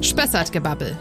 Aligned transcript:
Spessartgebabbel. 0.00 0.96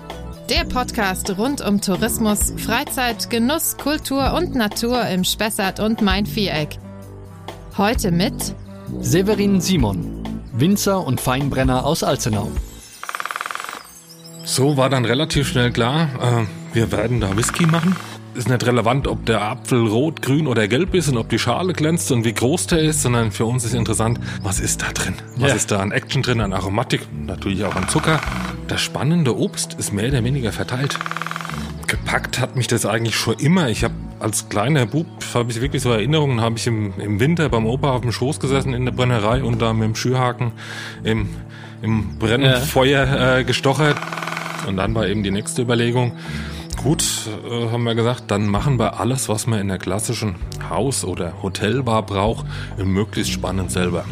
Der 0.50 0.64
Podcast 0.64 1.38
rund 1.38 1.62
um 1.62 1.82
Tourismus, 1.82 2.54
Freizeit, 2.58 3.30
Genuss, 3.30 3.78
Kultur 3.78 4.34
und 4.34 4.56
Natur 4.56 5.06
im 5.08 5.24
Spessart 5.24 5.80
und 5.80 6.02
Main-Viereck. 6.02 6.78
Heute 7.78 8.12
mit 8.12 8.56
Severin 9.00 9.60
Simon, 9.60 10.24
Winzer 10.54 11.06
und 11.06 11.20
Feinbrenner 11.20 11.86
aus 11.86 12.04
Alzenau. 12.04 12.52
So 14.44 14.78
war 14.78 14.90
dann 14.90 15.06
relativ 15.06 15.48
schnell 15.48 15.72
klar, 15.72 16.10
äh, 16.22 16.76
wir 16.76 16.92
werden 16.92 17.20
da 17.20 17.36
Whisky 17.36 17.66
machen. 17.66 17.96
Ist 18.36 18.50
nicht 18.50 18.66
relevant, 18.66 19.08
ob 19.08 19.26
der 19.26 19.42
Apfel 19.42 19.88
rot, 19.88 20.22
grün 20.22 20.46
oder 20.48 20.68
gelb 20.68 20.94
ist 20.94 21.08
und 21.08 21.18
ob 21.18 21.30
die 21.30 21.40
Schale 21.40 21.72
glänzt 21.72 22.12
und 22.12 22.26
wie 22.26 22.34
groß 22.34 22.68
der 22.68 22.80
ist, 22.80 23.02
sondern 23.02 23.32
für 23.32 23.46
uns 23.46 23.64
ist 23.64 23.74
interessant, 23.74 24.20
was 24.44 24.60
ist 24.60 24.82
da 24.82 24.92
drin? 24.92 25.14
Was 25.38 25.50
Ja. 25.52 25.56
ist 25.56 25.72
da 25.72 25.80
an 25.80 25.92
Action 25.94 26.22
drin, 26.22 26.42
an 26.42 26.52
Aromatik, 26.52 27.08
natürlich 27.26 27.64
auch 27.64 27.76
an 27.78 27.88
Zucker. 27.88 28.20
Das 28.68 28.82
spannende 28.82 29.38
Obst 29.38 29.76
ist 29.76 29.94
mehr 29.94 30.10
oder 30.10 30.22
weniger 30.26 30.52
verteilt. 30.52 31.00
Gepackt 31.88 32.40
hat 32.40 32.58
mich 32.58 32.68
das 32.68 32.86
eigentlich 32.86 33.16
schon 33.16 33.36
immer. 33.36 33.70
Ich 33.70 33.86
habe 33.86 33.94
als 34.20 34.50
kleiner 34.50 34.86
Bub, 34.86 35.06
habe 35.34 35.52
ich 35.52 35.62
wirklich 35.62 35.82
so 35.82 35.92
Erinnerungen, 35.92 36.42
habe 36.42 36.58
ich 36.58 36.68
im, 36.68 36.94
im 37.00 37.22
Winter 37.22 37.48
beim 37.48 37.66
Opa 37.66 37.92
auf 37.92 38.02
dem 38.02 38.12
Schoß 38.12 38.42
gesessen 38.42 38.74
in 38.74 38.84
der 38.84 38.92
Brennerei 38.92 39.44
und 39.44 39.62
da 39.62 39.72
mit 39.72 39.84
dem 39.84 39.96
Schürhaken 39.96 40.52
im, 41.06 41.30
im 41.82 42.18
Brennfeuer 42.20 43.38
äh, 43.38 43.44
gestochert. 43.46 43.96
Und 44.68 44.76
dann 44.78 44.94
war 44.94 45.08
eben 45.08 45.24
die 45.24 45.32
nächste 45.32 45.62
Überlegung, 45.62 46.12
gut, 46.86 47.04
äh, 47.50 47.72
haben 47.72 47.84
wir 47.84 47.96
gesagt, 47.96 48.30
dann 48.30 48.46
machen 48.46 48.78
wir 48.78 49.00
alles, 49.00 49.28
was 49.28 49.48
man 49.48 49.60
in 49.60 49.70
der 49.70 49.80
klassischen 49.80 50.36
Haus- 50.70 51.04
oder 51.04 51.42
Hotelbar 51.42 52.06
braucht, 52.06 52.46
möglichst 52.78 53.32
spannend 53.32 53.72
selber. 53.72 54.06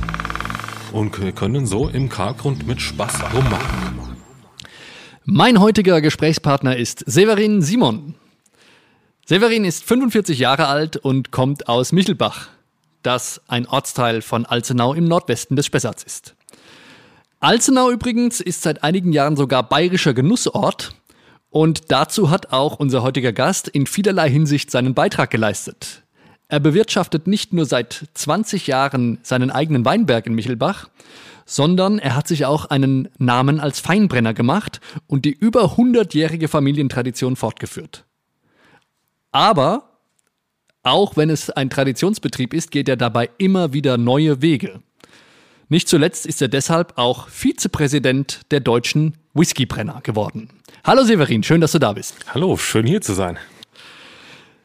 Und 0.92 1.22
wir 1.22 1.34
können 1.34 1.68
so 1.68 1.88
im 1.88 2.10
Karlgrund 2.10 2.66
mit 2.66 2.82
Spaß 2.82 3.32
rummachen. 3.32 4.00
Mein 5.24 5.60
heutiger 5.60 6.02
Gesprächspartner 6.02 6.76
ist 6.76 7.04
Severin 7.06 7.62
Simon. 7.62 8.16
Severin 9.28 9.66
ist 9.66 9.84
45 9.84 10.40
Jahre 10.40 10.66
alt 10.66 10.98
und 10.98 11.30
kommt 11.30 11.70
aus 11.70 11.92
Michelbach, 11.92 12.48
das 13.04 13.40
ein 13.48 13.68
Ortsteil 13.68 14.24
von 14.24 14.48
Alzenau 14.48 14.96
im 14.96 15.06
Nordwesten 15.06 15.56
des 15.56 15.68
Spessarts 15.68 16.02
ist. 16.02 16.34
Alzenau 17.40 17.92
übrigens 17.92 18.42
ist 18.42 18.64
seit 18.64 18.84
einigen 18.84 19.14
Jahren 19.14 19.36
sogar 19.36 19.62
bayerischer 19.62 20.16
Genussort 20.16 20.96
und 21.54 21.92
dazu 21.92 22.32
hat 22.32 22.52
auch 22.52 22.80
unser 22.80 23.04
heutiger 23.04 23.32
Gast 23.32 23.68
in 23.68 23.86
vielerlei 23.86 24.28
Hinsicht 24.28 24.72
seinen 24.72 24.96
Beitrag 24.96 25.30
geleistet. 25.30 26.02
Er 26.48 26.60
bewirtschaftet 26.60 27.28
nicht 27.28 27.54
nur 27.54 27.68
seit 27.68 28.08
20 28.16 28.66
Jahren 28.66 29.20
seinen 29.22 29.52
eigenen 29.52 29.86
Weinberg 29.86 30.26
in 30.26 30.34
Michelbach, 30.34 30.90
sondern 31.46 32.00
er 32.00 32.16
hat 32.16 32.28
sich 32.28 32.48
auch 32.48 32.66
einen 32.66 33.08
Namen 33.20 33.60
als 33.60 33.80
Feinbrenner 33.80 34.34
gemacht 34.34 34.82
und 35.06 35.26
die 35.26 35.32
über 35.32 35.76
100-jährige 35.76 36.48
Familientradition 36.48 37.36
fortgeführt. 37.36 38.04
Aber 39.32 39.92
auch 40.82 41.18
wenn 41.18 41.30
es 41.30 41.52
ein 41.52 41.70
Traditionsbetrieb 41.70 42.56
ist, 42.56 42.72
geht 42.72 42.90
er 42.90 42.98
dabei 42.98 43.30
immer 43.38 43.74
wieder 43.74 44.00
neue 44.00 44.42
Wege. 44.42 44.82
Nicht 45.70 45.88
zuletzt 45.88 46.26
ist 46.26 46.42
er 46.42 46.48
deshalb 46.48 46.94
auch 46.98 47.28
Vizepräsident 47.30 48.42
der 48.52 48.60
deutschen 48.60 49.16
Whiskybrenner 49.34 50.02
geworden. 50.04 50.50
Hallo 50.84 51.04
Severin, 51.04 51.44
schön, 51.44 51.62
dass 51.62 51.72
du 51.72 51.80
da 51.80 51.94
bist. 51.94 52.16
Hallo, 52.34 52.58
schön 52.58 52.86
hier 52.86 53.02
zu 53.02 53.14
sein. 53.14 53.38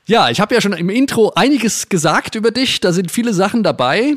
Ja, 0.06 0.30
ich 0.30 0.40
habe 0.40 0.54
ja 0.54 0.60
schon 0.60 0.72
im 0.72 0.88
Intro 0.88 1.32
einiges 1.36 1.88
gesagt 1.88 2.34
über 2.34 2.50
dich. 2.50 2.80
Da 2.80 2.92
sind 2.92 3.10
viele 3.10 3.32
Sachen 3.34 3.62
dabei. 3.62 4.16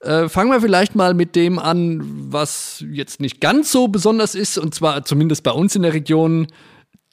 Äh, 0.00 0.28
fangen 0.28 0.50
wir 0.50 0.60
vielleicht 0.60 0.94
mal 0.94 1.12
mit 1.12 1.34
dem 1.34 1.58
an, 1.58 2.00
was 2.32 2.84
jetzt 2.90 3.20
nicht 3.20 3.40
ganz 3.40 3.72
so 3.72 3.88
besonders 3.88 4.36
ist, 4.36 4.56
und 4.58 4.74
zwar 4.74 5.04
zumindest 5.04 5.42
bei 5.42 5.50
uns 5.50 5.74
in 5.74 5.82
der 5.82 5.92
Region. 5.92 6.46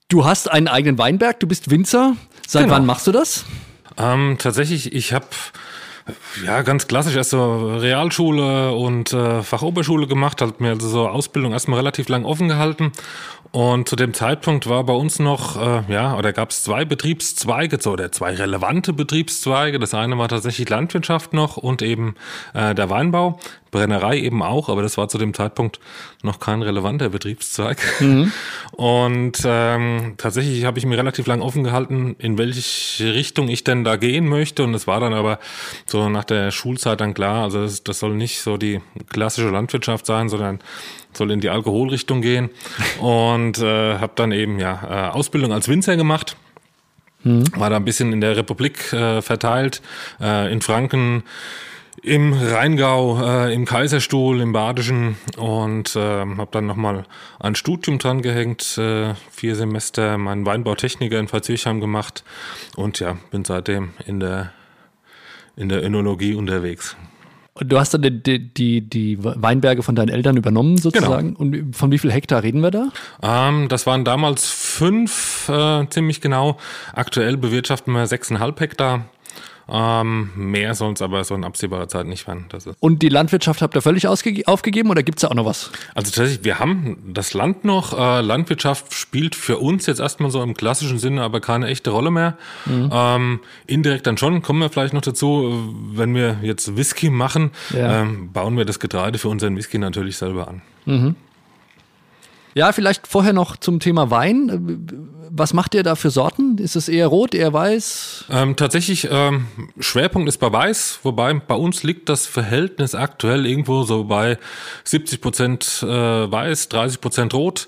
Du 0.08 0.24
hast 0.24 0.52
einen 0.52 0.68
eigenen 0.68 1.00
Weinberg, 1.00 1.40
du 1.40 1.48
bist 1.48 1.72
Winzer. 1.72 2.16
Seit 2.48 2.64
Genau. 2.66 2.76
wann 2.76 2.86
machst 2.86 3.08
du 3.08 3.12
das? 3.12 3.44
Ähm, 3.98 4.36
tatsächlich, 4.38 4.94
ich 4.94 5.14
habe 5.14 5.26
ja 6.46 6.62
ganz 6.62 6.88
klassisch 6.88 7.16
erst 7.16 7.32
so 7.32 7.78
Realschule 7.78 8.72
und 8.74 9.12
äh, 9.14 9.42
Fachoberschule 9.42 10.08
gemacht, 10.08 10.42
hat 10.42 10.62
mir 10.62 10.70
also 10.70 10.88
so 10.88 11.08
Ausbildung 11.08 11.54
erstmal 11.54 11.80
relativ 11.80 12.10
lang 12.10 12.26
offen 12.26 12.48
gehalten. 12.48 12.92
Und 13.56 13.88
zu 13.88 13.96
dem 13.96 14.14
Zeitpunkt 14.14 14.68
war 14.68 14.84
bei 14.84 14.92
uns 14.92 15.18
noch, 15.18 15.56
äh, 15.56 15.84
ja, 15.88 16.18
oder 16.18 16.34
gab 16.34 16.50
es 16.50 16.66
zwei 16.66 16.84
Betriebszweige, 16.84 17.78
so, 17.80 17.94
oder 17.94 18.12
zwei 18.12 18.36
relevante 18.36 18.92
Betriebszweige. 18.92 19.80
Das 19.80 19.94
eine 19.94 20.18
war 20.18 20.28
tatsächlich 20.28 20.68
Landwirtschaft 20.68 21.32
noch 21.32 21.56
und 21.56 21.82
eben 21.82 22.16
äh, 22.54 22.76
der 22.76 22.90
Weinbau. 22.90 23.40
Brennerei 23.72 24.20
eben 24.20 24.44
auch, 24.44 24.68
aber 24.68 24.82
das 24.82 24.98
war 24.98 25.08
zu 25.08 25.18
dem 25.18 25.34
Zeitpunkt 25.34 25.80
noch 26.22 26.40
kein 26.40 26.62
relevanter 26.62 27.10
Betriebszweig. 27.10 27.78
Und 28.72 29.42
ähm, 29.46 30.14
tatsächlich 30.16 30.64
habe 30.64 30.80
ich 30.80 30.86
mir 30.86 30.98
relativ 30.98 31.28
lang 31.28 31.42
offen 31.42 31.66
gehalten, 31.66 32.16
in 32.20 32.38
welche 32.38 33.14
Richtung 33.14 33.50
ich 33.50 33.66
denn 33.66 33.84
da 33.84 33.98
gehen 33.98 34.30
möchte. 34.30 34.64
Und 34.64 34.74
es 34.74 34.88
war 34.88 35.02
dann 35.02 35.14
aber 35.14 35.40
so 35.86 36.08
nach 36.08 36.24
der 36.24 36.52
Schulzeit 36.52 37.02
dann 37.02 37.14
klar, 37.14 37.44
also 37.44 37.64
das, 37.64 37.84
das 37.84 38.00
soll 38.00 38.16
nicht 38.16 38.40
so 38.40 38.56
die 38.56 38.80
klassische 39.10 39.50
Landwirtschaft 39.50 40.06
sein, 40.06 40.30
sondern 40.30 40.60
soll 41.18 41.32
in 41.32 41.40
die 41.40 41.50
Alkoholrichtung 41.50 42.22
gehen. 42.22 42.50
Und 43.00 43.60
äh, 43.60 43.98
habe 43.98 44.14
dann 44.16 44.32
eben 44.32 44.60
ja 44.60 45.10
äh, 45.10 45.12
Ausbildung 45.12 45.52
als 45.52 45.68
Winzer 45.68 45.98
gemacht 45.98 46.36
war 47.26 47.72
da 47.72 47.78
ein 47.78 47.86
bisschen 47.86 48.14
in 48.14 48.22
der 48.22 48.38
Republik 48.38 48.94
äh, 48.94 49.22
verteilt, 49.22 49.82
äh, 50.22 50.52
in 50.52 50.62
Franken, 50.62 51.24
im 52.04 52.34
Rheingau, 52.34 53.20
äh, 53.20 53.54
im 53.54 53.66
Kaiserstuhl, 53.66 54.40
im 54.42 54.54
Badischen 54.54 55.18
und 55.38 55.96
äh, 55.96 56.00
habe 56.00 56.50
dann 56.52 56.68
nochmal 56.68 57.06
ein 57.40 57.56
Studium 57.56 57.98
dran 57.98 58.22
gehängt, 58.22 58.78
äh, 58.78 59.16
vier 59.32 59.56
Semester 59.56 60.20
meinen 60.20 60.46
Weinbautechniker 60.46 61.18
in 61.18 61.28
Verzirchheim 61.28 61.82
gemacht 61.82 62.24
und 62.76 63.00
ja, 63.00 63.18
bin 63.32 63.44
seitdem 63.44 63.94
in 64.06 64.20
der, 64.20 64.52
in 65.56 65.70
der 65.70 65.84
Önologie 65.84 66.36
unterwegs. 66.36 66.96
Und 67.58 67.72
du 67.72 67.80
hast 67.80 67.94
dann 67.94 68.02
die, 68.02 68.54
die, 68.54 68.82
die, 68.82 69.18
Weinberge 69.24 69.82
von 69.82 69.96
deinen 69.96 70.10
Eltern 70.10 70.36
übernommen 70.36 70.78
sozusagen. 70.78 71.38
Und 71.38 71.74
von 71.74 71.90
wie 71.90 71.98
viel 71.98 72.12
Hektar 72.12 72.44
reden 72.44 72.60
wir 72.60 72.72
da? 72.72 72.90
Ähm, 73.24 73.70
das 73.70 73.86
waren 73.86 74.04
damals 74.04 74.50
fünf, 74.50 75.48
äh, 75.48 75.88
ziemlich 75.90 76.20
genau. 76.20 76.58
Aktuell 76.92 77.38
bewirtschaften 77.38 77.94
wir 77.94 78.08
sechseinhalb 78.08 78.60
Hektar. 78.60 79.06
Ähm, 79.68 80.30
mehr 80.36 80.76
soll 80.76 80.94
es 80.94 81.02
aber 81.02 81.24
so 81.24 81.34
in 81.36 81.44
absehbarer 81.44 81.88
Zeit 81.88 82.06
nicht 82.06 82.28
werden. 82.28 82.46
Das 82.50 82.66
ist 82.68 82.78
Und 82.80 83.02
die 83.02 83.10
Landwirtschaft 83.10 83.62
habt 83.62 83.76
ihr 83.76 83.82
völlig 83.82 84.08
aufgegeben 84.08 84.90
oder 84.92 85.02
gibt's 85.02 85.22
da 85.24 85.30
auch 85.30 85.34
noch 85.34 85.46
was? 85.46 85.72
Also 85.96 86.12
tatsächlich, 86.12 86.44
wir 86.44 86.60
haben 86.60 86.98
das 87.14 87.34
Land 87.34 87.66
noch. 87.66 87.98
Äh, 87.98 88.22
Landwirtschaft 88.22 88.94
spielt 88.94 89.34
für 89.36 89.58
uns 89.58 89.86
jetzt 89.88 90.00
erstmal 90.00 90.30
so 90.30 90.44
im 90.44 90.54
klassischen 90.54 91.00
Sinne 91.00 91.24
aber 91.24 91.40
keine 91.42 91.68
echte 91.68 91.90
Rolle 91.90 92.12
mehr. 92.12 92.38
Ähm, 92.68 93.40
indirekt 93.66 94.06
dann 94.08 94.18
schon, 94.18 94.42
kommen 94.42 94.60
wir 94.60 94.70
vielleicht 94.70 94.94
noch 94.94 95.02
dazu, 95.02 95.74
wenn 95.94 96.14
wir 96.14 96.38
jetzt 96.44 96.78
Whisky 96.78 97.10
machen, 97.10 97.52
Ja. 97.72 98.02
ähm, 98.02 98.32
bauen 98.32 98.58
wir 98.58 98.66
das 98.66 98.80
Getreide 98.80 99.18
für 99.18 99.30
unseren 99.30 99.56
Whisky 99.58 99.78
natürlich 99.80 100.18
selber 100.18 100.48
an. 100.48 101.16
Ja, 102.58 102.72
vielleicht 102.72 103.06
vorher 103.06 103.34
noch 103.34 103.58
zum 103.58 103.82
Thema 103.82 104.10
Wein. 104.12 104.88
Was 105.30 105.54
macht 105.54 105.76
ihr 105.76 105.84
da 105.84 105.96
für 105.96 106.10
Sorten? 106.10 106.58
Ist 106.58 106.78
es 106.78 106.88
eher 106.88 107.08
rot, 107.08 107.36
eher 107.36 107.52
weiß? 107.52 108.26
Ähm, 108.30 108.56
tatsächlich, 108.56 109.10
ähm, 109.12 109.48
Schwerpunkt 109.78 110.30
ist 110.30 110.38
bei 110.38 110.50
Weiß, 110.54 111.00
wobei 111.04 111.34
bei 111.34 111.56
uns 111.56 111.84
liegt 111.84 112.08
das 112.08 112.26
Verhältnis 112.26 112.96
aktuell 112.96 113.46
irgendwo 113.46 113.84
so 113.84 114.06
bei 114.06 114.38
70 114.86 115.20
Prozent 115.20 115.84
äh, 115.84 115.86
Weiß, 115.86 116.70
30 116.70 117.02
Prozent 117.02 117.34
Rot. 117.34 117.68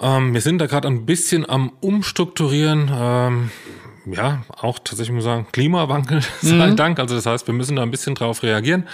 Ähm, 0.00 0.32
wir 0.32 0.40
sind 0.40 0.60
da 0.60 0.66
gerade 0.66 0.86
ein 0.86 1.06
bisschen 1.06 1.48
am 1.48 1.72
Umstrukturieren. 1.80 2.88
Ähm, 2.94 3.50
ja, 4.06 4.44
auch 4.56 4.78
tatsächlich 4.78 5.12
muss 5.12 5.24
ich 5.24 5.30
sagen, 5.30 5.48
Klimawandel 5.50 6.20
sei 6.40 6.70
Dank. 6.70 7.00
Also 7.00 7.16
das 7.16 7.26
heißt, 7.26 7.48
wir 7.48 7.54
müssen 7.54 7.74
da 7.74 7.82
ein 7.82 7.90
bisschen 7.90 8.14
drauf 8.14 8.44
reagieren. 8.44 8.86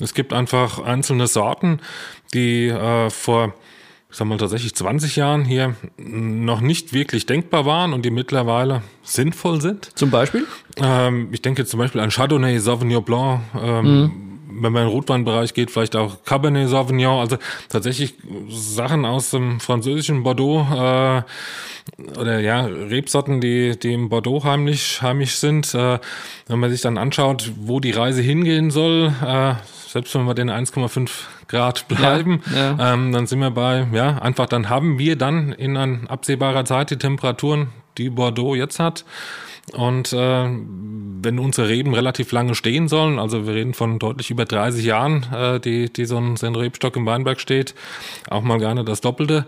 Es 0.00 0.14
gibt 0.14 0.32
einfach 0.32 0.78
einzelne 0.78 1.26
Sorten, 1.26 1.80
die 2.32 2.68
äh, 2.68 3.10
vor 3.10 3.52
ich 4.10 4.16
sag 4.16 4.26
mal 4.26 4.38
tatsächlich 4.38 4.74
20 4.74 5.16
Jahren 5.16 5.44
hier 5.44 5.74
noch 5.98 6.60
nicht 6.60 6.92
wirklich 6.92 7.26
denkbar 7.26 7.66
waren 7.66 7.92
und 7.92 8.04
die 8.04 8.10
mittlerweile 8.10 8.82
sinnvoll 9.02 9.60
sind. 9.60 9.90
Zum 9.96 10.10
Beispiel? 10.10 10.46
Ähm, 10.76 11.28
ich 11.30 11.42
denke 11.42 11.66
zum 11.66 11.78
Beispiel 11.78 12.00
an 12.00 12.10
Chardonnay, 12.10 12.58
Sauvignon 12.58 13.04
Blanc, 13.04 13.42
ähm, 13.60 14.28
wenn 14.62 14.72
man 14.72 14.82
in 14.82 14.88
den 14.88 14.94
Rotweinbereich 14.94 15.54
geht, 15.54 15.70
vielleicht 15.70 15.94
auch 15.94 16.24
Cabernet 16.24 16.68
Sauvignon, 16.68 17.20
also 17.20 17.36
tatsächlich 17.68 18.14
Sachen 18.48 19.04
aus 19.04 19.30
dem 19.30 19.60
französischen 19.60 20.22
Bordeaux 20.22 20.66
äh, 20.72 21.22
oder 22.18 22.40
ja, 22.40 22.64
Rebsorten, 22.64 23.40
die, 23.40 23.78
die 23.78 23.92
im 23.92 24.08
Bordeaux 24.08 24.42
heimlich, 24.44 25.02
heimisch 25.02 25.36
sind. 25.36 25.74
Äh, 25.74 25.98
wenn 26.46 26.58
man 26.58 26.70
sich 26.70 26.80
dann 26.80 26.98
anschaut, 26.98 27.52
wo 27.56 27.80
die 27.80 27.90
Reise 27.90 28.22
hingehen 28.22 28.70
soll, 28.70 29.12
äh, 29.24 29.54
selbst 29.88 30.14
wenn 30.14 30.26
wir 30.26 30.34
den 30.34 30.50
1,5 30.50 31.10
Grad 31.48 31.88
bleiben, 31.88 32.42
ja. 32.54 32.92
Ähm, 32.92 33.12
dann 33.12 33.26
sind 33.26 33.40
wir 33.40 33.50
bei, 33.50 33.86
ja, 33.92 34.18
einfach 34.18 34.46
dann 34.46 34.68
haben 34.68 34.98
wir 34.98 35.16
dann 35.16 35.52
in 35.52 35.76
an 35.76 36.06
absehbarer 36.08 36.64
Zeit 36.64 36.90
die 36.90 36.98
Temperaturen, 36.98 37.68
die 37.96 38.10
Bordeaux 38.10 38.54
jetzt 38.54 38.78
hat. 38.78 39.04
Und 39.72 40.12
äh, 40.12 40.16
wenn 40.16 41.38
unsere 41.38 41.68
Reben 41.68 41.94
relativ 41.94 42.32
lange 42.32 42.54
stehen 42.54 42.88
sollen, 42.88 43.18
also 43.18 43.46
wir 43.46 43.54
reden 43.54 43.74
von 43.74 43.98
deutlich 43.98 44.30
über 44.30 44.44
30 44.44 44.84
Jahren, 44.84 45.26
äh, 45.34 45.60
die, 45.60 45.92
die 45.92 46.04
so 46.04 46.16
ein, 46.16 46.36
so 46.36 46.46
ein 46.46 46.54
Rebstock 46.54 46.96
im 46.96 47.06
Weinberg 47.06 47.40
steht, 47.40 47.74
auch 48.30 48.42
mal 48.42 48.58
gerne 48.58 48.84
das 48.84 49.00
Doppelte, 49.00 49.46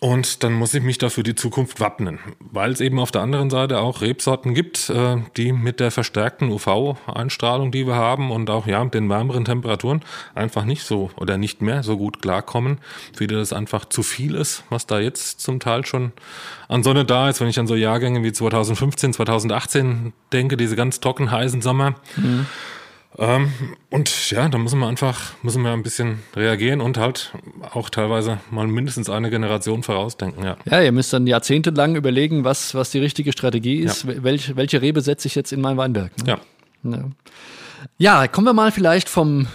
Und 0.00 0.42
dann 0.42 0.54
muss 0.54 0.72
ich 0.72 0.82
mich 0.82 0.96
dafür 0.96 1.22
die 1.22 1.34
Zukunft 1.34 1.78
wappnen, 1.78 2.18
weil 2.38 2.72
es 2.72 2.80
eben 2.80 2.98
auf 2.98 3.10
der 3.10 3.20
anderen 3.20 3.50
Seite 3.50 3.80
auch 3.80 4.00
Rebsorten 4.00 4.54
gibt, 4.54 4.88
äh, 4.88 5.18
die 5.36 5.52
mit 5.52 5.78
der 5.78 5.90
verstärkten 5.90 6.50
UV-Einstrahlung, 6.50 7.70
die 7.70 7.86
wir 7.86 7.94
haben 7.94 8.30
und 8.30 8.48
auch 8.48 8.66
ja 8.66 8.82
den 8.84 9.10
wärmeren 9.10 9.44
Temperaturen 9.44 10.00
einfach 10.34 10.64
nicht 10.64 10.84
so 10.84 11.10
oder 11.16 11.36
nicht 11.36 11.60
mehr 11.60 11.82
so 11.82 11.98
gut 11.98 12.22
klarkommen, 12.22 12.78
wie 13.18 13.26
das 13.26 13.52
einfach 13.52 13.84
zu 13.84 14.02
viel 14.02 14.34
ist, 14.34 14.64
was 14.70 14.86
da 14.86 15.00
jetzt 15.00 15.40
zum 15.40 15.60
Teil 15.60 15.84
schon 15.84 16.12
an 16.68 16.82
Sonne 16.82 17.04
da 17.04 17.28
ist. 17.28 17.40
Wenn 17.40 17.48
ich 17.48 17.58
an 17.58 17.66
so 17.66 17.74
Jahrgänge 17.74 18.22
wie 18.22 18.32
2015, 18.32 19.12
2018 19.12 20.14
denke, 20.32 20.56
diese 20.56 20.76
ganz 20.76 21.00
trocken 21.00 21.30
heißen 21.30 21.60
Sommer. 21.60 21.96
Mhm 22.16 22.46
ähm, 23.18 23.52
und 23.90 24.30
ja, 24.30 24.48
da 24.48 24.58
müssen 24.58 24.78
wir 24.80 24.88
einfach, 24.88 25.32
müssen 25.42 25.62
wir 25.62 25.72
ein 25.72 25.82
bisschen 25.82 26.20
reagieren 26.34 26.80
und 26.80 26.98
halt 26.98 27.32
auch 27.72 27.88
teilweise 27.90 28.38
mal 28.50 28.66
mindestens 28.66 29.08
eine 29.08 29.30
Generation 29.30 29.82
vorausdenken, 29.82 30.44
ja. 30.44 30.56
Ja, 30.64 30.80
ihr 30.80 30.92
müsst 30.92 31.12
dann 31.12 31.26
jahrzehntelang 31.26 31.96
überlegen, 31.96 32.44
was, 32.44 32.74
was 32.74 32.90
die 32.90 32.98
richtige 32.98 33.32
Strategie 33.32 33.76
ist. 33.76 34.04
Ja. 34.04 34.22
Welch, 34.22 34.56
welche 34.56 34.82
Rebe 34.82 35.00
setze 35.00 35.28
ich 35.28 35.34
jetzt 35.34 35.52
in 35.52 35.60
mein 35.60 35.76
Weinberg? 35.76 36.10
Ne? 36.18 36.38
Ja. 36.84 36.90
ja. 36.90 37.04
Ja, 37.98 38.28
kommen 38.28 38.46
wir 38.46 38.54
mal 38.54 38.72
vielleicht 38.72 39.08
vom, 39.08 39.46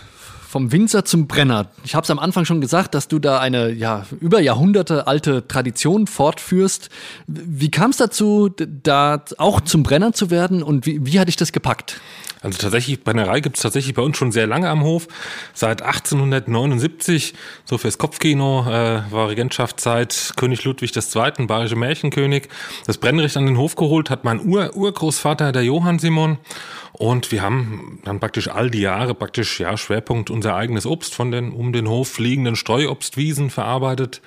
vom 0.50 0.72
Winzer 0.72 1.06
zum 1.06 1.28
Brenner. 1.28 1.68
Ich 1.84 1.94
habe 1.94 2.06
es 2.06 2.10
am 2.10 2.18
Anfang 2.18 2.44
schon 2.44 2.60
gesagt, 2.60 2.96
dass 2.96 3.08
du 3.08 3.20
da 3.20 3.40
eine 3.40 3.70
ja, 3.70 4.08
über 4.20 4.42
Jahrhunderte 4.42 5.06
alte 5.06 5.48
Tradition 5.48 6.08
fortführst. 6.08 6.90
Wie 7.28 7.70
kam 7.70 7.92
es 7.92 7.98
dazu, 7.98 8.50
da 8.58 9.24
auch 9.38 9.62
zum 9.62 9.84
Brenner 9.84 10.12
zu 10.12 10.32
werden 10.32 10.64
und 10.64 10.88
wie, 10.88 11.06
wie 11.06 11.20
hat 11.20 11.28
dich 11.28 11.36
das 11.36 11.52
gepackt? 11.52 12.02
Also 12.42 12.58
tatsächlich, 12.58 13.04
Brennerei 13.04 13.42
gibt 13.42 13.58
es 13.58 13.62
tatsächlich 13.62 13.94
bei 13.94 14.02
uns 14.02 14.18
schon 14.18 14.32
sehr 14.32 14.48
lange 14.48 14.70
am 14.70 14.82
Hof. 14.82 15.08
Seit 15.54 15.82
1879, 15.82 17.34
so 17.66 17.78
fürs 17.78 17.98
Kopfkino, 17.98 18.62
äh, 18.62 19.04
war 19.12 19.30
Regentschaftszeit 19.30 20.34
König 20.38 20.64
Ludwig 20.64 20.96
II., 20.96 21.46
bayerische 21.46 21.76
Märchenkönig. 21.76 22.48
Das 22.88 22.98
Brennrecht 22.98 23.36
an 23.36 23.46
den 23.46 23.58
Hof 23.58 23.76
geholt 23.76 24.10
hat 24.10 24.24
mein 24.24 24.40
Ur 24.48 24.74
Urgroßvater, 24.74 25.52
der 25.52 25.64
Johann 25.64 26.00
Simon. 26.00 26.38
Und 27.00 27.32
wir 27.32 27.42
haben 27.42 28.00
dann 28.04 28.20
praktisch 28.20 28.50
all 28.50 28.70
die 28.70 28.82
Jahre 28.82 29.16
praktisch, 29.16 29.62
ja, 29.62 29.78
Schwerpunkt 29.78 30.30
unser 30.30 30.58
eigenes 30.58 30.86
Obst 30.86 31.16
von 31.16 31.32
den 31.32 31.54
um 31.54 31.72
den 31.72 31.88
Hof 31.88 32.20
liegenden 32.20 32.58
Streuobstwiesen 32.58 33.50
verarbeitet. 33.50 34.22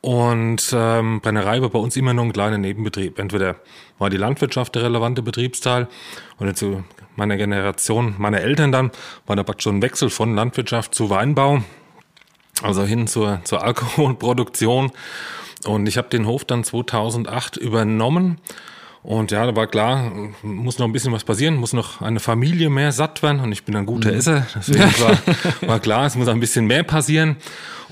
Und 0.00 0.74
ähm, 0.76 1.20
Brennerei 1.20 1.62
war 1.62 1.70
bei 1.70 1.78
uns 1.78 1.96
immer 1.96 2.12
nur 2.12 2.24
ein 2.24 2.32
kleiner 2.32 2.58
Nebenbetrieb. 2.58 3.20
Entweder 3.20 3.54
war 4.00 4.10
die 4.10 4.16
Landwirtschaft 4.16 4.74
der 4.74 4.82
relevante 4.82 5.22
Betriebsteil 5.22 5.86
oder 6.40 6.52
zu 6.56 6.82
meiner 7.14 7.36
Generation, 7.36 8.16
meiner 8.18 8.40
Eltern 8.40 8.72
dann, 8.72 8.90
war 9.26 9.36
da 9.36 9.44
praktisch 9.44 9.64
so 9.64 9.70
ein 9.70 9.80
Wechsel 9.80 10.10
von 10.10 10.34
Landwirtschaft 10.34 10.96
zu 10.96 11.10
Weinbau, 11.10 11.62
also 12.60 12.82
hin 12.82 13.06
zur, 13.06 13.40
zur 13.44 13.62
Alkoholproduktion. 13.62 14.90
Und 15.64 15.86
ich 15.86 15.96
habe 15.96 16.08
den 16.08 16.26
Hof 16.26 16.44
dann 16.44 16.64
2008 16.64 17.56
übernommen. 17.56 18.40
Und 19.04 19.32
ja, 19.32 19.44
da 19.44 19.54
war 19.54 19.66
klar, 19.66 20.10
muss 20.42 20.78
noch 20.78 20.86
ein 20.86 20.92
bisschen 20.92 21.12
was 21.12 21.24
passieren, 21.24 21.56
muss 21.56 21.74
noch 21.74 22.00
eine 22.00 22.20
Familie 22.20 22.70
mehr 22.70 22.90
satt 22.90 23.22
werden. 23.22 23.40
Und 23.40 23.52
ich 23.52 23.62
bin 23.64 23.76
ein 23.76 23.84
guter 23.84 24.10
mhm. 24.10 24.16
Esser, 24.16 24.46
deswegen 24.56 24.80
war, 25.60 25.68
war 25.68 25.78
klar, 25.78 26.06
es 26.06 26.16
muss 26.16 26.26
ein 26.26 26.40
bisschen 26.40 26.66
mehr 26.66 26.84
passieren. 26.84 27.36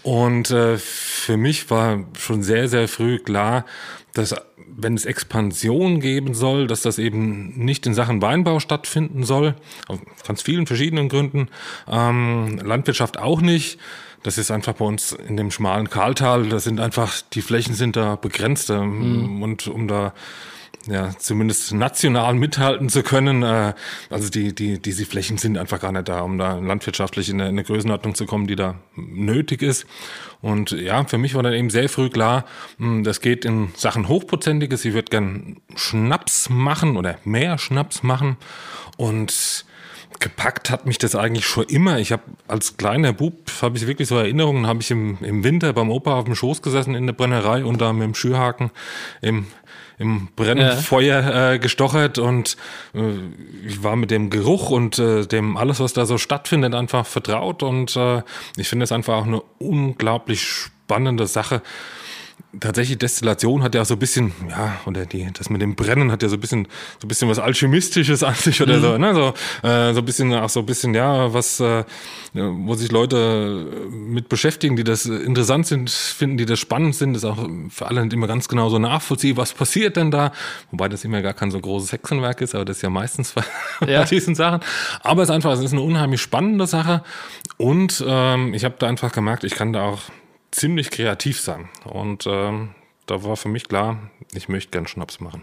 Und 0.03 0.51
äh, 0.51 0.79
für 0.79 1.37
mich 1.37 1.71
war 1.71 2.01
schon 2.19 2.43
sehr, 2.43 2.67
sehr 2.67 2.89
früh 2.89 3.19
klar, 3.19 3.67
dass 4.15 4.35
wenn 4.75 4.95
es 4.95 5.05
Expansion 5.05 6.01
geben 6.01 6.33
soll, 6.33 6.67
dass 6.67 6.81
das 6.81 6.99
eben 6.99 7.63
nicht 7.63 7.87
in 7.87 7.93
Sachen 7.93 8.23
Weinbau 8.23 8.59
stattfinden 8.59 9.25
soll, 9.25 9.55
aus 9.89 9.99
ganz 10.27 10.41
vielen 10.41 10.67
verschiedenen 10.67 11.11
Gründen, 11.11 11.49
ähm, 11.91 12.59
Landwirtschaft 12.65 13.19
auch 13.19 13.43
nicht. 13.43 13.79
Das 14.23 14.39
ist 14.39 14.51
einfach 14.51 14.73
bei 14.75 14.87
uns 14.87 15.13
in 15.13 15.37
dem 15.37 15.51
schmalen 15.51 15.91
Karltal, 15.91 16.49
da 16.49 16.59
sind 16.59 16.81
einfach, 16.81 17.21
die 17.35 17.43
Flächen 17.43 17.75
sind 17.75 17.97
da 17.97 18.17
begrenzt 18.17 18.71
ähm, 18.71 19.37
mhm. 19.37 19.43
und 19.43 19.67
um 19.67 19.89
da 19.89 20.15
ja, 20.87 21.11
zumindest 21.19 21.73
national 21.73 22.35
mithalten 22.35 22.89
zu 22.89 23.03
können. 23.03 23.43
Äh, 23.43 23.75
also 24.11 24.31
die, 24.31 24.55
die, 24.55 24.81
diese 24.81 25.07
Flächen 25.07 25.39
sind 25.39 25.57
einfach 25.59 25.81
gar 25.81 25.93
nicht 25.93 26.09
da, 26.09 26.21
um 26.21 26.39
da 26.39 26.59
landwirtschaftlich 26.59 27.29
in 27.29 27.41
eine, 27.41 27.51
in 27.51 27.55
eine 27.55 27.65
Größenordnung 27.65 28.15
zu 28.15 28.27
kommen, 28.27 28.47
die 28.47 28.57
da 28.57 28.77
nötig 28.97 29.63
ist. 29.63 29.87
Und 30.41 30.73
ja, 30.73 31.05
für 31.05 31.19
mich 31.19 31.35
war 31.35 31.43
dann 31.43 31.53
eben 31.53 31.71
sehr 31.71 31.89
früh 31.89 32.09
klar, 32.09 32.45
hm, 32.79 33.05
das 33.05 33.21
geht 33.21 33.45
in 33.45 33.69
Sachen 33.77 34.09
Hochprozentiges. 34.09 34.85
Ich 34.85 34.95
würde 34.95 35.11
gern 35.11 35.61
Schnaps 35.77 36.51
machen 36.51 36.97
oder 36.97 37.19
mehr 37.25 37.59
Schnaps 37.59 38.03
machen. 38.03 38.37
Und 38.97 39.65
gepackt 40.23 40.71
hat 40.71 40.87
mich 40.87 40.99
das 40.99 41.15
eigentlich 41.15 41.47
schon 41.47 41.65
immer. 41.65 41.99
Ich 41.99 42.13
habe 42.13 42.23
als 42.47 42.77
kleiner 42.77 43.13
Bub, 43.13 43.51
habe 43.61 43.77
ich 43.77 43.87
wirklich 43.87 44.09
so 44.09 44.17
Erinnerungen, 44.17 44.67
habe 44.67 44.81
ich 44.81 44.91
im, 44.91 45.19
im 45.21 45.45
Winter 45.45 45.73
beim 45.73 45.91
Opa 45.91 46.15
auf 46.15 46.25
dem 46.25 46.35
Schoß 46.35 46.63
gesessen 46.63 46.95
in 46.95 47.07
der 47.07 47.13
Brennerei 47.13 47.65
und 47.65 47.81
da 47.81 47.93
mit 47.93 48.05
dem 48.05 48.15
Schürhaken 48.15 48.71
im 49.21 49.47
im 50.03 50.29
Brennfeuer 50.37 51.21
ja. 51.21 51.53
äh, 51.53 51.59
gestochert 51.59 52.19
und 52.19 52.57
äh, 52.95 53.01
ich 53.67 53.83
war 53.83 53.97
mit 53.97 54.11
dem 54.11 54.29
Geruch 54.29 54.71
und 54.71 54.99
äh, 54.99 55.27
dem 55.27 55.57
alles, 55.57 55.81
was 55.81 55.93
da 55.93 56.05
so 56.05 56.19
stattfindet, 56.19 56.75
einfach 56.75 57.07
vertraut 57.07 57.63
und 57.63 57.97
äh, 57.97 58.23
ich 58.57 58.69
finde 58.69 58.85
es 58.85 58.93
einfach 58.93 59.15
auch 59.15 59.27
eine 59.27 59.43
unglaublich 59.59 60.43
spannende 60.43 61.27
Sache 61.27 61.63
tatsächlich 62.61 62.99
Destillation 62.99 63.63
hat 63.63 63.75
ja 63.75 63.85
so 63.85 63.95
ein 63.95 63.99
bisschen, 63.99 64.33
ja, 64.49 64.81
oder 64.85 65.07
die, 65.07 65.29
das 65.33 65.49
mit 65.49 65.63
dem 65.63 65.75
Brennen 65.75 66.13
hat 66.13 66.23
ja 66.23 66.29
so 66.29 66.37
ein 66.37 66.41
bisschen, 66.41 66.69
so 67.01 67.07
ein 67.07 67.09
bisschen 67.09 67.29
was 67.29 67.39
Alchemistisches 67.39 68.23
an 68.23 68.35
sich 68.35 68.61
oder 68.61 68.77
mhm. 68.77 68.83
so, 68.83 68.99
ne, 68.99 69.15
so, 69.15 69.67
äh, 69.67 69.95
so 69.95 70.01
ein 70.01 70.05
bisschen, 70.05 70.35
auch 70.35 70.49
so 70.49 70.61
ein 70.61 70.67
bisschen, 70.67 70.95
ja, 70.95 71.33
was, 71.33 71.61
äh, 71.61 71.85
wo 72.35 72.75
sich 72.75 72.93
Leute 72.93 73.67
mit 73.91 74.29
beschäftigen, 74.29 74.77
die 74.77 74.85
das 74.85 75.07
interessant 75.07 75.67
sind, 75.67 75.91
finden, 75.91 76.37
die 76.37 76.47
das 76.47 76.59
spannend 76.59 76.95
sind, 76.95 77.17
ist 77.17 77.25
auch 77.25 77.49
für 77.71 77.87
alle 77.87 78.03
nicht 78.03 78.13
immer 78.13 78.27
ganz 78.27 78.49
genau 78.49 78.69
so 78.69 78.79
nachvollziehen, 78.79 79.37
was 79.37 79.53
passiert 79.53 79.97
denn 79.97 80.11
da, 80.11 80.33
wobei 80.71 80.89
das 80.89 81.05
immer 81.05 81.23
gar 81.23 81.35
kein 81.35 81.51
so 81.51 81.61
großes 81.61 81.93
Hexenwerk 81.93 82.41
ist, 82.41 82.55
aber 82.55 82.65
das 82.65 82.77
ist 82.77 82.83
ja 82.83 82.91
meistens 82.91 83.33
bei, 83.81 83.91
ja. 83.91 84.05
diesen 84.05 84.35
Sachen, 84.35 84.61
aber 85.01 85.23
es 85.23 85.29
ist 85.29 85.35
einfach, 85.35 85.53
es 85.53 85.61
ist 85.61 85.73
eine 85.73 85.83
unheimlich 85.83 86.21
spannende 86.21 86.67
Sache. 86.67 87.03
Und 87.57 88.05
ähm, 88.07 88.55
ich 88.55 88.65
habe 88.65 88.75
da 88.79 88.89
einfach 88.89 89.13
gemerkt, 89.13 89.45
ich 89.45 89.55
kann 89.55 89.73
da 89.73 89.85
auch 89.85 90.01
ziemlich 90.53 90.91
kreativ 90.91 91.41
sein. 91.41 91.69
Und 91.85 92.27
ähm, 92.27 92.71
da 93.07 93.25
war 93.25 93.37
für 93.37 93.49
mich 93.49 93.69
klar, 93.69 93.99
ich 94.33 94.49
möchte 94.49 94.71
gern 94.71 94.87
Schnaps 94.87 95.19
machen. 95.21 95.43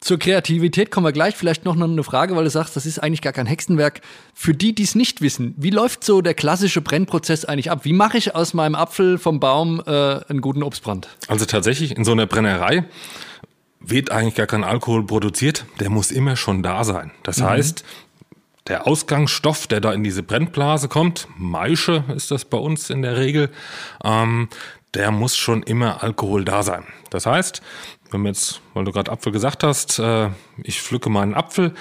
Zur 0.00 0.18
Kreativität 0.18 0.90
kommen 0.90 1.06
wir 1.06 1.12
gleich. 1.12 1.36
Vielleicht 1.36 1.64
noch 1.64 1.80
eine 1.80 2.02
Frage, 2.02 2.34
weil 2.34 2.42
du 2.42 2.50
sagst, 2.50 2.74
das 2.74 2.86
ist 2.86 2.98
eigentlich 2.98 3.22
gar 3.22 3.32
kein 3.32 3.46
Hexenwerk. 3.46 4.00
Für 4.34 4.52
die, 4.52 4.74
die 4.74 4.82
es 4.82 4.96
nicht 4.96 5.20
wissen, 5.22 5.54
wie 5.56 5.70
läuft 5.70 6.02
so 6.02 6.22
der 6.22 6.34
klassische 6.34 6.80
Brennprozess 6.80 7.44
eigentlich 7.44 7.70
ab? 7.70 7.84
Wie 7.84 7.92
mache 7.92 8.18
ich 8.18 8.34
aus 8.34 8.52
meinem 8.52 8.74
Apfel 8.74 9.16
vom 9.16 9.38
Baum 9.38 9.80
äh, 9.86 9.90
einen 9.90 10.40
guten 10.40 10.64
Obstbrand? 10.64 11.08
Also 11.28 11.44
tatsächlich 11.44 11.96
in 11.96 12.04
so 12.04 12.10
einer 12.10 12.26
Brennerei 12.26 12.84
wird 13.78 14.10
eigentlich 14.10 14.34
gar 14.34 14.48
kein 14.48 14.64
Alkohol 14.64 15.06
produziert. 15.06 15.66
Der 15.78 15.88
muss 15.88 16.10
immer 16.10 16.34
schon 16.34 16.64
da 16.64 16.82
sein. 16.82 17.12
Das 17.22 17.38
mhm. 17.38 17.44
heißt, 17.44 17.84
der 18.68 18.86
Ausgangsstoff, 18.86 19.66
der 19.66 19.80
da 19.80 19.92
in 19.92 20.04
diese 20.04 20.22
Brennblase 20.22 20.88
kommt, 20.88 21.28
Maische 21.36 22.04
ist 22.14 22.30
das 22.30 22.44
bei 22.44 22.58
uns 22.58 22.90
in 22.90 23.02
der 23.02 23.16
Regel, 23.16 23.50
ähm, 24.04 24.48
der 24.94 25.10
muss 25.10 25.36
schon 25.36 25.62
immer 25.62 26.02
Alkohol 26.02 26.44
da 26.44 26.62
sein. 26.62 26.84
Das 27.10 27.26
heißt, 27.26 27.62
wenn 28.10 28.22
wir 28.22 28.28
jetzt, 28.28 28.60
weil 28.74 28.84
du 28.84 28.92
gerade 28.92 29.10
Apfel 29.10 29.32
gesagt 29.32 29.64
hast, 29.64 29.98
äh, 29.98 30.28
ich 30.62 30.80
pflücke 30.80 31.10
meinen 31.10 31.34
Apfel, 31.34 31.74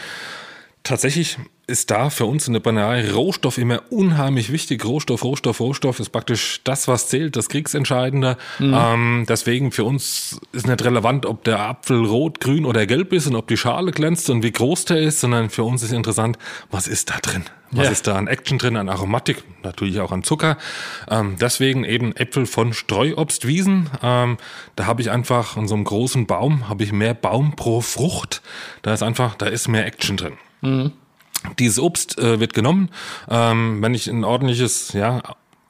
tatsächlich 0.83 1.37
ist 1.71 1.89
da 1.89 2.09
für 2.09 2.25
uns 2.25 2.47
in 2.47 2.53
der 2.53 2.59
Brennerei 2.59 3.09
Rohstoff 3.09 3.57
immer 3.57 3.81
unheimlich 3.89 4.51
wichtig. 4.51 4.85
Rohstoff, 4.85 5.23
Rohstoff, 5.23 5.59
Rohstoff 5.59 5.99
ist 5.99 6.09
praktisch 6.09 6.61
das, 6.63 6.87
was 6.87 7.07
zählt, 7.07 7.35
das 7.35 7.49
Kriegsentscheidende. 7.49 8.37
Mhm. 8.59 8.77
Ähm, 8.77 9.25
deswegen 9.27 9.71
für 9.71 9.85
uns 9.85 10.39
ist 10.51 10.67
nicht 10.67 10.83
relevant, 10.83 11.25
ob 11.25 11.43
der 11.43 11.59
Apfel 11.59 12.05
rot, 12.05 12.39
grün 12.39 12.65
oder 12.65 12.85
gelb 12.85 13.13
ist 13.13 13.27
und 13.27 13.35
ob 13.35 13.47
die 13.47 13.57
Schale 13.57 13.91
glänzt 13.91 14.29
und 14.29 14.43
wie 14.43 14.51
groß 14.51 14.85
der 14.85 14.97
ist, 14.97 15.21
sondern 15.21 15.49
für 15.49 15.63
uns 15.63 15.81
ist 15.81 15.93
interessant, 15.93 16.37
was 16.69 16.87
ist 16.87 17.09
da 17.09 17.17
drin? 17.21 17.45
Was 17.71 17.85
ja. 17.85 17.91
ist 17.91 18.07
da 18.07 18.17
an 18.17 18.27
Action 18.27 18.57
drin, 18.57 18.75
an 18.75 18.89
Aromatik, 18.89 19.43
natürlich 19.63 20.01
auch 20.01 20.11
an 20.11 20.23
Zucker. 20.23 20.57
Ähm, 21.09 21.37
deswegen 21.39 21.85
eben 21.85 22.13
Äpfel 22.15 22.45
von 22.45 22.73
Streuobstwiesen. 22.73 23.89
Ähm, 24.03 24.37
da 24.75 24.85
habe 24.87 25.01
ich 25.01 25.09
einfach 25.09 25.55
in 25.55 25.69
so 25.69 25.75
einem 25.75 25.85
großen 25.85 26.27
Baum, 26.27 26.67
habe 26.67 26.83
ich 26.83 26.91
mehr 26.91 27.13
Baum 27.13 27.55
pro 27.55 27.79
Frucht. 27.79 28.41
Da 28.81 28.93
ist 28.93 29.03
einfach, 29.03 29.35
da 29.35 29.45
ist 29.45 29.69
mehr 29.69 29.85
Action 29.85 30.17
drin. 30.17 30.33
Mhm. 30.59 30.91
Dieses 31.59 31.79
Obst 31.79 32.17
äh, 32.17 32.39
wird 32.39 32.53
genommen. 32.53 32.89
Ähm, 33.29 33.81
wenn 33.81 33.93
ich 33.93 34.07
ein 34.07 34.23
ordentliches, 34.23 34.93
ja, 34.93 35.21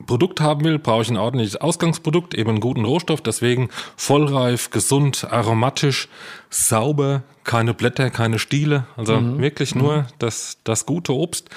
Produkt 0.05 0.41
haben 0.41 0.63
will, 0.63 0.79
brauche 0.79 1.03
ich 1.03 1.09
ein 1.09 1.17
ordentliches 1.17 1.55
Ausgangsprodukt, 1.55 2.33
eben 2.33 2.49
einen 2.49 2.59
guten 2.59 2.85
Rohstoff, 2.85 3.21
deswegen 3.21 3.69
vollreif, 3.95 4.69
gesund, 4.71 5.27
aromatisch, 5.29 6.07
sauber, 6.49 7.23
keine 7.43 7.73
Blätter, 7.73 8.09
keine 8.09 8.39
Stiele, 8.39 8.85
also 8.97 9.19
mhm. 9.19 9.39
wirklich 9.39 9.75
nur 9.75 9.99
mhm. 9.99 10.05
das, 10.19 10.57
das 10.63 10.85
gute 10.85 11.13
Obst. 11.13 11.49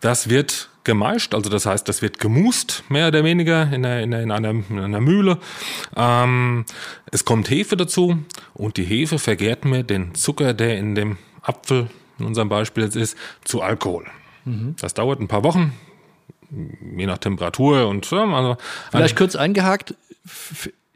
Das 0.00 0.28
wird 0.28 0.70
gemeischt, 0.84 1.34
also 1.34 1.50
das 1.50 1.66
heißt, 1.66 1.88
das 1.88 2.00
wird 2.00 2.18
gemust, 2.18 2.84
mehr 2.88 3.08
oder 3.08 3.24
weniger 3.24 3.64
in, 3.72 3.84
einer, 3.84 4.00
in, 4.20 4.30
einer, 4.30 4.50
in 4.50 4.78
einer 4.78 5.00
Mühle. 5.00 5.38
Ähm, 5.96 6.64
es 7.10 7.24
kommt 7.24 7.50
Hefe 7.50 7.76
dazu 7.76 8.18
und 8.54 8.76
die 8.76 8.84
Hefe 8.84 9.18
vergärt 9.18 9.64
mir 9.64 9.82
den 9.82 10.14
Zucker, 10.14 10.54
der 10.54 10.78
in 10.78 10.94
dem 10.94 11.18
Apfel 11.42 11.90
in 12.18 12.26
unserem 12.26 12.48
Beispiel 12.48 12.84
jetzt 12.84 12.96
ist, 12.96 13.16
zu 13.44 13.62
Alkohol. 13.62 14.06
Mhm. 14.44 14.76
Das 14.80 14.94
dauert 14.94 15.20
ein 15.20 15.28
paar 15.28 15.44
Wochen, 15.44 15.72
je 16.96 17.06
nach 17.06 17.18
Temperatur 17.18 17.88
und 17.88 18.10
also 18.12 18.56
Vielleicht 18.90 19.16
kurz 19.16 19.36
eingehakt, 19.36 19.94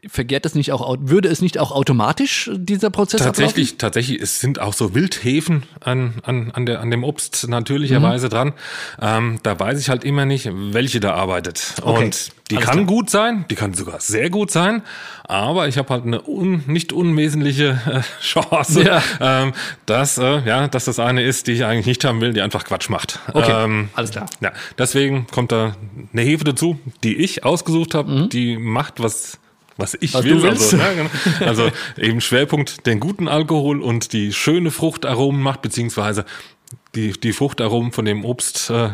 vergärt 0.07 0.45
es 0.45 0.55
nicht 0.55 0.71
auch, 0.71 0.97
würde 0.99 1.29
es 1.29 1.41
nicht 1.41 1.59
auch 1.59 1.71
automatisch 1.71 2.49
dieser 2.53 2.89
Prozess 2.89 3.21
Tatsächlich, 3.21 3.69
ablaufen? 3.69 3.79
tatsächlich, 3.79 4.21
es 4.21 4.39
sind 4.39 4.59
auch 4.59 4.73
so 4.73 4.93
Wildhefen 4.95 5.63
an, 5.79 6.15
an, 6.23 6.51
an, 6.51 6.65
der, 6.65 6.81
an 6.81 6.91
dem 6.91 7.03
Obst 7.03 7.47
natürlicherweise 7.47 8.27
mhm. 8.27 8.31
dran. 8.31 8.53
Ähm, 9.01 9.39
da 9.43 9.59
weiß 9.59 9.79
ich 9.79 9.89
halt 9.89 10.03
immer 10.03 10.25
nicht, 10.25 10.49
welche 10.51 10.99
da 10.99 11.13
arbeitet. 11.13 11.75
Okay. 11.81 12.05
Und 12.05 12.31
die 12.51 12.57
Alles 12.57 12.67
kann 12.67 12.77
klar. 12.79 12.87
gut 12.87 13.09
sein, 13.09 13.45
die 13.49 13.55
kann 13.55 13.73
sogar 13.73 14.01
sehr 14.01 14.29
gut 14.29 14.51
sein, 14.51 14.83
aber 15.23 15.67
ich 15.69 15.77
habe 15.77 15.89
halt 15.89 16.05
eine 16.05 16.27
un, 16.27 16.63
nicht 16.67 16.91
unwesentliche 16.91 17.79
äh, 17.87 18.01
Chance, 18.21 18.83
ja. 18.83 19.01
ähm, 19.21 19.53
dass, 19.85 20.17
äh, 20.17 20.41
ja, 20.45 20.67
dass 20.67 20.85
das 20.85 20.99
eine 20.99 21.23
ist, 21.23 21.47
die 21.47 21.53
ich 21.53 21.65
eigentlich 21.65 21.85
nicht 21.85 22.03
haben 22.03 22.19
will, 22.19 22.33
die 22.33 22.41
einfach 22.41 22.65
Quatsch 22.65 22.89
macht. 22.89 23.19
Okay, 23.33 23.63
ähm, 23.63 23.89
alles 23.95 24.11
klar. 24.11 24.25
Ja, 24.41 24.51
deswegen 24.77 25.25
kommt 25.27 25.53
da 25.53 25.75
eine 26.11 26.21
Hefe 26.21 26.43
dazu, 26.43 26.77
die 27.03 27.15
ich 27.15 27.45
ausgesucht 27.45 27.95
habe, 27.95 28.11
mhm. 28.11 28.29
die 28.29 28.57
macht 28.57 29.01
was 29.01 29.39
was 29.77 29.97
ich 29.99 30.13
was 30.13 30.23
will. 30.23 30.45
Also, 30.45 30.77
ja, 30.77 30.93
genau. 30.93 31.09
also 31.45 31.71
eben 31.97 32.21
Schwerpunkt 32.21 32.85
den 32.85 32.99
guten 32.99 33.27
Alkohol 33.27 33.81
und 33.81 34.13
die 34.13 34.33
schöne 34.33 34.71
Fruchtaromen 34.71 35.41
macht, 35.41 35.61
beziehungsweise 35.61 36.25
die, 36.95 37.11
die 37.13 37.33
Fruchtaromen 37.33 37.91
von 37.91 38.05
dem 38.05 38.25
Obst 38.25 38.69
äh, 38.69 38.89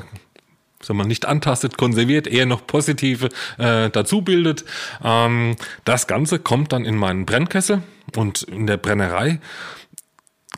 sagen 0.81 0.97
wir, 0.97 1.05
nicht 1.05 1.25
antastet, 1.25 1.77
konserviert, 1.77 2.27
eher 2.27 2.45
noch 2.45 2.65
positive 2.65 3.29
äh, 3.57 3.89
dazu 3.89 4.21
bildet. 4.21 4.65
Ähm, 5.03 5.55
das 5.85 6.07
Ganze 6.07 6.39
kommt 6.39 6.71
dann 6.71 6.85
in 6.85 6.95
meinen 6.95 7.25
Brennkessel 7.25 7.83
und 8.15 8.43
in 8.43 8.67
der 8.67 8.77
Brennerei 8.77 9.39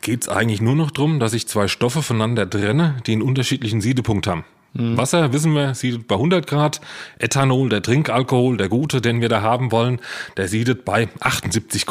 geht 0.00 0.22
es 0.22 0.28
eigentlich 0.28 0.60
nur 0.60 0.74
noch 0.74 0.90
darum, 0.90 1.20
dass 1.20 1.32
ich 1.32 1.46
zwei 1.46 1.68
Stoffe 1.68 2.02
voneinander 2.02 2.48
trenne, 2.48 2.96
die 3.06 3.12
einen 3.12 3.22
unterschiedlichen 3.22 3.80
Siedepunkt 3.80 4.26
haben. 4.26 4.44
Mhm. 4.74 4.96
Wasser, 4.96 5.32
wissen 5.32 5.54
wir, 5.54 5.74
siedet 5.74 6.08
bei 6.08 6.14
100 6.14 6.46
Grad. 6.46 6.80
Ethanol, 7.18 7.68
der 7.68 7.82
Trinkalkohol, 7.82 8.56
der 8.56 8.68
gute, 8.68 9.00
den 9.00 9.20
wir 9.20 9.28
da 9.28 9.42
haben 9.42 9.72
wollen, 9.72 10.00
der 10.36 10.48
siedet 10.48 10.84
bei 10.84 11.08
78, 11.20 11.86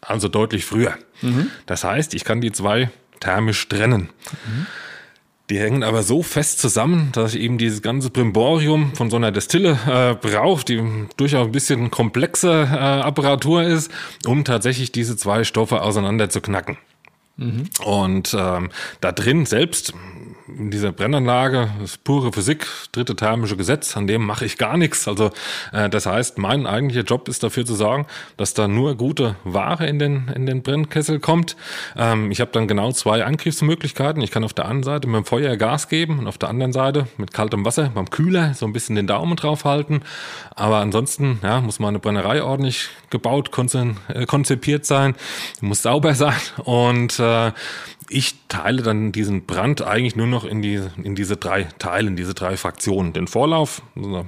also 0.00 0.28
deutlich 0.28 0.64
früher. 0.64 0.94
Mhm. 1.22 1.50
Das 1.66 1.84
heißt, 1.84 2.14
ich 2.14 2.24
kann 2.24 2.40
die 2.40 2.52
zwei 2.52 2.90
thermisch 3.20 3.68
trennen. 3.68 4.08
Mhm. 4.46 4.66
Die 5.50 5.58
hängen 5.58 5.82
aber 5.82 6.04
so 6.04 6.22
fest 6.22 6.60
zusammen, 6.60 7.10
dass 7.12 7.34
ich 7.34 7.42
eben 7.42 7.58
dieses 7.58 7.82
ganze 7.82 8.10
Brimborium 8.10 8.94
von 8.94 9.10
so 9.10 9.16
einer 9.16 9.32
Destille 9.32 9.76
äh, 9.84 10.14
brauche, 10.14 10.64
die 10.64 10.80
durchaus 11.16 11.46
ein 11.46 11.52
bisschen 11.52 11.90
komplexe 11.90 12.48
äh, 12.50 12.76
Apparatur 12.76 13.64
ist, 13.64 13.90
um 14.26 14.44
tatsächlich 14.44 14.92
diese 14.92 15.16
zwei 15.16 15.42
Stoffe 15.42 15.82
auseinander 15.82 16.30
zu 16.30 16.40
knacken. 16.40 16.78
Mhm. 17.36 17.68
Und 17.84 18.36
ähm, 18.38 18.70
da 19.00 19.10
drin 19.10 19.44
selbst 19.44 19.92
in 20.58 20.70
dieser 20.70 20.92
Brennanlage, 20.92 21.70
ist 21.82 22.04
pure 22.04 22.32
Physik, 22.32 22.66
dritte 22.92 23.16
thermische 23.16 23.56
Gesetz, 23.56 23.96
an 23.96 24.06
dem 24.06 24.24
mache 24.24 24.44
ich 24.44 24.58
gar 24.58 24.76
nichts. 24.76 25.08
Also 25.08 25.30
äh, 25.72 25.88
das 25.88 26.06
heißt, 26.06 26.38
mein 26.38 26.66
eigentlicher 26.66 27.04
Job 27.04 27.28
ist 27.28 27.42
dafür 27.42 27.64
zu 27.64 27.74
sorgen, 27.74 28.06
dass 28.36 28.54
da 28.54 28.68
nur 28.68 28.96
gute 28.96 29.36
Ware 29.44 29.86
in 29.86 29.98
den, 29.98 30.28
in 30.34 30.46
den 30.46 30.62
Brennkessel 30.62 31.20
kommt. 31.20 31.56
Ähm, 31.96 32.30
ich 32.30 32.40
habe 32.40 32.50
dann 32.52 32.68
genau 32.68 32.92
zwei 32.92 33.24
Angriffsmöglichkeiten. 33.24 34.22
Ich 34.22 34.30
kann 34.30 34.44
auf 34.44 34.52
der 34.52 34.66
einen 34.66 34.82
Seite 34.82 35.08
mit 35.08 35.16
dem 35.16 35.24
Feuer 35.24 35.56
Gas 35.56 35.88
geben 35.88 36.18
und 36.18 36.26
auf 36.26 36.38
der 36.38 36.48
anderen 36.48 36.72
Seite 36.72 37.06
mit 37.16 37.32
kaltem 37.32 37.64
Wasser 37.64 37.90
beim 37.94 38.10
Kühler 38.10 38.54
so 38.54 38.66
ein 38.66 38.72
bisschen 38.72 38.96
den 38.96 39.06
Daumen 39.06 39.36
drauf 39.36 39.64
halten. 39.64 40.02
Aber 40.54 40.78
ansonsten 40.78 41.40
ja, 41.42 41.60
muss 41.60 41.78
meine 41.78 41.98
Brennerei 41.98 42.42
ordentlich 42.42 42.88
gebaut, 43.10 43.50
äh, 44.08 44.26
konzipiert 44.26 44.86
sein, 44.86 45.14
muss 45.60 45.82
sauber 45.82 46.14
sein 46.20 46.34
und 46.64 47.18
äh, 47.18 47.52
ich 48.10 48.34
teile 48.48 48.82
dann 48.82 49.12
diesen 49.12 49.46
Brand 49.46 49.82
eigentlich 49.82 50.16
nur 50.16 50.26
noch 50.26 50.44
in, 50.44 50.62
die, 50.62 50.82
in 51.02 51.14
diese 51.14 51.36
drei 51.36 51.64
Teile, 51.78 52.08
in 52.08 52.16
diese 52.16 52.34
drei 52.34 52.56
Fraktionen. 52.56 53.12
Den 53.12 53.28
Vorlauf, 53.28 53.82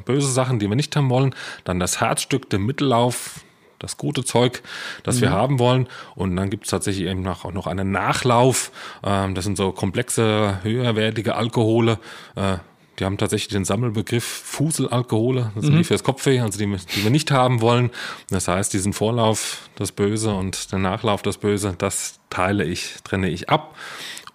böse 0.05 0.31
Sachen, 0.31 0.61
die 0.61 0.69
wir 0.69 0.77
nicht 0.77 0.95
haben 0.95 1.11
wollen, 1.11 1.35
dann 1.65 1.81
das 1.81 2.01
Herzstück, 2.01 2.49
den 2.49 2.65
Mittellauf, 2.65 3.41
das 3.81 3.97
gute 3.97 4.25
Zeug, 4.25 4.63
das 5.03 5.17
mhm. 5.17 5.21
wir 5.23 5.31
haben 5.33 5.59
wollen. 5.59 5.89
Und 6.15 6.37
dann 6.37 6.49
gibt 6.49 6.65
es 6.65 6.71
tatsächlich 6.71 7.09
eben 7.09 7.27
auch 7.27 7.53
noch 7.53 7.67
einen 7.67 7.91
Nachlauf. 7.91 8.71
Ähm, 9.03 9.35
das 9.35 9.45
sind 9.45 9.57
so 9.57 9.73
komplexe, 9.73 10.61
höherwertige 10.63 11.35
Alkohole. 11.35 11.99
Äh, 12.37 12.59
die 12.99 13.05
haben 13.05 13.19
tatsächlich 13.19 13.49
den 13.49 13.65
Sammelbegriff 13.65 14.25
Fuselalkohole, 14.25 15.53
das 15.55 15.65
sind 15.65 15.75
mhm. 15.75 15.79
die 15.79 15.85
fürs 15.85 16.05
Kopfweh, 16.05 16.41
also 16.41 16.59
die, 16.59 16.67
die 16.67 17.05
wir 17.05 17.11
nicht 17.11 17.31
haben 17.31 17.61
wollen. 17.61 17.91
Das 18.31 18.49
heißt, 18.49 18.73
diesen 18.73 18.93
Vorlauf, 18.93 19.69
das 19.77 19.93
Böse 19.93 20.35
und 20.35 20.73
den 20.73 20.83
Nachlauf, 20.83 21.23
das 21.23 21.39
Böse, 21.39 21.75
das 21.77 22.21
teile 22.31 22.65
ich, 22.65 22.97
trenne 23.05 23.29
ich 23.29 23.49
ab 23.49 23.75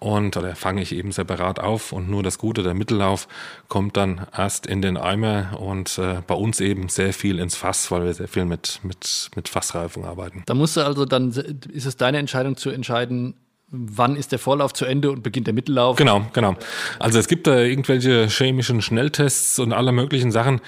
und 0.00 0.36
oder 0.36 0.54
fange 0.54 0.82
ich 0.82 0.94
eben 0.94 1.12
separat 1.12 1.58
auf 1.58 1.92
und 1.92 2.08
nur 2.08 2.22
das 2.22 2.38
Gute, 2.38 2.62
der 2.62 2.74
Mittellauf, 2.74 3.28
kommt 3.68 3.96
dann 3.96 4.26
erst 4.36 4.66
in 4.66 4.82
den 4.82 4.96
Eimer 4.96 5.58
und 5.60 5.98
äh, 5.98 6.22
bei 6.26 6.34
uns 6.34 6.60
eben 6.60 6.88
sehr 6.88 7.12
viel 7.12 7.38
ins 7.38 7.56
Fass, 7.56 7.90
weil 7.90 8.04
wir 8.04 8.14
sehr 8.14 8.28
viel 8.28 8.44
mit, 8.44 8.80
mit, 8.82 9.30
mit 9.34 9.48
Fassreifung 9.48 10.04
arbeiten. 10.04 10.42
Da 10.46 10.54
musst 10.54 10.76
du 10.76 10.82
also 10.82 11.04
dann, 11.04 11.30
ist 11.30 11.86
es 11.86 11.96
deine 11.96 12.18
Entscheidung 12.18 12.56
zu 12.56 12.70
entscheiden, 12.70 13.34
wann 13.70 14.16
ist 14.16 14.32
der 14.32 14.38
Vorlauf 14.38 14.72
zu 14.72 14.84
Ende 14.84 15.10
und 15.10 15.22
beginnt 15.22 15.46
der 15.46 15.54
Mittellauf? 15.54 15.96
Genau, 15.96 16.26
genau. 16.32 16.56
Also 16.98 17.18
es 17.18 17.28
gibt 17.28 17.46
da 17.46 17.58
irgendwelche 17.60 18.26
chemischen 18.28 18.82
Schnelltests 18.82 19.58
und 19.58 19.72
alle 19.72 19.92
möglichen 19.92 20.30
Sachen. 20.30 20.60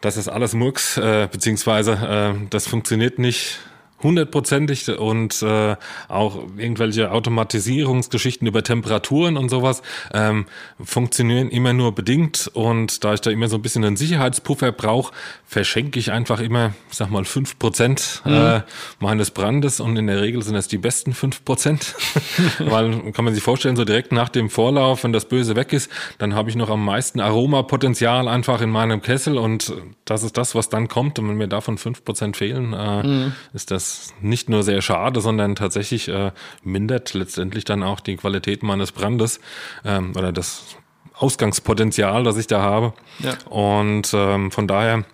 Das 0.00 0.16
ist 0.16 0.28
alles 0.28 0.54
Murks, 0.54 0.96
äh, 0.96 1.28
beziehungsweise 1.30 1.92
äh, 1.92 2.46
das 2.50 2.66
funktioniert 2.66 3.18
nicht 3.18 3.58
hundertprozentig 4.06 4.88
und 4.98 5.42
äh, 5.42 5.76
auch 6.08 6.38
irgendwelche 6.56 7.10
Automatisierungsgeschichten 7.10 8.46
über 8.46 8.62
Temperaturen 8.62 9.36
und 9.36 9.48
sowas 9.48 9.82
ähm, 10.14 10.46
funktionieren 10.82 11.50
immer 11.50 11.72
nur 11.72 11.94
bedingt. 11.94 12.50
Und 12.54 13.04
da 13.04 13.14
ich 13.14 13.20
da 13.20 13.30
immer 13.30 13.48
so 13.48 13.56
ein 13.56 13.62
bisschen 13.62 13.84
einen 13.84 13.96
Sicherheitspuffer 13.96 14.72
brauche, 14.72 15.12
verschenke 15.46 15.98
ich 15.98 16.12
einfach 16.12 16.40
immer, 16.40 16.72
ich 16.90 16.96
sag 16.96 17.10
mal, 17.10 17.24
fünf 17.24 17.58
Prozent 17.58 18.22
mhm. 18.24 18.32
äh, 18.32 18.62
meines 19.00 19.30
Brandes. 19.30 19.80
Und 19.80 19.96
in 19.96 20.06
der 20.06 20.20
Regel 20.20 20.42
sind 20.42 20.54
das 20.54 20.68
die 20.68 20.78
besten 20.78 21.12
fünf 21.12 21.44
Prozent, 21.44 21.94
weil 22.58 23.12
kann 23.12 23.24
man 23.24 23.34
sich 23.34 23.42
vorstellen, 23.42 23.76
so 23.76 23.84
direkt 23.84 24.12
nach 24.12 24.28
dem 24.28 24.50
Vorlauf, 24.50 25.04
wenn 25.04 25.12
das 25.12 25.26
Böse 25.26 25.56
weg 25.56 25.72
ist, 25.72 25.90
dann 26.18 26.34
habe 26.34 26.50
ich 26.50 26.56
noch 26.56 26.70
am 26.70 26.84
meisten 26.84 27.20
Aromapotenzial 27.20 28.28
einfach 28.28 28.60
in 28.60 28.70
meinem 28.70 29.02
Kessel. 29.02 29.38
Und 29.38 29.72
das 30.04 30.22
ist 30.22 30.36
das, 30.36 30.54
was 30.54 30.68
dann 30.68 30.88
kommt. 30.88 31.18
Und 31.18 31.28
wenn 31.28 31.36
mir 31.36 31.48
davon 31.48 31.78
fünf 31.78 32.04
Prozent 32.04 32.36
fehlen, 32.36 32.72
äh, 32.72 33.02
mhm. 33.02 33.32
ist 33.52 33.70
das 33.70 33.95
nicht 34.20 34.48
nur 34.48 34.62
sehr 34.62 34.82
schade, 34.82 35.20
sondern 35.20 35.56
tatsächlich 35.56 36.08
äh, 36.08 36.32
mindert 36.62 37.14
letztendlich 37.14 37.64
dann 37.64 37.82
auch 37.82 38.00
die 38.00 38.16
Qualität 38.16 38.62
meines 38.62 38.92
Brandes 38.92 39.40
ähm, 39.84 40.12
oder 40.16 40.32
das 40.32 40.76
Ausgangspotenzial, 41.14 42.24
das 42.24 42.36
ich 42.36 42.46
da 42.46 42.60
habe. 42.60 42.92
Ja. 43.20 43.34
Und 43.50 44.12
ähm, 44.12 44.50
von 44.50 44.66
daher 44.66 45.04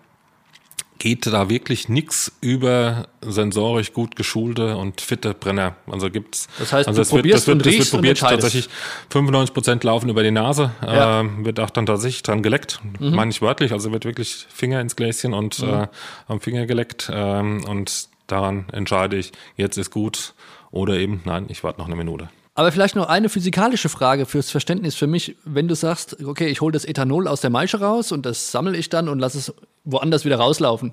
geht 1.03 1.27
da 1.27 1.49
wirklich 1.49 1.89
nichts 1.89 2.31
über 2.41 3.09
sensorisch 3.23 3.93
gut 3.93 4.15
geschulte 4.15 4.77
und 4.77 5.01
fitte 5.01 5.35
Brenner. 5.35 5.75
Also 5.91 6.11
gibt's. 6.11 6.47
Das 6.61 6.73
heißt, 6.73 6.87
also 6.87 7.01
das 7.01 7.13
wird, 7.13 7.25
das 7.33 7.49
wird, 7.49 7.67
das 7.67 7.73
wird 7.75 7.91
probiert. 7.91 8.19
Tatsächlich 8.21 8.69
95 9.11 9.53
Prozent 9.53 9.83
laufen 9.83 10.09
über 10.09 10.23
die 10.23 10.31
Nase. 10.31 10.71
Ja. 10.81 11.23
Äh, 11.23 11.45
wird 11.45 11.59
auch 11.59 11.71
dann 11.71 11.87
tatsächlich 11.87 12.23
dran 12.23 12.41
geleckt. 12.41 12.79
Mhm. 13.01 13.17
Meine 13.17 13.33
ich 13.33 13.43
wörtlich. 13.43 13.73
Also 13.73 13.91
wird 13.91 14.05
wirklich 14.05 14.47
Finger 14.49 14.81
ins 14.81 14.95
Gläschen 14.95 15.35
und 15.35 15.61
mhm. 15.61 15.75
äh, 15.75 15.87
am 16.29 16.41
Finger 16.41 16.67
geleckt. 16.67 17.11
Ähm, 17.13 17.65
und 17.67 18.09
daran 18.33 18.65
entscheide 18.73 19.17
ich, 19.17 19.33
jetzt 19.57 19.77
ist 19.77 19.91
gut 19.91 20.35
oder 20.71 20.95
eben, 20.95 21.23
nein, 21.25 21.47
ich 21.49 21.63
warte 21.63 21.79
noch 21.79 21.87
eine 21.87 21.97
Minute. 21.97 22.31
Aber 22.55 22.71
vielleicht 22.71 22.97
noch 22.97 23.09
eine 23.09 23.31
physikalische 23.31 23.89
Frage 23.89 24.27
fürs 24.27 24.51
Verständnis 24.51 24.95
für 24.95 25.07
mich, 25.07 25.37
wenn 25.45 25.69
du 25.69 25.75
sagst, 25.75 26.23
okay, 26.23 26.49
ich 26.49 26.61
hole 26.61 26.73
das 26.73 26.85
Ethanol 26.85 27.27
aus 27.27 27.41
der 27.41 27.49
Maische 27.49 27.81
raus 27.81 28.13
und 28.13 28.27
das 28.27 28.51
sammle 28.51 28.77
ich 28.77 28.91
dann 28.91 29.09
und 29.09 29.19
lasse 29.21 29.39
es 29.39 29.55
woanders 29.85 30.25
wieder 30.25 30.37
rauslaufen. 30.37 30.93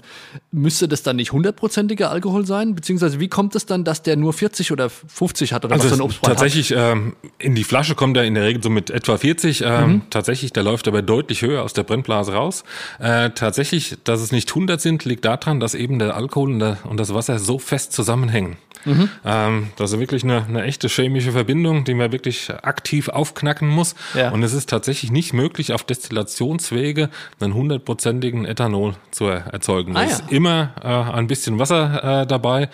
Müsste 0.51 0.87
das 0.87 1.03
dann 1.03 1.17
nicht 1.17 1.31
hundertprozentiger 1.31 2.09
Alkohol 2.11 2.45
sein? 2.45 2.75
Beziehungsweise 2.75 3.19
wie 3.19 3.27
kommt 3.27 3.55
es 3.55 3.65
dann, 3.65 3.83
dass 3.83 4.01
der 4.01 4.15
nur 4.15 4.33
40 4.33 4.71
oder 4.71 4.89
50 4.89 5.53
hat 5.53 5.65
oder 5.65 5.73
also 5.73 5.83
was 5.83 5.97
so 5.97 6.01
ein 6.01 6.01
Obstbrand 6.01 6.37
Tatsächlich, 6.37 6.73
ähm, 6.75 7.15
in 7.37 7.55
die 7.55 7.63
Flasche 7.63 7.93
kommt 7.93 8.17
er 8.17 8.23
in 8.23 8.33
der 8.33 8.45
Regel 8.45 8.63
so 8.63 8.69
mit 8.69 8.89
etwa 8.89 9.17
40. 9.17 9.61
Ähm, 9.61 9.91
mhm. 9.91 10.01
Tatsächlich, 10.09 10.53
der 10.53 10.63
läuft 10.63 10.87
aber 10.87 11.01
deutlich 11.01 11.41
höher 11.41 11.63
aus 11.63 11.73
der 11.73 11.83
Brennblase 11.83 12.33
raus. 12.33 12.63
Äh, 12.99 13.31
tatsächlich, 13.31 13.97
dass 14.05 14.21
es 14.21 14.31
nicht 14.31 14.49
100 14.49 14.81
sind, 14.81 15.05
liegt 15.05 15.25
daran, 15.25 15.59
dass 15.59 15.75
eben 15.75 15.99
der 15.99 16.15
Alkohol 16.15 16.53
und, 16.53 16.59
der, 16.59 16.77
und 16.85 16.99
das 16.99 17.13
Wasser 17.13 17.37
so 17.37 17.59
fest 17.59 17.93
zusammenhängen. 17.93 18.57
Mhm. 18.85 19.09
Ähm, 19.25 19.67
das 19.75 19.91
ist 19.91 19.99
wirklich 19.99 20.23
eine, 20.23 20.45
eine 20.45 20.63
echte 20.63 20.87
chemische 20.87 21.31
Verbindung, 21.31 21.83
die 21.83 21.93
man 21.93 22.11
wirklich 22.11 22.51
aktiv 22.63 23.09
aufknacken 23.09 23.67
muss. 23.67 23.95
Ja. 24.13 24.31
Und 24.31 24.43
es 24.43 24.53
ist 24.53 24.69
tatsächlich 24.69 25.11
nicht 25.11 25.33
möglich, 25.33 25.73
auf 25.73 25.83
Destillationswege 25.83 27.09
einen 27.39 27.53
hundertprozentigen 27.53 28.45
Ethanol 28.45 28.95
zu 29.11 29.25
erzeugen. 29.25 29.95
Ah, 29.95 30.03
ja. 30.03 30.09
ist 30.09 30.31
immer 30.31 30.71
äh, 30.81 30.87
ein 30.87 31.27
bisschen 31.27 31.59
Wasser 31.59 32.21
äh, 32.21 32.27
dabei. 32.27 32.69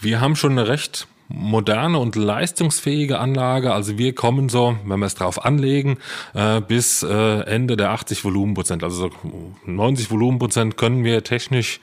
Wir 0.00 0.20
haben 0.20 0.36
schon 0.36 0.52
eine 0.52 0.68
recht 0.68 1.06
moderne 1.28 1.98
und 1.98 2.16
leistungsfähige 2.16 3.18
Anlage. 3.18 3.72
Also 3.72 3.98
wir 3.98 4.14
kommen 4.14 4.48
so, 4.48 4.76
wenn 4.84 4.98
wir 4.98 5.06
es 5.06 5.14
drauf 5.14 5.44
anlegen, 5.44 5.98
äh, 6.34 6.60
bis 6.60 7.02
äh, 7.02 7.40
Ende 7.42 7.76
der 7.76 7.90
80 7.90 8.24
Volumenprozent. 8.24 8.82
Also 8.82 9.08
so 9.08 9.52
90 9.66 10.10
Volumenprozent 10.10 10.76
können 10.76 11.04
wir 11.04 11.22
technisch 11.24 11.80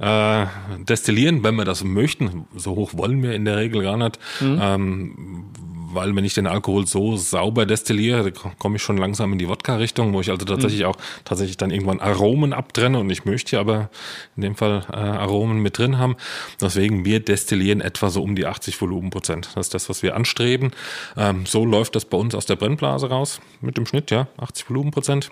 äh, 0.00 0.46
destillieren, 0.78 1.44
wenn 1.44 1.54
wir 1.54 1.64
das 1.64 1.84
möchten. 1.84 2.46
So 2.56 2.74
hoch 2.74 2.92
wollen 2.94 3.22
wir 3.22 3.34
in 3.34 3.44
der 3.44 3.56
Regel 3.56 3.82
gar 3.82 3.96
nicht. 3.96 4.18
Mhm. 4.40 4.58
Ähm, 4.60 5.44
weil 5.92 6.14
wenn 6.14 6.24
ich 6.24 6.34
den 6.34 6.46
Alkohol 6.46 6.86
so 6.86 7.16
sauber 7.16 7.66
destilliere, 7.66 8.32
komme 8.58 8.76
ich 8.76 8.82
schon 8.82 8.98
langsam 8.98 9.32
in 9.32 9.38
die 9.38 9.48
Wodka-Richtung, 9.48 10.12
wo 10.12 10.20
ich 10.20 10.30
also 10.30 10.44
tatsächlich 10.44 10.82
mhm. 10.82 10.88
auch 10.88 10.96
tatsächlich 11.24 11.56
dann 11.56 11.70
irgendwann 11.70 12.00
Aromen 12.00 12.52
abtrenne 12.52 12.98
und 12.98 13.10
ich 13.10 13.24
möchte 13.24 13.58
aber 13.58 13.90
in 14.36 14.42
dem 14.42 14.54
Fall 14.54 14.84
äh, 14.92 14.96
Aromen 14.96 15.60
mit 15.60 15.78
drin 15.78 15.98
haben. 15.98 16.16
Deswegen, 16.60 17.04
wir 17.04 17.20
destillieren 17.20 17.80
etwa 17.80 18.10
so 18.10 18.22
um 18.22 18.36
die 18.36 18.46
80 18.46 18.76
Volumenprozent. 18.88 19.50
Das 19.54 19.66
ist 19.66 19.74
das, 19.74 19.88
was 19.88 20.02
wir 20.02 20.16
anstreben. 20.16 20.72
Ähm, 21.16 21.46
so 21.46 21.64
läuft 21.64 21.94
das 21.96 22.04
bei 22.04 22.16
uns 22.16 22.34
aus 22.34 22.46
der 22.46 22.56
Brennblase 22.56 23.08
raus 23.08 23.40
mit 23.60 23.76
dem 23.76 23.86
Schnitt, 23.86 24.10
ja, 24.10 24.28
80 24.38 24.70
Volumenprozent. 24.70 25.30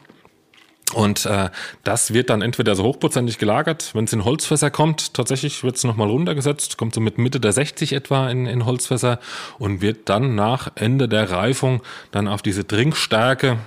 Und 0.94 1.26
äh, 1.26 1.50
das 1.82 2.14
wird 2.14 2.30
dann 2.30 2.42
entweder 2.42 2.76
so 2.76 2.84
hochprozentig 2.84 3.38
gelagert, 3.38 3.90
wenn 3.94 4.04
es 4.04 4.12
in 4.12 4.24
Holzfässer 4.24 4.70
kommt, 4.70 5.14
tatsächlich 5.14 5.64
wird 5.64 5.76
es 5.76 5.84
nochmal 5.84 6.08
runtergesetzt, 6.08 6.78
kommt 6.78 6.94
so 6.94 7.00
mit 7.00 7.18
Mitte 7.18 7.40
der 7.40 7.52
60 7.52 7.92
etwa 7.92 8.30
in, 8.30 8.46
in 8.46 8.64
Holzfässer 8.64 9.18
und 9.58 9.80
wird 9.80 10.08
dann 10.08 10.36
nach 10.36 10.70
Ende 10.76 11.08
der 11.08 11.30
Reifung 11.30 11.82
dann 12.12 12.28
auf 12.28 12.40
diese 12.40 12.66
Trinkstärke, 12.66 13.58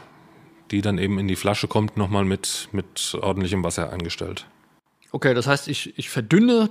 die 0.71 0.81
dann 0.81 0.97
eben 0.97 1.19
in 1.19 1.27
die 1.27 1.35
Flasche 1.35 1.67
kommt, 1.67 1.97
nochmal 1.97 2.23
mit, 2.23 2.69
mit 2.71 3.17
ordentlichem 3.21 3.63
Wasser 3.65 3.91
eingestellt. 3.91 4.45
Okay, 5.11 5.33
das 5.33 5.45
heißt, 5.45 5.67
ich, 5.67 5.97
ich 5.97 6.09
verdünne 6.09 6.69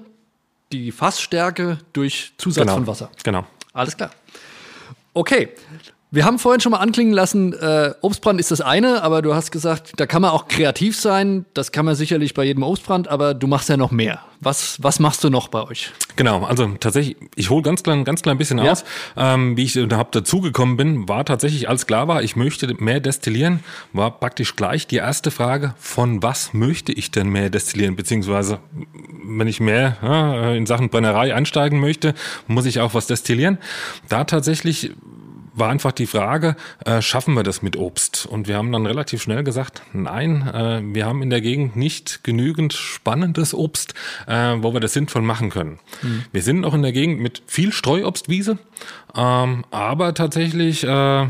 die 0.72 0.92
Fassstärke 0.92 1.78
durch 1.92 2.32
Zusatz 2.38 2.62
genau, 2.62 2.74
von 2.74 2.86
Wasser. 2.86 3.10
Genau. 3.24 3.46
Alles 3.72 3.96
klar. 3.96 4.10
Okay, 5.14 5.50
wir 6.10 6.24
haben 6.24 6.38
vorhin 6.38 6.60
schon 6.60 6.72
mal 6.72 6.78
anklingen 6.78 7.12
lassen, 7.12 7.52
äh, 7.52 7.92
Obstbrand 8.00 8.40
ist 8.40 8.50
das 8.50 8.62
eine, 8.62 9.02
aber 9.02 9.20
du 9.20 9.34
hast 9.34 9.50
gesagt, 9.50 9.92
da 9.96 10.06
kann 10.06 10.22
man 10.22 10.30
auch 10.30 10.48
kreativ 10.48 10.98
sein. 10.98 11.44
Das 11.52 11.70
kann 11.70 11.84
man 11.84 11.94
sicherlich 11.94 12.32
bei 12.32 12.44
jedem 12.44 12.62
Obstbrand, 12.62 13.08
aber 13.08 13.34
du 13.34 13.46
machst 13.46 13.68
ja 13.68 13.76
noch 13.76 13.90
mehr. 13.90 14.20
Was, 14.40 14.82
was 14.82 15.00
machst 15.00 15.22
du 15.24 15.30
noch 15.30 15.48
bei 15.48 15.62
euch? 15.62 15.90
Genau, 16.16 16.44
also 16.44 16.68
tatsächlich, 16.80 17.16
ich 17.34 17.50
hole 17.50 17.62
ganz 17.62 17.82
klein, 17.82 18.04
ganz 18.04 18.22
klein 18.22 18.38
bisschen 18.38 18.58
ja. 18.58 18.72
aus. 18.72 18.84
Ähm, 19.16 19.56
wie 19.56 19.64
ich 19.64 19.76
überhaupt 19.76 20.14
dazugekommen 20.14 20.78
bin, 20.78 21.08
war 21.08 21.26
tatsächlich, 21.26 21.68
als 21.68 21.86
klar 21.86 22.08
war, 22.08 22.22
ich 22.22 22.36
möchte 22.36 22.72
mehr 22.82 23.00
destillieren, 23.00 23.60
war 23.92 24.18
praktisch 24.18 24.56
gleich 24.56 24.86
die 24.86 24.96
erste 24.96 25.30
Frage, 25.30 25.74
von 25.78 26.22
was 26.22 26.54
möchte 26.54 26.92
ich 26.92 27.10
denn 27.10 27.28
mehr 27.28 27.50
destillieren? 27.50 27.96
Beziehungsweise, 27.96 28.60
wenn 29.24 29.46
ich 29.46 29.60
mehr 29.60 29.98
ja, 30.02 30.52
in 30.52 30.64
Sachen 30.64 30.88
Brennerei 30.88 31.34
einsteigen 31.34 31.80
möchte, 31.80 32.14
muss 32.46 32.64
ich 32.64 32.80
auch 32.80 32.94
was 32.94 33.06
destillieren. 33.08 33.58
Da 34.08 34.24
tatsächlich 34.24 34.92
war 35.58 35.70
einfach 35.70 35.92
die 35.92 36.06
Frage, 36.06 36.56
äh, 36.84 37.02
schaffen 37.02 37.34
wir 37.34 37.42
das 37.42 37.62
mit 37.62 37.76
Obst? 37.76 38.26
Und 38.26 38.48
wir 38.48 38.56
haben 38.56 38.72
dann 38.72 38.86
relativ 38.86 39.22
schnell 39.22 39.44
gesagt, 39.44 39.82
nein, 39.92 40.48
äh, 40.48 40.80
wir 40.94 41.06
haben 41.06 41.22
in 41.22 41.30
der 41.30 41.40
Gegend 41.40 41.76
nicht 41.76 42.24
genügend 42.24 42.72
spannendes 42.72 43.54
Obst, 43.54 43.94
äh, 44.26 44.56
wo 44.58 44.72
wir 44.72 44.80
das 44.80 44.92
sinnvoll 44.92 45.22
machen 45.22 45.50
können. 45.50 45.78
Mhm. 46.02 46.24
Wir 46.32 46.42
sind 46.42 46.60
noch 46.60 46.74
in 46.74 46.82
der 46.82 46.92
Gegend 46.92 47.20
mit 47.20 47.42
viel 47.46 47.72
Streuobstwiese, 47.72 48.58
ähm, 49.16 49.64
aber 49.70 50.14
tatsächlich, 50.14 50.84
äh, 50.84 51.26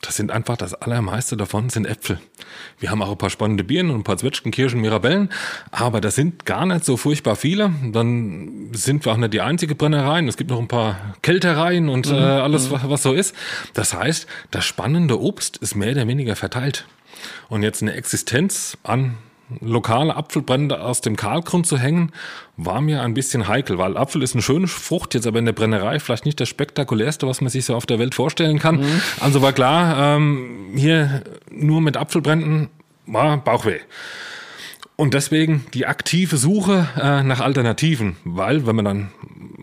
das 0.00 0.16
sind 0.16 0.30
einfach 0.30 0.56
das 0.56 0.74
allermeiste 0.74 1.36
davon 1.36 1.70
sind 1.70 1.86
Äpfel. 1.86 2.18
Wir 2.78 2.90
haben 2.90 3.02
auch 3.02 3.10
ein 3.10 3.18
paar 3.18 3.30
spannende 3.30 3.64
Birnen 3.64 3.90
und 3.90 4.00
ein 4.00 4.04
paar 4.04 4.18
Zwetschgen, 4.18 4.52
Kirschen, 4.52 4.80
Mirabellen, 4.80 5.30
aber 5.70 6.00
das 6.00 6.14
sind 6.14 6.44
gar 6.44 6.66
nicht 6.66 6.84
so 6.84 6.96
furchtbar 6.96 7.36
viele. 7.36 7.72
Dann 7.92 8.70
sind 8.72 9.04
wir 9.04 9.12
auch 9.12 9.16
nicht 9.16 9.32
die 9.32 9.40
einzige 9.40 9.74
Brennerei. 9.74 10.20
Es 10.24 10.36
gibt 10.36 10.50
noch 10.50 10.58
ein 10.58 10.68
paar 10.68 11.14
Kältereien 11.22 11.88
und 11.88 12.08
mhm. 12.08 12.14
äh, 12.14 12.18
alles, 12.18 12.70
was, 12.70 12.88
was 12.88 13.02
so 13.02 13.12
ist. 13.12 13.34
Das 13.72 13.94
heißt, 13.94 14.26
das 14.50 14.64
spannende 14.64 15.20
Obst 15.20 15.56
ist 15.56 15.74
mehr 15.74 15.92
oder 15.92 16.06
weniger 16.06 16.36
verteilt. 16.36 16.86
Und 17.48 17.62
jetzt 17.62 17.82
eine 17.82 17.94
Existenz 17.94 18.76
an 18.82 19.14
lokale 19.60 20.16
Apfelbrände 20.16 20.80
aus 20.80 21.00
dem 21.00 21.16
Kahlgrund 21.16 21.66
zu 21.66 21.78
hängen, 21.78 22.12
war 22.56 22.80
mir 22.80 23.02
ein 23.02 23.14
bisschen 23.14 23.48
heikel, 23.48 23.78
weil 23.78 23.96
Apfel 23.96 24.22
ist 24.22 24.34
eine 24.34 24.42
schöne 24.42 24.68
Frucht, 24.68 25.14
jetzt 25.14 25.26
aber 25.26 25.38
in 25.38 25.44
der 25.44 25.52
Brennerei 25.52 25.98
vielleicht 25.98 26.24
nicht 26.24 26.40
das 26.40 26.48
spektakulärste, 26.48 27.26
was 27.26 27.40
man 27.40 27.50
sich 27.50 27.64
so 27.64 27.74
auf 27.74 27.86
der 27.86 27.98
Welt 27.98 28.14
vorstellen 28.14 28.58
kann. 28.58 28.76
Mhm. 28.76 29.02
Also 29.20 29.42
war 29.42 29.52
klar, 29.52 30.16
ähm, 30.16 30.72
hier 30.74 31.22
nur 31.50 31.80
mit 31.80 31.96
Apfelbränden 31.96 32.68
war 33.06 33.36
Bauchweh. 33.38 33.80
Und 34.96 35.14
deswegen 35.14 35.66
die 35.74 35.86
aktive 35.86 36.36
Suche 36.36 36.88
äh, 36.96 37.22
nach 37.24 37.40
Alternativen, 37.40 38.16
weil 38.24 38.66
wenn 38.66 38.76
man 38.76 38.84
dann 38.84 39.10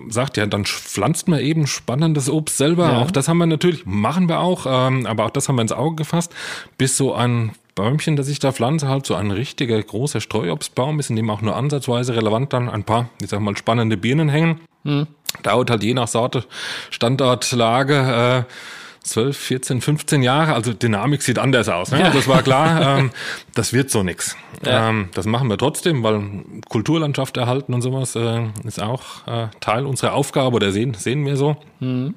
sagt, 0.09 0.35
ja, 0.35 0.45
dann 0.45 0.65
pflanzt 0.65 1.29
man 1.29 1.39
eben 1.39 1.67
spannendes 1.67 2.29
Obst 2.29 2.57
selber. 2.57 2.91
Ja. 2.91 2.97
Auch 2.99 3.11
das 3.11 3.29
haben 3.29 3.37
wir 3.37 3.45
natürlich, 3.45 3.85
machen 3.85 4.27
wir 4.27 4.39
auch, 4.39 4.65
ähm, 4.67 5.05
aber 5.05 5.25
auch 5.25 5.29
das 5.29 5.47
haben 5.47 5.55
wir 5.55 5.61
ins 5.61 5.71
Auge 5.71 5.95
gefasst, 5.95 6.33
bis 6.77 6.97
so 6.97 7.13
ein 7.13 7.51
Bäumchen, 7.81 8.15
das 8.15 8.27
ich 8.27 8.37
da 8.37 8.51
pflanze, 8.51 8.87
halt 8.87 9.07
so 9.07 9.15
ein 9.15 9.31
richtiger 9.31 9.81
großer 9.81 10.21
Streuobstbaum 10.21 10.99
ist, 10.99 11.09
in 11.09 11.15
dem 11.15 11.31
auch 11.31 11.41
nur 11.41 11.55
ansatzweise 11.55 12.15
relevant 12.15 12.53
dann 12.53 12.69
ein 12.69 12.83
paar, 12.83 13.09
ich 13.19 13.29
sag 13.29 13.39
mal, 13.39 13.57
spannende 13.57 13.97
Birnen 13.97 14.29
hängen. 14.29 14.61
Hm. 14.85 15.07
Dauert 15.41 15.71
halt 15.71 15.81
je 15.81 15.95
nach 15.95 16.07
Sorte, 16.07 16.45
Standort, 16.91 17.51
Lage, 17.51 18.45
äh, 18.47 18.53
12, 19.03 19.35
14, 19.35 19.81
15 19.81 20.21
Jahre, 20.21 20.53
also 20.53 20.73
Dynamik 20.73 21.23
sieht 21.23 21.39
anders 21.39 21.69
aus. 21.69 21.89
Ne? 21.89 22.01
Ja. 22.01 22.11
Das 22.11 22.27
war 22.27 22.43
klar, 22.43 22.97
ähm, 22.99 23.09
das 23.55 23.73
wird 23.73 23.89
so 23.89 24.03
nix. 24.03 24.37
Ja. 24.63 24.89
Ähm, 24.89 25.09
das 25.15 25.25
machen 25.25 25.49
wir 25.49 25.57
trotzdem, 25.57 26.03
weil 26.03 26.21
Kulturlandschaft 26.69 27.35
erhalten 27.35 27.73
und 27.73 27.81
sowas 27.81 28.15
äh, 28.15 28.43
ist 28.63 28.79
auch 28.79 29.25
äh, 29.25 29.47
Teil 29.59 29.87
unserer 29.87 30.13
Aufgabe 30.13 30.55
oder 30.55 30.71
sehen, 30.71 30.93
sehen 30.93 31.25
wir 31.25 31.35
so. 31.35 31.57
Mhm. 31.79 32.13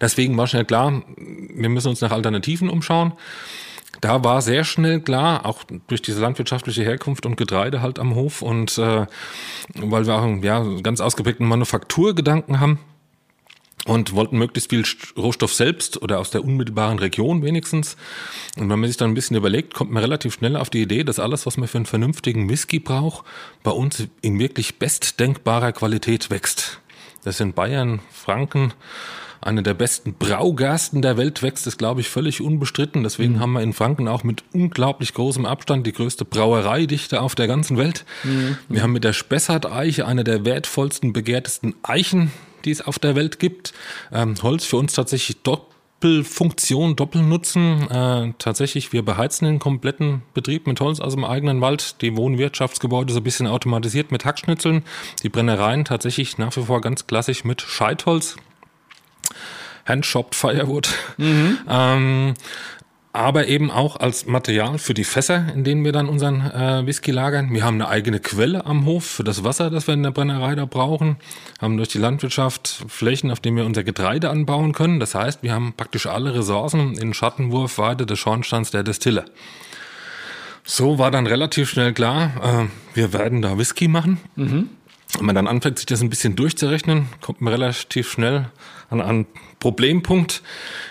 Deswegen 0.00 0.36
war 0.36 0.46
schnell 0.46 0.64
klar, 0.64 1.02
wir 1.16 1.68
müssen 1.68 1.88
uns 1.88 2.00
nach 2.02 2.12
Alternativen 2.12 2.68
umschauen. 2.68 3.12
Da 4.00 4.24
war 4.24 4.42
sehr 4.42 4.64
schnell 4.64 5.00
klar, 5.00 5.46
auch 5.46 5.64
durch 5.88 6.02
diese 6.02 6.20
landwirtschaftliche 6.20 6.82
Herkunft 6.82 7.26
und 7.26 7.36
Getreide 7.36 7.82
halt 7.82 7.98
am 7.98 8.14
Hof 8.14 8.42
und 8.42 8.78
äh, 8.78 9.06
weil 9.74 10.06
wir 10.06 10.14
auch 10.14 10.42
ja, 10.42 10.62
ganz 10.82 11.00
ausgeprägten 11.00 11.46
Manufakturgedanken 11.46 12.60
haben, 12.60 12.78
und 13.86 14.14
wollten 14.14 14.36
möglichst 14.36 14.70
viel 14.70 14.84
Rohstoff 15.16 15.54
selbst 15.54 16.02
oder 16.02 16.18
aus 16.18 16.30
der 16.30 16.44
unmittelbaren 16.44 16.98
Region 16.98 17.42
wenigstens. 17.42 17.96
Und 18.56 18.68
wenn 18.68 18.80
man 18.80 18.88
sich 18.88 18.96
dann 18.96 19.10
ein 19.10 19.14
bisschen 19.14 19.36
überlegt, 19.36 19.74
kommt 19.74 19.92
man 19.92 20.02
relativ 20.02 20.34
schnell 20.34 20.56
auf 20.56 20.70
die 20.70 20.82
Idee, 20.82 21.04
dass 21.04 21.18
alles, 21.18 21.46
was 21.46 21.56
man 21.56 21.68
für 21.68 21.78
einen 21.78 21.86
vernünftigen 21.86 22.48
Whisky 22.48 22.80
braucht, 22.80 23.24
bei 23.62 23.70
uns 23.70 24.08
in 24.22 24.38
wirklich 24.38 24.78
bestdenkbarer 24.78 25.72
Qualität 25.72 26.30
wächst. 26.30 26.80
Das 27.24 27.38
sind 27.38 27.54
Bayern, 27.54 28.00
Franken, 28.10 28.72
eine 29.40 29.62
der 29.62 29.74
besten 29.74 30.14
Braugersten 30.14 31.02
der 31.02 31.16
Welt 31.16 31.42
wächst, 31.42 31.66
ist, 31.66 31.78
glaube 31.78 32.00
ich, 32.00 32.08
völlig 32.08 32.40
unbestritten. 32.40 33.02
Deswegen 33.02 33.34
mhm. 33.34 33.40
haben 33.40 33.52
wir 33.52 33.62
in 33.62 33.72
Franken 33.72 34.08
auch 34.08 34.24
mit 34.24 34.44
unglaublich 34.52 35.14
großem 35.14 35.46
Abstand 35.46 35.86
die 35.86 35.92
größte 35.92 36.24
Brauereidichte 36.24 37.20
auf 37.20 37.34
der 37.34 37.46
ganzen 37.46 37.76
Welt. 37.76 38.04
Mhm. 38.24 38.56
Wir 38.68 38.82
haben 38.82 38.92
mit 38.92 39.04
der 39.04 39.12
Spessart-Eiche 39.12 40.06
eine 40.06 40.24
der 40.24 40.44
wertvollsten, 40.44 41.12
begehrtesten 41.12 41.74
Eichen 41.82 42.30
die 42.66 42.70
es 42.72 42.82
auf 42.82 42.98
der 42.98 43.16
Welt 43.16 43.38
gibt. 43.38 43.72
Ähm, 44.12 44.34
Holz 44.42 44.66
für 44.66 44.76
uns 44.76 44.92
tatsächlich 44.92 45.42
Doppelfunktion, 45.42 46.96
Doppelnutzen. 46.96 47.90
Äh, 47.90 48.32
tatsächlich, 48.38 48.92
wir 48.92 49.02
beheizen 49.02 49.46
den 49.46 49.58
kompletten 49.58 50.22
Betrieb 50.34 50.66
mit 50.66 50.80
Holz 50.80 51.00
aus 51.00 51.14
dem 51.14 51.24
eigenen 51.24 51.60
Wald. 51.62 52.02
Die 52.02 52.16
Wohnwirtschaftsgebäude 52.16 53.12
so 53.12 53.20
ein 53.20 53.24
bisschen 53.24 53.46
automatisiert 53.46 54.12
mit 54.12 54.24
Hackschnitzeln. 54.24 54.82
Die 55.22 55.30
Brennereien 55.30 55.84
tatsächlich 55.84 56.36
nach 56.36 56.54
wie 56.56 56.62
vor 56.62 56.80
ganz 56.80 57.06
klassisch 57.06 57.44
mit 57.44 57.62
Scheitholz. 57.62 58.36
Handshopped 59.86 60.34
Firewood. 60.34 60.88
Mhm. 61.16 61.58
Ähm, 61.68 62.34
aber 63.16 63.48
eben 63.48 63.70
auch 63.70 63.96
als 63.96 64.26
Material 64.26 64.78
für 64.78 64.92
die 64.92 65.04
Fässer, 65.04 65.46
in 65.54 65.64
denen 65.64 65.82
wir 65.86 65.92
dann 65.92 66.06
unseren 66.06 66.42
äh, 66.42 66.84
Whisky 66.84 67.12
lagern. 67.12 67.50
Wir 67.50 67.64
haben 67.64 67.76
eine 67.76 67.88
eigene 67.88 68.20
Quelle 68.20 68.66
am 68.66 68.84
Hof 68.84 69.06
für 69.06 69.24
das 69.24 69.42
Wasser, 69.42 69.70
das 69.70 69.86
wir 69.86 69.94
in 69.94 70.02
der 70.02 70.10
Brennerei 70.10 70.54
da 70.54 70.66
brauchen. 70.66 71.16
Haben 71.58 71.78
durch 71.78 71.88
die 71.88 71.98
Landwirtschaft 71.98 72.84
Flächen, 72.88 73.30
auf 73.30 73.40
denen 73.40 73.56
wir 73.56 73.64
unser 73.64 73.84
Getreide 73.84 74.28
anbauen 74.28 74.72
können. 74.72 75.00
Das 75.00 75.14
heißt, 75.14 75.42
wir 75.42 75.54
haben 75.54 75.72
praktisch 75.74 76.06
alle 76.06 76.34
Ressourcen 76.34 76.98
in 76.98 77.14
Schattenwurfweite 77.14 78.04
des 78.04 78.18
Schornsteins 78.18 78.70
der 78.70 78.82
Destille. 78.82 79.24
So 80.64 80.98
war 80.98 81.10
dann 81.10 81.26
relativ 81.26 81.70
schnell 81.70 81.94
klar, 81.94 82.32
äh, 82.42 82.94
wir 82.94 83.14
werden 83.14 83.40
da 83.40 83.56
Whisky 83.56 83.88
machen. 83.88 84.18
Mhm. 84.34 84.68
Wenn 85.18 85.26
man 85.26 85.34
dann 85.34 85.46
anfängt, 85.46 85.78
sich 85.78 85.86
das 85.86 86.02
ein 86.02 86.10
bisschen 86.10 86.36
durchzurechnen, 86.36 87.08
kommt 87.20 87.40
man 87.40 87.52
relativ 87.52 88.10
schnell 88.10 88.50
an 88.90 89.00
einen 89.00 89.26
Problempunkt. 89.58 90.42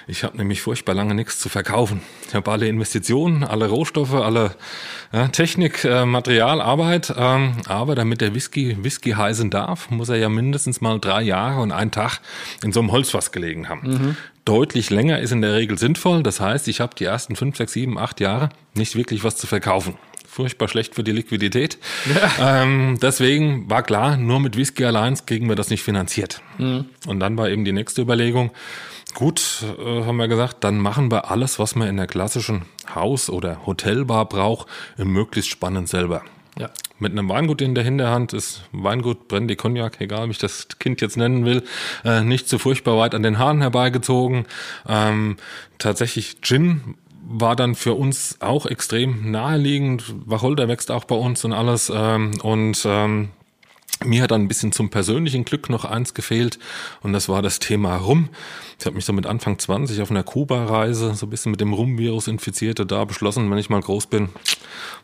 Ich 0.08 0.24
habe 0.24 0.38
nämlich 0.38 0.62
furchtbar 0.62 0.96
lange 0.96 1.14
nichts 1.14 1.40
zu 1.40 1.50
verkaufen. 1.50 2.02
Ich 2.28 2.36
habe 2.36 2.52
alle 2.52 2.68
Investitionen, 2.68 3.44
alle 3.44 3.68
Rohstoffe, 3.68 4.14
alle 4.14 4.56
ja, 5.14 5.28
Technik, 5.28 5.86
äh, 5.86 6.06
Material, 6.06 6.62
Arbeit. 6.62 7.14
Ähm, 7.16 7.54
aber 7.68 7.96
damit 7.96 8.22
der 8.22 8.34
Whisky 8.34 8.78
Whisky 8.82 9.12
heißen 9.12 9.50
darf, 9.50 9.90
muss 9.92 10.10
er 10.10 10.18
ja 10.18 10.30
mindestens 10.30 10.82
mal 10.82 11.00
drei 11.00 11.22
Jahre 11.22 11.62
und 11.62 11.72
einen 11.72 11.92
Tag 11.92 12.20
in 12.64 12.72
so 12.72 12.80
einem 12.80 12.92
Holzfass 12.92 13.32
gelegen 13.32 13.70
haben. 13.70 13.82
Mhm. 13.88 14.18
Deutlich 14.44 14.90
länger 14.90 15.20
ist 15.20 15.32
in 15.32 15.42
der 15.42 15.54
Regel 15.54 15.78
sinnvoll. 15.78 16.24
Das 16.24 16.40
heißt, 16.40 16.68
ich 16.68 16.82
habe 16.82 16.96
die 16.96 17.06
ersten 17.06 17.36
fünf, 17.36 17.58
sechs, 17.58 17.74
sieben, 17.74 17.98
acht 17.98 18.20
Jahre 18.20 18.50
nicht 18.74 18.96
wirklich 18.96 19.24
was 19.24 19.38
zu 19.38 19.48
verkaufen 19.48 19.96
furchtbar 20.36 20.68
schlecht 20.68 20.96
für 20.96 21.04
die 21.04 21.14
Liquidität. 21.14 21.78
Ja. 22.14 22.64
Ähm, 22.64 23.00
deswegen 23.02 23.70
war 23.70 23.84
klar, 23.84 24.18
nur 24.18 24.42
mit 24.42 24.58
Whisky 24.58 24.84
allein 24.84 25.16
kriegen 25.26 25.48
wir 25.48 25.56
das 25.56 25.70
nicht 25.70 25.82
finanziert. 25.82 26.42
Mhm. 26.58 26.86
Und 27.08 27.22
dann 27.22 27.38
war 27.38 27.50
eben 27.50 27.64
die 27.64 27.72
nächste 27.72 28.02
Überlegung, 28.02 28.52
gut, 29.14 29.64
äh, 29.80 30.04
haben 30.04 30.18
wir 30.18 30.28
gesagt, 30.28 30.66
dann 30.66 30.78
machen 30.78 31.10
wir 31.10 31.32
alles, 31.32 31.58
was 31.58 31.76
man 31.76 31.88
in 31.88 31.96
der 31.96 32.08
klassischen 32.08 32.64
Haus- 32.94 33.30
oder 33.30 33.66
Hotelbar 33.66 34.26
braucht, 34.28 34.68
möglichst 34.98 35.50
spannend 35.50 35.88
selber. 35.88 36.22
Ja. 36.60 36.70
Mit 37.00 37.14
einem 37.14 37.30
Weingut 37.30 37.62
in 37.62 37.74
der 37.74 37.86
Hinterhand 37.86 38.34
ist 38.34 38.64
Weingut, 38.74 39.30
Brandy, 39.30 39.56
Cognac, 39.56 40.02
egal 40.02 40.28
wie 40.28 40.32
ich 40.32 40.38
das 40.38 40.68
Kind 40.80 41.00
jetzt 41.00 41.16
nennen 41.16 41.46
will, 41.46 41.64
äh, 42.04 42.22
nicht 42.22 42.50
so 42.50 42.58
furchtbar 42.58 42.98
weit 42.98 43.16
an 43.16 43.24
den 43.24 43.38
Haaren 43.38 43.62
herbeigezogen. 43.62 44.48
Ähm, 44.88 45.38
tatsächlich 45.78 46.42
Gin 46.42 46.96
war 47.28 47.56
dann 47.56 47.76
für 47.76 47.94
uns 47.94 48.38
auch 48.40 48.66
extrem 48.66 49.32
naheliegend. 49.32 50.14
Wacholder 50.26 50.68
wächst 50.68 50.92
auch 50.92 51.06
bei 51.06 51.16
uns 51.16 51.44
und 51.44 51.54
alles. 51.54 51.92
Ähm, 51.94 52.32
und 52.42 52.86
ähm, 52.86 53.30
mir 54.04 54.24
hat 54.24 54.32
dann 54.32 54.42
ein 54.42 54.48
bisschen 54.48 54.72
zum 54.72 54.90
persönlichen 54.90 55.46
Glück 55.46 55.70
noch 55.70 55.86
eins 55.86 56.14
gefehlt 56.14 56.60
und 57.02 57.14
das 57.14 57.30
war 57.30 57.42
das 57.42 57.60
Thema 57.60 57.96
Rum. 57.96 58.30
Ich 58.78 58.86
habe 58.86 58.96
mich 58.96 59.06
so 59.06 59.14
mit 59.14 59.26
Anfang 59.26 59.58
20 59.58 60.02
auf 60.02 60.12
einer 60.12 60.24
Kuba-Reise 60.24 61.16
so 61.16 61.26
ein 61.26 61.30
bisschen 61.30 61.52
mit 61.52 61.62
dem 61.62 61.72
Rum-Virus 61.72 62.28
infiziert 62.28 62.82
und 62.82 62.92
da 62.92 63.06
beschlossen, 63.06 63.50
wenn 63.50 63.58
ich 63.58 63.70
mal 63.70 63.80
groß 63.80 64.08
bin, 64.08 64.30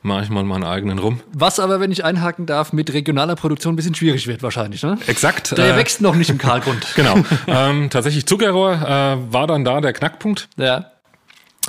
mache 0.04 0.24
ich 0.24 0.30
mal 0.30 0.44
meinen 0.44 0.66
eigenen 0.66 1.00
Rum. 1.00 1.22
Was 1.32 1.60
aber, 1.60 1.80
wenn 1.80 1.92
ich 1.92 2.04
einhaken 2.04 2.46
darf, 2.46 2.74
mit 2.74 2.92
regionaler 2.92 3.36
Produktion 3.36 3.74
ein 3.74 3.76
bisschen 3.78 3.96
schwierig 3.96 4.28
wird 4.28 4.44
wahrscheinlich, 4.44 4.84
ne? 4.84 4.98
Exakt. 5.08 5.58
Der 5.58 5.76
äh, 5.76 5.78
wächst 5.78 6.02
noch 6.02 6.16
nicht 6.16 6.30
im 6.30 6.38
Kahlgrund. 6.38 6.86
genau. 6.96 7.16
ähm, 7.48 7.90
tatsächlich 7.90 8.26
Zuckerrohr 8.26 8.74
äh, 8.74 9.34
war 9.34 9.48
dann 9.48 9.64
da 9.64 9.80
der 9.80 9.94
Knackpunkt. 9.94 10.50
Ja. 10.58 10.91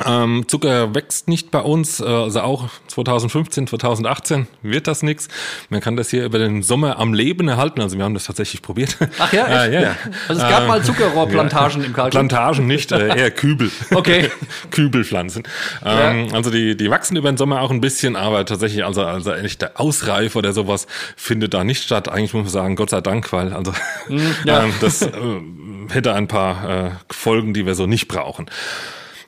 Ähm, 0.07 0.45
Zucker 0.49 0.95
wächst 0.95 1.29
nicht 1.29 1.51
bei 1.51 1.61
uns, 1.61 2.01
äh, 2.01 2.05
also 2.05 2.41
auch 2.41 2.69
2015, 2.89 3.67
2018 3.67 4.47
wird 4.63 4.87
das 4.87 5.03
nichts. 5.03 5.29
Man 5.69 5.81
kann 5.81 5.97
das 5.97 6.11
hier 6.11 6.25
über 6.25 6.39
den 6.39 6.63
Sommer 6.63 6.99
am 6.99 7.15
Leben 7.15 7.49
erhalten. 7.49 7.81
Also 7.81 7.97
wir 7.97 8.05
haben 8.05 8.15
das 8.15 8.25
tatsächlich 8.25 8.63
probiert. 8.63 8.97
Ach 9.19 9.33
ja? 9.33 9.47
Äh, 9.47 9.75
ja, 9.75 9.81
ja. 9.81 9.97
Also 10.29 10.43
es 10.43 10.49
gab 10.49 10.65
äh, 10.65 10.67
mal 10.67 10.83
Zuckerrohrplantagen 10.83 11.81
ja. 11.81 11.87
im 11.87 11.93
Kalkstein. 11.93 12.29
Plantagen 12.29 12.67
nicht, 12.67 12.93
äh, 12.93 13.17
eher 13.17 13.31
Kübel. 13.31 13.71
Okay. 13.95 14.31
Kübelpflanzen. 14.71 15.45
Ähm, 15.85 16.29
ja. 16.29 16.35
Also 16.35 16.51
die, 16.51 16.77
die 16.77 16.91
wachsen 16.91 17.17
über 17.17 17.31
den 17.31 17.37
Sommer 17.37 17.61
auch 17.61 17.71
ein 17.71 17.81
bisschen, 17.81 18.17
aber 18.17 18.45
tatsächlich 18.45 18.85
also, 18.85 19.05
also 19.05 19.33
echte 19.33 19.79
Ausreif 19.79 20.37
oder 20.37 20.53
sowas 20.53 20.87
findet 21.17 21.55
da 21.55 21.65
nicht 21.65 21.83
statt. 21.83 22.09
Eigentlich 22.09 22.35
muss 22.35 22.45
man 22.45 22.53
sagen, 22.53 22.77
Gott 22.77 22.91
sei 22.91 23.01
Dank, 23.01 23.33
weil 23.33 23.53
also 23.53 23.73
mhm, 24.09 24.35
ja. 24.45 24.63
ähm, 24.65 24.75
das 24.81 25.03
äh, 25.03 25.11
hätte 25.89 26.15
ein 26.15 26.29
paar 26.29 26.87
äh, 26.87 26.91
Folgen, 27.11 27.55
die 27.55 27.67
wir 27.67 27.75
so 27.75 27.87
nicht 27.87 28.09
brauchen. 28.09 28.47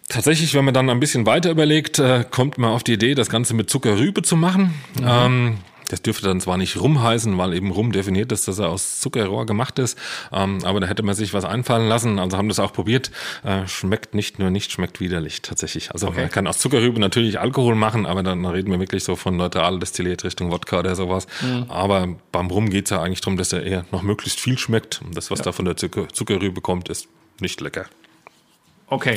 Tatsächlich, 0.08 0.54
wenn 0.54 0.64
man 0.64 0.74
dann 0.74 0.90
ein 0.90 1.00
bisschen 1.00 1.26
weiter 1.26 1.50
überlegt, 1.50 1.98
äh, 1.98 2.24
kommt 2.30 2.58
man 2.58 2.70
auf 2.70 2.84
die 2.84 2.92
Idee, 2.92 3.14
das 3.14 3.30
Ganze 3.30 3.54
mit 3.54 3.70
Zuckerrübe 3.70 4.22
zu 4.22 4.36
machen. 4.36 4.74
Mhm. 4.98 5.06
Ähm, 5.06 5.58
das 5.88 6.02
dürfte 6.02 6.26
dann 6.26 6.40
zwar 6.40 6.56
nicht 6.56 6.80
Rum 6.80 7.02
heißen, 7.02 7.36
weil 7.36 7.54
eben 7.54 7.70
Rum 7.70 7.92
definiert 7.92 8.32
ist, 8.32 8.48
dass 8.48 8.58
er 8.58 8.68
aus 8.68 9.00
Zuckerrohr 9.00 9.46
gemacht 9.46 9.78
ist, 9.78 9.98
ähm, 10.32 10.58
aber 10.64 10.80
da 10.80 10.86
hätte 10.86 11.02
man 11.02 11.14
sich 11.14 11.34
was 11.34 11.44
einfallen 11.44 11.88
lassen. 11.88 12.18
Also 12.18 12.36
haben 12.36 12.48
das 12.48 12.58
auch 12.58 12.72
probiert. 12.72 13.10
Äh, 13.44 13.66
schmeckt 13.66 14.14
nicht 14.14 14.38
nur 14.38 14.50
nicht, 14.50 14.72
schmeckt 14.72 15.00
widerlich 15.00 15.42
tatsächlich. 15.42 15.92
Also 15.92 16.08
okay. 16.08 16.22
man 16.22 16.30
kann 16.30 16.46
aus 16.46 16.58
Zuckerrübe 16.58 16.98
natürlich 17.00 17.38
Alkohol 17.38 17.74
machen, 17.74 18.06
aber 18.06 18.22
dann 18.22 18.44
reden 18.44 18.70
wir 18.70 18.80
wirklich 18.80 19.04
so 19.04 19.16
von 19.16 19.36
neutral 19.36 19.78
destilliert 19.78 20.24
Richtung 20.24 20.50
Wodka 20.50 20.80
oder 20.80 20.96
sowas. 20.96 21.26
Mhm. 21.42 21.66
Aber 21.68 22.08
beim 22.32 22.48
Rum 22.48 22.70
geht's 22.70 22.90
ja 22.90 23.02
eigentlich 23.02 23.20
darum, 23.20 23.36
dass 23.36 23.52
er 23.52 23.62
eher 23.62 23.84
noch 23.92 24.02
möglichst 24.02 24.40
viel 24.40 24.58
schmeckt. 24.58 25.00
Und 25.04 25.16
das, 25.16 25.30
was 25.30 25.40
ja. 25.40 25.46
da 25.46 25.52
von 25.52 25.64
der 25.64 25.76
Zucker 25.76 26.08
Zuckerrübe 26.08 26.60
kommt, 26.60 26.88
ist 26.88 27.08
nicht 27.40 27.60
lecker. 27.60 27.86
Okay. 28.88 29.14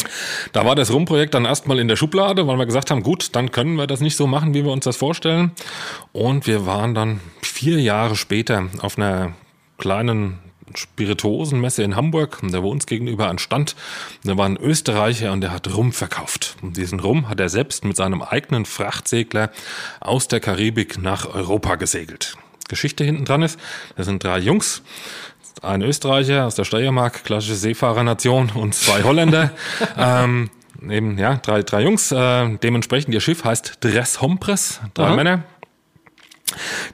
Da 0.53 0.65
war 0.65 0.75
das 0.75 0.91
Rumprojekt 0.91 1.33
dann 1.33 1.45
erstmal 1.45 1.79
in 1.79 1.87
der 1.87 1.97
Schublade, 1.97 2.47
weil 2.47 2.57
wir 2.57 2.65
gesagt 2.65 2.89
haben, 2.89 3.03
gut, 3.03 3.35
dann 3.35 3.51
können 3.51 3.75
wir 3.75 3.85
das 3.85 3.99
nicht 3.99 4.15
so 4.15 4.25
machen, 4.25 4.53
wie 4.53 4.63
wir 4.63 4.71
uns 4.71 4.85
das 4.85 4.97
vorstellen. 4.97 5.51
Und 6.13 6.47
wir 6.47 6.65
waren 6.65 6.95
dann 6.95 7.19
vier 7.41 7.79
Jahre 7.79 8.15
später 8.15 8.69
auf 8.81 8.97
einer 8.97 9.33
kleinen 9.77 10.39
Spirituosenmesse 10.73 11.83
in 11.83 11.95
Hamburg, 11.95 12.39
da 12.43 12.61
wo 12.63 12.69
uns 12.69 12.85
gegenüber 12.85 13.29
ein 13.29 13.39
Stand. 13.39 13.75
Da 14.23 14.37
war 14.37 14.45
ein 14.45 14.57
Österreicher 14.57 15.31
und 15.31 15.41
der 15.41 15.51
hat 15.51 15.73
Rum 15.75 15.91
verkauft. 15.91 16.55
Und 16.61 16.77
diesen 16.77 16.99
Rum 16.99 17.29
hat 17.29 17.39
er 17.39 17.49
selbst 17.49 17.85
mit 17.85 17.95
seinem 17.95 18.21
eigenen 18.21 18.65
Frachtsegler 18.65 19.51
aus 19.99 20.27
der 20.27 20.39
Karibik 20.39 21.01
nach 21.01 21.33
Europa 21.33 21.75
gesegelt. 21.75 22.37
Geschichte 22.67 23.03
hinten 23.03 23.25
dran 23.25 23.43
ist, 23.43 23.59
das 23.95 24.07
sind 24.07 24.23
drei 24.23 24.39
Jungs, 24.39 24.81
ein 25.61 25.81
Österreicher 25.81 26.45
aus 26.45 26.55
der 26.55 26.63
Steiermark, 26.63 27.23
klassische 27.23 27.55
Seefahrernation 27.55 28.51
und 28.53 28.75
zwei 28.75 29.03
Holländer. 29.03 29.51
ähm, 29.97 30.49
eben, 30.89 31.17
ja, 31.17 31.35
drei, 31.37 31.63
drei 31.63 31.83
Jungs. 31.83 32.11
Äh, 32.11 32.57
dementsprechend 32.57 33.13
ihr 33.13 33.21
Schiff 33.21 33.43
heißt 33.43 33.77
Dress 33.81 34.21
Hompres, 34.21 34.81
drei 34.93 35.07
Aha. 35.07 35.15
Männer. 35.15 35.43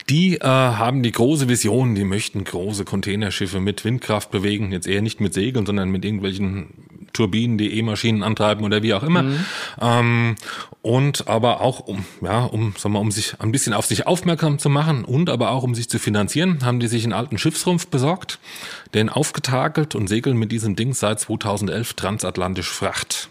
Die 0.10 0.36
äh, 0.36 0.43
haben 0.43 1.04
die 1.04 1.12
große 1.12 1.47
Vision, 1.47 1.95
die 1.95 2.04
möchten 2.04 2.43
große 2.43 2.86
Containerschiffe 2.86 3.60
mit 3.60 3.86
Windkraft 3.86 4.32
bewegen, 4.32 4.71
jetzt 4.71 4.88
eher 4.88 5.02
nicht 5.02 5.21
mit 5.21 5.34
Segeln, 5.34 5.65
sondern 5.65 5.89
mit 5.89 6.04
irgendwelchen 6.06 6.69
Turbinen, 7.13 7.58
die 7.58 7.78
E-Maschinen 7.78 8.23
antreiben 8.23 8.65
oder 8.65 8.84
wie 8.84 8.93
auch 8.93 9.04
immer. 9.04 9.23
Mhm. 9.23 9.45
Ähm, 9.80 10.36
und 10.82 11.28
aber 11.28 11.62
auch 11.62 11.80
um, 11.80 12.04
ja, 12.21 12.43
um, 12.43 12.73
sagen 12.78 12.93
wir, 12.93 12.99
um 12.99 13.12
sich 13.12 13.39
ein 13.39 13.52
bisschen 13.52 13.73
auf 13.73 13.86
sich 13.86 14.06
aufmerksam 14.06 14.60
zu 14.60 14.69
machen 14.69 15.06
und 15.06 15.30
aber 15.30 15.52
auch 15.52 15.63
um 15.63 15.76
sich 15.76 15.89
zu 15.89 15.99
finanzieren, 15.99 16.60
haben 16.65 16.80
die 16.80 16.88
sich 16.88 17.04
einen 17.04 17.13
alten 17.13 17.38
Schiffsrumpf 17.38 17.88
besorgt, 17.88 18.39
den 18.93 19.10
aufgetakelt 19.10 19.95
und 19.95 20.08
segeln 20.08 20.38
mit 20.38 20.52
diesem 20.52 20.76
Ding 20.76 20.93
seit 20.93 21.19
2011 21.19 21.93
transatlantisch 21.93 22.69
Fracht. 22.69 23.30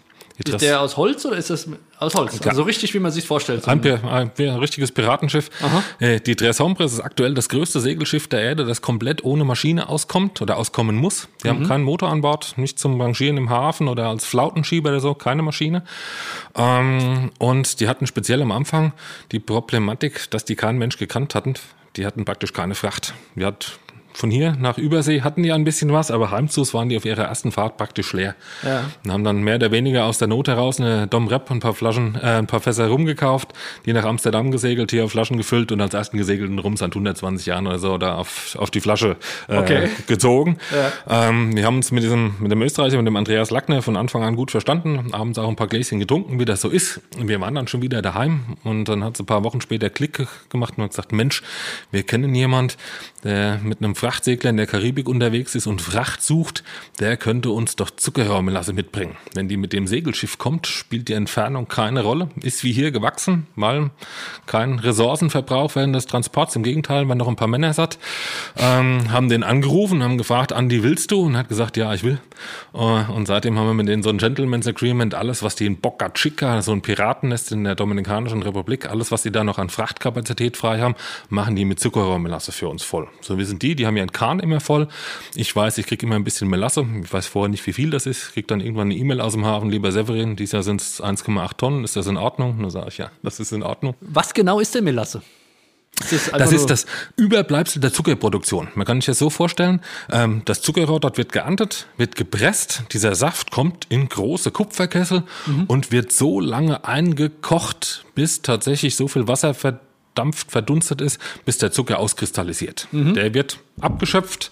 Ist 0.48 0.62
der 0.62 0.80
aus 0.80 0.96
Holz 0.96 1.24
oder 1.24 1.36
ist 1.36 1.50
das 1.50 1.68
aus 1.98 2.14
Holz? 2.14 2.38
Ja. 2.42 2.50
Also 2.50 2.62
richtig, 2.62 2.94
wie 2.94 2.98
man 2.98 3.10
sich 3.10 3.26
vorstellt. 3.26 3.66
Ein, 3.68 3.84
ein, 3.84 4.30
ein 4.36 4.48
richtiges 4.56 4.92
Piratenschiff. 4.92 5.50
Aha. 5.62 5.82
Äh, 5.98 6.20
die 6.20 6.36
Tres 6.36 6.60
Hombres 6.60 6.92
ist 6.94 7.00
aktuell 7.00 7.34
das 7.34 7.48
größte 7.48 7.80
Segelschiff 7.80 8.28
der 8.28 8.40
Erde, 8.40 8.64
das 8.64 8.82
komplett 8.82 9.24
ohne 9.24 9.44
Maschine 9.44 9.88
auskommt 9.88 10.42
oder 10.42 10.56
auskommen 10.56 10.96
muss. 10.96 11.28
Die 11.42 11.48
mhm. 11.48 11.50
haben 11.50 11.68
keinen 11.68 11.84
Motor 11.84 12.10
an 12.10 12.20
Bord, 12.20 12.54
nicht 12.56 12.78
zum 12.78 13.00
Rangieren 13.00 13.36
im 13.36 13.50
Hafen 13.50 13.88
oder 13.88 14.08
als 14.08 14.24
Flautenschieber 14.24 14.90
oder 14.90 15.00
so, 15.00 15.14
keine 15.14 15.42
Maschine. 15.42 15.82
Ähm, 16.54 17.30
und 17.38 17.80
die 17.80 17.88
hatten 17.88 18.06
speziell 18.06 18.42
am 18.42 18.52
Anfang 18.52 18.92
die 19.30 19.40
Problematik, 19.40 20.30
dass 20.30 20.44
die 20.44 20.56
kein 20.56 20.78
Mensch 20.78 20.98
gekannt 20.98 21.34
hatten. 21.34 21.54
Die 21.96 22.06
hatten 22.06 22.24
praktisch 22.24 22.52
keine 22.52 22.74
Fracht. 22.74 23.12
Die 23.36 23.44
hat 23.44 23.78
von 24.14 24.30
hier 24.30 24.56
nach 24.58 24.78
Übersee 24.78 25.22
hatten 25.22 25.42
die 25.42 25.52
ein 25.52 25.64
bisschen 25.64 25.92
was, 25.92 26.10
aber 26.10 26.30
heimzus 26.30 26.74
waren 26.74 26.88
die 26.88 26.96
auf 26.96 27.04
ihrer 27.04 27.24
ersten 27.24 27.52
Fahrt 27.52 27.76
praktisch 27.76 28.12
leer. 28.12 28.34
Ja. 28.62 28.84
Und 29.04 29.12
haben 29.12 29.24
dann 29.24 29.42
mehr 29.42 29.56
oder 29.56 29.70
weniger 29.70 30.04
aus 30.04 30.18
der 30.18 30.28
Not 30.28 30.48
heraus 30.48 30.80
eine 30.80 31.06
Dom 31.06 31.28
Rep 31.28 31.50
und 31.50 31.58
ein 31.58 31.60
paar 31.60 31.74
Flaschen, 31.74 32.14
äh, 32.16 32.38
ein 32.38 32.46
paar 32.46 32.60
Fässer 32.60 32.88
rumgekauft, 32.88 33.52
die 33.86 33.92
nach 33.92 34.04
Amsterdam 34.04 34.50
gesegelt, 34.50 34.90
hier 34.90 35.04
auf 35.04 35.12
Flaschen 35.12 35.36
gefüllt 35.36 35.72
und 35.72 35.80
als 35.80 35.94
ersten 35.94 36.18
gesegelten 36.18 36.58
Rum 36.58 36.76
seit 36.76 36.90
120 36.90 37.46
Jahren 37.46 37.66
oder 37.66 37.78
so 37.78 37.98
da 37.98 38.16
auf, 38.16 38.56
auf 38.58 38.70
die 38.70 38.80
Flasche 38.80 39.16
äh, 39.48 39.56
okay. 39.56 39.88
gezogen. 40.06 40.58
Ja. 41.08 41.28
Ähm, 41.28 41.56
wir 41.56 41.64
haben 41.64 41.76
uns 41.76 41.90
mit 41.92 42.02
diesem, 42.02 42.34
mit 42.38 42.50
dem 42.50 42.62
Österreicher, 42.62 42.96
mit 42.98 43.06
dem 43.06 43.16
Andreas 43.16 43.50
Lackner 43.50 43.82
von 43.82 43.96
Anfang 43.96 44.22
an 44.22 44.36
gut 44.36 44.50
verstanden, 44.50 45.12
abends 45.12 45.38
auch 45.38 45.48
ein 45.48 45.56
paar 45.56 45.68
Gläschen 45.68 45.98
getrunken, 45.98 46.38
wie 46.38 46.44
das 46.44 46.60
so 46.60 46.68
ist. 46.68 47.00
Und 47.18 47.28
wir 47.28 47.40
waren 47.40 47.54
dann 47.54 47.68
schon 47.68 47.82
wieder 47.82 48.02
daheim 48.02 48.56
und 48.64 48.84
dann 48.86 49.04
hat 49.04 49.14
es 49.14 49.20
ein 49.20 49.26
paar 49.26 49.44
Wochen 49.44 49.60
später 49.60 49.90
Klick 49.90 50.26
gemacht 50.50 50.74
und 50.76 50.84
hat 50.84 50.90
gesagt, 50.90 51.12
Mensch, 51.12 51.42
wir 51.90 52.02
kennen 52.02 52.34
jemand, 52.34 52.76
der 53.24 53.58
mit 53.62 53.78
einem 53.78 53.94
Frachtsegler 54.02 54.50
in 54.50 54.56
der 54.56 54.66
Karibik 54.66 55.08
unterwegs 55.08 55.54
ist 55.54 55.68
und 55.68 55.80
Fracht 55.80 56.24
sucht, 56.24 56.64
der 56.98 57.16
könnte 57.16 57.50
uns 57.50 57.76
doch 57.76 57.88
Zuckerrohrmelasse 57.88 58.72
mitbringen. 58.72 59.16
Wenn 59.32 59.46
die 59.46 59.56
mit 59.56 59.72
dem 59.72 59.86
Segelschiff 59.86 60.38
kommt, 60.38 60.66
spielt 60.66 61.06
die 61.06 61.12
Entfernung 61.12 61.68
keine 61.68 62.02
Rolle, 62.02 62.28
ist 62.42 62.64
wie 62.64 62.72
hier 62.72 62.90
gewachsen, 62.90 63.46
weil 63.54 63.90
kein 64.46 64.80
Ressourcenverbrauch 64.80 65.76
während 65.76 65.94
des 65.94 66.06
Transports, 66.06 66.56
im 66.56 66.64
Gegenteil, 66.64 67.06
waren 67.08 67.16
noch 67.16 67.28
ein 67.28 67.36
paar 67.36 67.46
Männer 67.46 67.74
satt, 67.74 68.00
ähm, 68.56 69.12
haben 69.12 69.28
den 69.28 69.44
angerufen, 69.44 70.02
haben 70.02 70.18
gefragt, 70.18 70.52
Andi, 70.52 70.82
willst 70.82 71.12
du? 71.12 71.22
Und 71.22 71.36
hat 71.36 71.48
gesagt, 71.48 71.76
ja, 71.76 71.94
ich 71.94 72.02
will. 72.02 72.18
Äh, 72.74 72.78
und 72.78 73.26
seitdem 73.26 73.56
haben 73.56 73.68
wir 73.68 73.74
mit 73.74 73.86
denen 73.86 74.02
so 74.02 74.10
ein 74.10 74.18
Gentleman's 74.18 74.66
Agreement, 74.66 75.14
alles, 75.14 75.44
was 75.44 75.54
die 75.54 75.66
in 75.66 75.76
Boca 75.76 76.10
Chica, 76.10 76.60
so 76.60 76.72
ein 76.72 76.82
Piratennest 76.82 77.52
in 77.52 77.62
der 77.62 77.76
Dominikanischen 77.76 78.42
Republik, 78.42 78.90
alles, 78.90 79.12
was 79.12 79.22
die 79.22 79.30
da 79.30 79.44
noch 79.44 79.58
an 79.58 79.68
Frachtkapazität 79.68 80.56
frei 80.56 80.80
haben, 80.80 80.96
machen 81.28 81.54
die 81.54 81.64
mit 81.64 81.78
Zuckerrohrmelasse 81.78 82.50
für 82.50 82.68
uns 82.68 82.82
voll. 82.82 83.06
So 83.20 83.38
wie 83.38 83.44
sind 83.44 83.62
die, 83.62 83.76
die 83.76 83.86
haben 83.86 83.91
ihren 83.96 84.12
Kahn 84.12 84.40
immer 84.40 84.60
voll. 84.60 84.88
Ich 85.34 85.54
weiß, 85.54 85.78
ich 85.78 85.86
kriege 85.86 86.06
immer 86.06 86.16
ein 86.16 86.24
bisschen 86.24 86.48
Melasse. 86.48 86.86
Ich 87.02 87.12
weiß 87.12 87.26
vorher 87.26 87.48
nicht, 87.48 87.66
wie 87.66 87.72
viel 87.72 87.90
das 87.90 88.06
ist. 88.06 88.32
Krieg 88.32 88.48
dann 88.48 88.60
irgendwann 88.60 88.90
eine 88.90 88.96
E-Mail 88.96 89.20
aus 89.20 89.32
dem 89.32 89.44
Hafen, 89.44 89.70
lieber 89.70 89.92
Severin, 89.92 90.36
dieses 90.36 90.52
Jahr 90.52 90.62
sind 90.62 90.80
es 90.80 91.02
1,8 91.02 91.56
Tonnen. 91.56 91.84
Ist 91.84 91.96
das 91.96 92.06
in 92.06 92.16
Ordnung? 92.16 92.58
Dann 92.60 92.70
sage 92.70 92.88
ich, 92.88 92.98
ja, 92.98 93.10
das 93.22 93.40
ist 93.40 93.52
in 93.52 93.62
Ordnung. 93.62 93.94
Was 94.00 94.34
genau 94.34 94.60
ist 94.60 94.74
denn 94.74 94.84
Melasse? 94.84 95.22
Das, 96.10 96.30
das 96.30 96.52
ist 96.52 96.70
das 96.70 96.86
Überbleibsel 97.16 97.80
der 97.80 97.92
Zuckerproduktion. 97.92 98.68
Man 98.74 98.86
kann 98.86 99.00
sich 99.00 99.06
das 99.06 99.18
so 99.18 99.28
vorstellen, 99.28 99.82
ähm, 100.10 100.42
das 100.46 100.62
Zuckerrohr 100.62 100.98
dort 101.00 101.18
wird 101.18 101.32
geerntet, 101.32 101.86
wird 101.98 102.16
gepresst, 102.16 102.84
dieser 102.92 103.14
Saft 103.14 103.50
kommt 103.50 103.86
in 103.90 104.08
große 104.08 104.50
Kupferkessel 104.50 105.24
mhm. 105.46 105.64
und 105.66 105.92
wird 105.92 106.10
so 106.10 106.40
lange 106.40 106.86
eingekocht, 106.86 108.06
bis 108.14 108.40
tatsächlich 108.40 108.96
so 108.96 109.06
viel 109.06 109.28
Wasser 109.28 109.54
verdammt 109.54 109.91
verdampft, 110.12 110.50
verdunstet 110.50 111.00
ist, 111.00 111.18
bis 111.44 111.58
der 111.58 111.72
Zucker 111.72 111.98
auskristallisiert. 111.98 112.88
Mhm. 112.92 113.14
Der 113.14 113.34
wird 113.34 113.58
abgeschöpft. 113.80 114.50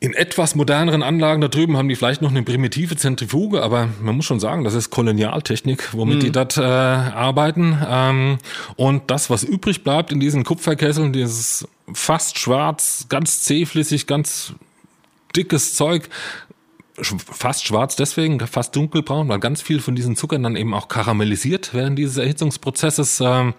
In 0.00 0.14
etwas 0.14 0.54
moderneren 0.54 1.02
Anlagen 1.02 1.40
da 1.40 1.48
drüben 1.48 1.76
haben 1.76 1.88
die 1.88 1.96
vielleicht 1.96 2.22
noch 2.22 2.30
eine 2.30 2.44
primitive 2.44 2.94
Zentrifuge, 2.94 3.62
aber 3.62 3.88
man 4.00 4.14
muss 4.14 4.26
schon 4.26 4.38
sagen, 4.38 4.62
das 4.62 4.74
ist 4.74 4.90
Kolonialtechnik, 4.90 5.92
womit 5.92 6.16
mhm. 6.16 6.20
die 6.20 6.30
dort 6.30 6.56
äh, 6.56 6.60
arbeiten. 6.60 7.76
Ähm, 7.88 8.38
und 8.76 9.10
das, 9.10 9.28
was 9.28 9.42
übrig 9.42 9.82
bleibt 9.82 10.12
in 10.12 10.20
diesen 10.20 10.44
Kupferkesseln, 10.44 11.12
dieses 11.12 11.66
fast 11.92 12.38
schwarz, 12.38 13.06
ganz 13.08 13.42
zähflüssig, 13.42 14.06
ganz 14.06 14.52
dickes 15.34 15.74
Zeug, 15.74 16.08
fast 17.02 17.64
schwarz 17.66 17.96
deswegen, 17.96 18.38
fast 18.40 18.76
dunkelbraun, 18.76 19.28
weil 19.28 19.40
ganz 19.40 19.62
viel 19.62 19.80
von 19.80 19.96
diesen 19.96 20.14
Zuckern 20.14 20.44
dann 20.44 20.54
eben 20.54 20.74
auch 20.74 20.86
karamellisiert 20.88 21.74
während 21.74 21.98
dieses 21.98 22.18
Erhitzungsprozesses. 22.18 23.20
Äh, 23.20 23.52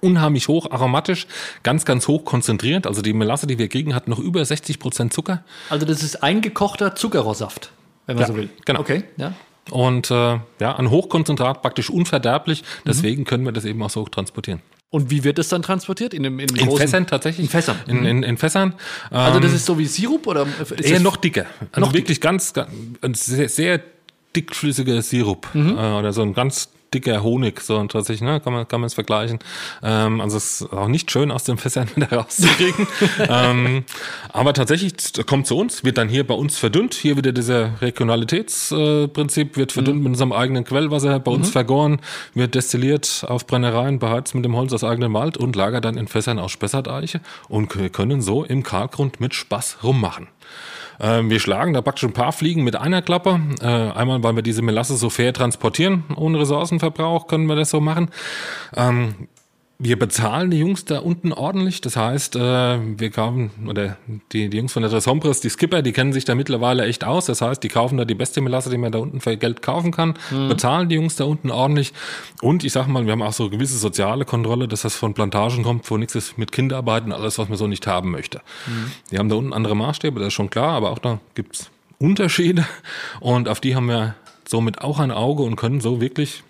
unheimlich 0.00 0.48
hoch 0.48 0.70
aromatisch, 0.70 1.26
ganz, 1.62 1.84
ganz 1.84 2.08
hoch 2.08 2.24
konzentriert. 2.24 2.86
Also 2.86 3.02
die 3.02 3.12
Melasse, 3.12 3.46
die 3.46 3.58
wir 3.58 3.68
kriegen, 3.68 3.94
hat 3.94 4.08
noch 4.08 4.18
über 4.18 4.44
60 4.44 4.78
Prozent 4.78 5.12
Zucker. 5.12 5.44
Also 5.68 5.86
das 5.86 6.02
ist 6.02 6.22
eingekochter 6.22 6.94
Zuckerrohrsaft, 6.94 7.70
wenn 8.06 8.16
man 8.16 8.22
Ja, 8.22 8.28
so 8.28 8.36
will. 8.36 8.48
genau. 8.64 8.80
Okay, 8.80 9.04
ja. 9.16 9.32
Und 9.70 10.10
äh, 10.10 10.14
ja, 10.58 10.76
ein 10.76 10.90
Hochkonzentrat, 10.90 11.62
praktisch 11.62 11.90
unverderblich. 11.90 12.64
Deswegen 12.86 13.24
können 13.24 13.44
wir 13.44 13.52
das 13.52 13.64
eben 13.64 13.80
auch 13.82 13.90
so 13.90 14.04
transportieren. 14.04 14.60
Und 14.88 15.10
wie 15.10 15.22
wird 15.22 15.38
es 15.38 15.48
dann 15.48 15.62
transportiert? 15.62 16.12
In, 16.14 16.26
einem, 16.26 16.40
in, 16.40 16.48
In 16.56 16.76
Fässern 16.76 17.06
tatsächlich. 17.06 17.46
In 17.46 17.50
Fässern. 17.50 17.76
In, 17.86 18.04
in, 18.04 18.22
in 18.24 18.36
Fässern. 18.36 18.74
Also 19.10 19.36
Ähm, 19.36 19.42
das 19.44 19.52
ist 19.52 19.66
so 19.66 19.78
wie 19.78 19.86
Sirup 19.86 20.26
oder 20.26 20.44
ist 20.60 20.72
eher 20.80 20.94
das- 20.94 21.02
noch 21.02 21.16
dicker. 21.16 21.46
Also 21.70 21.86
Noch 21.86 21.94
wirklich 21.94 22.20
ganz, 22.20 22.52
ganz 22.52 22.70
ein 23.02 23.14
sehr, 23.14 23.48
sehr 23.48 23.80
dickflüssiger 24.34 25.00
Sirup 25.02 25.46
Mhm. 25.54 25.76
äh, 25.78 25.92
oder 25.92 26.12
so 26.12 26.22
ein 26.22 26.34
ganz 26.34 26.70
dicker 26.92 27.22
Honig, 27.22 27.60
so 27.60 27.76
und 27.76 27.92
tatsächlich, 27.92 28.22
ne, 28.28 28.40
kann 28.40 28.52
man 28.52 28.66
kann 28.68 28.80
man 28.80 28.86
es 28.88 28.94
vergleichen. 28.94 29.38
Ähm, 29.82 30.20
also 30.20 30.36
es 30.36 30.60
ist 30.62 30.72
auch 30.72 30.88
nicht 30.88 31.10
schön 31.10 31.30
aus 31.30 31.44
den 31.44 31.58
Fässern 31.58 31.88
wieder 31.96 32.12
rauszukriegen. 32.12 32.86
ähm, 33.28 33.84
aber 34.32 34.52
tatsächlich 34.54 34.94
kommt 35.26 35.46
zu 35.46 35.56
uns, 35.56 35.84
wird 35.84 35.98
dann 35.98 36.08
hier 36.08 36.26
bei 36.26 36.34
uns 36.34 36.58
verdünnt. 36.58 36.94
Hier 36.94 37.16
wieder 37.16 37.32
dieser 37.32 37.80
Regionalitätsprinzip 37.80 39.52
äh, 39.54 39.56
wird 39.56 39.72
verdünnt 39.72 39.98
Mhm. 39.98 40.02
mit 40.04 40.10
unserem 40.12 40.32
eigenen 40.32 40.64
Quellwasser, 40.64 41.18
bei 41.20 41.30
uns 41.32 41.50
vergoren, 41.50 42.00
wird 42.34 42.54
destilliert 42.54 43.24
auf 43.26 43.46
Brennereien, 43.46 43.98
beheizt 43.98 44.34
mit 44.34 44.44
dem 44.44 44.56
Holz 44.56 44.72
aus 44.72 44.84
eigenem 44.84 45.14
Wald 45.14 45.36
und 45.36 45.56
lagert 45.56 45.84
dann 45.84 45.96
in 45.96 46.08
Fässern 46.08 46.38
aus 46.38 46.52
Spessarteiche 46.52 47.20
und 47.48 47.68
können 47.92 48.22
so 48.22 48.44
im 48.44 48.62
Kalkgrund 48.62 49.20
mit 49.20 49.34
Spaß 49.34 49.78
rummachen. 49.82 50.28
Ähm, 51.00 51.30
wir 51.30 51.40
schlagen 51.40 51.72
da 51.72 51.80
praktisch 51.80 52.04
ein 52.04 52.12
paar 52.12 52.32
Fliegen 52.32 52.62
mit 52.62 52.76
einer 52.76 53.02
Klappe. 53.02 53.40
Äh, 53.60 53.66
einmal, 53.66 54.22
weil 54.22 54.36
wir 54.36 54.42
diese 54.42 54.62
Melasse 54.62 54.96
so 54.96 55.10
fair 55.10 55.32
transportieren, 55.32 56.04
ohne 56.16 56.38
Ressourcenverbrauch 56.38 57.26
können 57.26 57.46
wir 57.46 57.56
das 57.56 57.70
so 57.70 57.80
machen. 57.80 58.10
Ähm, 58.76 59.28
wir 59.82 59.98
bezahlen 59.98 60.50
die 60.50 60.58
Jungs 60.58 60.84
da 60.84 60.98
unten 60.98 61.32
ordentlich. 61.32 61.80
Das 61.80 61.96
heißt, 61.96 62.36
äh, 62.36 62.78
wir 62.98 63.10
kaufen, 63.10 63.50
oder 63.66 63.96
die, 64.30 64.50
die 64.50 64.56
Jungs 64.58 64.74
von 64.74 64.82
der 64.82 64.90
Tres 64.90 65.06
Hombres, 65.06 65.40
die 65.40 65.48
Skipper, 65.48 65.80
die 65.80 65.92
kennen 65.92 66.12
sich 66.12 66.26
da 66.26 66.34
mittlerweile 66.34 66.84
echt 66.84 67.02
aus. 67.02 67.24
Das 67.24 67.40
heißt, 67.40 67.62
die 67.62 67.68
kaufen 67.68 67.96
da 67.96 68.04
die 68.04 68.14
beste 68.14 68.42
Melasse, 68.42 68.68
die 68.68 68.76
man 68.76 68.92
da 68.92 68.98
unten 68.98 69.22
für 69.22 69.38
Geld 69.38 69.62
kaufen 69.62 69.90
kann, 69.90 70.14
bezahlen 70.48 70.90
die 70.90 70.96
Jungs 70.96 71.16
da 71.16 71.24
unten 71.24 71.50
ordentlich. 71.50 71.94
Und 72.42 72.62
ich 72.62 72.72
sag 72.72 72.88
mal, 72.88 73.06
wir 73.06 73.12
haben 73.12 73.22
auch 73.22 73.32
so 73.32 73.48
gewisse 73.48 73.78
soziale 73.78 74.26
Kontrolle, 74.26 74.68
dass 74.68 74.82
das 74.82 74.96
von 74.96 75.14
Plantagen 75.14 75.62
kommt, 75.62 75.90
wo 75.90 75.96
nichts 75.96 76.14
ist 76.14 76.36
mit 76.36 76.52
Kinderarbeit 76.52 77.04
und 77.04 77.12
alles, 77.12 77.38
was 77.38 77.48
man 77.48 77.56
so 77.56 77.66
nicht 77.66 77.86
haben 77.86 78.10
möchte. 78.10 78.42
Die 79.10 79.18
haben 79.18 79.30
da 79.30 79.36
unten 79.36 79.54
andere 79.54 79.74
Maßstäbe, 79.74 80.20
das 80.20 80.28
ist 80.28 80.34
schon 80.34 80.50
klar, 80.50 80.72
aber 80.72 80.90
auch 80.90 80.98
da 80.98 81.20
gibt's 81.34 81.70
Unterschiede. 81.98 82.66
Und 83.20 83.48
auf 83.48 83.60
die 83.60 83.74
haben 83.74 83.86
wir 83.86 84.14
somit 84.46 84.82
auch 84.82 84.98
ein 84.98 85.10
Auge 85.10 85.42
und 85.42 85.56
können 85.56 85.80
so 85.80 86.00
wirklich 86.02 86.42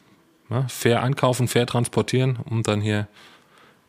ja, 0.50 0.66
fair 0.68 1.02
einkaufen, 1.02 1.48
fair 1.48 1.66
transportieren 1.66 2.38
und 2.48 2.68
dann 2.68 2.80
hier 2.80 3.08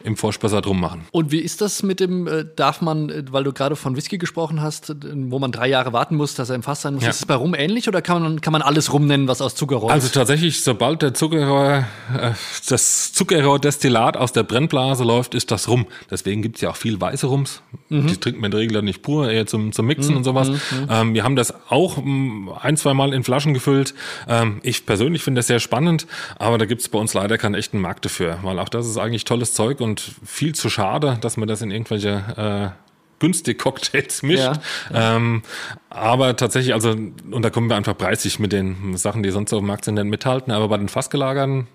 im 0.03 0.17
Vorspessart 0.17 0.67
rummachen. 0.67 1.01
Und 1.11 1.31
wie 1.31 1.39
ist 1.39 1.61
das 1.61 1.83
mit 1.83 1.99
dem, 1.99 2.27
äh, 2.27 2.45
darf 2.55 2.81
man, 2.81 3.09
äh, 3.09 3.23
weil 3.31 3.43
du 3.43 3.53
gerade 3.53 3.75
von 3.75 3.95
Whisky 3.95 4.17
gesprochen 4.17 4.61
hast, 4.61 4.93
wo 5.03 5.39
man 5.39 5.51
drei 5.51 5.67
Jahre 5.67 5.93
warten 5.93 6.15
muss, 6.15 6.35
dass 6.35 6.49
er 6.49 6.55
im 6.55 6.63
Fass 6.63 6.81
sein 6.81 6.95
muss, 6.95 7.03
Ja. 7.03 7.09
ist 7.09 7.19
es 7.21 7.25
bei 7.25 7.35
Rum 7.35 7.53
ähnlich 7.55 7.87
oder 7.87 8.01
kann 8.01 8.21
man, 8.21 8.41
kann 8.41 8.51
man 8.53 8.61
alles 8.61 8.91
Rum 8.93 9.07
nennen, 9.07 9.27
was 9.27 9.41
aus 9.41 9.55
Zuckerrohr 9.55 9.91
Also 9.91 10.07
ist? 10.07 10.13
tatsächlich, 10.15 10.63
sobald 10.63 11.01
der 11.01 11.13
Zuckerrohr, 11.13 11.85
äh, 12.17 12.31
das 12.69 13.13
Zuckerrohrdestillat 13.13 14.17
aus 14.17 14.31
der 14.33 14.43
Brennblase 14.43 15.03
läuft, 15.03 15.35
ist 15.35 15.51
das 15.51 15.67
rum. 15.67 15.85
Deswegen 16.09 16.41
gibt's 16.41 16.61
ja 16.61 16.69
auch 16.69 16.75
viel 16.75 16.99
weiße 16.99 17.27
Rums. 17.27 17.61
Die 17.89 18.15
trinkt 18.17 18.39
man 18.39 18.45
in 18.47 18.51
der 18.51 18.59
Regel 18.61 18.75
dann 18.75 18.85
nicht 18.85 19.01
pur, 19.01 19.29
eher 19.29 19.45
zum, 19.45 19.73
zum 19.73 19.85
Mixen 19.85 20.15
und 20.15 20.23
sowas. 20.23 20.49
Ähm, 20.89 21.13
wir 21.13 21.23
haben 21.23 21.35
das 21.35 21.53
auch 21.69 21.97
mm, 22.01 22.49
ein, 22.61 22.77
zwei 22.77 22.93
Mal 22.93 23.13
in 23.13 23.23
Flaschen 23.23 23.53
gefüllt. 23.53 23.93
Ähm, 24.29 24.59
ich 24.63 24.85
persönlich 24.85 25.23
finde 25.23 25.39
das 25.39 25.47
sehr 25.47 25.59
spannend, 25.59 26.07
aber 26.39 26.57
da 26.57 26.65
gibt's 26.65 26.87
bei 26.87 26.97
uns 26.99 27.13
leider 27.13 27.37
keinen 27.37 27.55
echten 27.55 27.79
Markt 27.79 28.05
dafür, 28.05 28.39
weil 28.43 28.59
auch 28.59 28.69
das 28.69 28.87
ist 28.87 28.97
eigentlich 28.97 29.25
tolles 29.25 29.53
Zeug 29.53 29.81
und 29.81 29.90
viel 29.99 30.55
zu 30.55 30.69
schade, 30.69 31.17
dass 31.21 31.37
man 31.37 31.47
das 31.47 31.61
in 31.61 31.71
irgendwelche 31.71 32.73
äh, 32.75 32.81
günstig 33.19 33.59
Cocktails 33.59 34.23
mischt. 34.23 34.39
Ja, 34.39 34.61
Ähm, 34.93 35.43
aber 35.89 36.35
tatsächlich, 36.35 36.73
also, 36.73 36.91
und 36.91 37.41
da 37.41 37.49
kommen 37.49 37.69
wir 37.69 37.75
einfach 37.75 37.97
preisig 37.97 38.39
mit 38.39 38.51
den 38.51 38.97
Sachen, 38.97 39.23
die 39.23 39.29
sonst 39.29 39.51
so 39.51 39.57
auf 39.57 39.61
dem 39.61 39.67
Markt 39.67 39.85
sind, 39.85 39.95
dann 39.95 40.09
mithalten. 40.09 40.51
Aber 40.51 40.67
bei 40.67 40.77
den 40.77 40.89
Fassgelagerten 40.89 41.67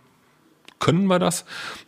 können 0.78 1.06
wir 1.06 1.18
das. 1.18 1.44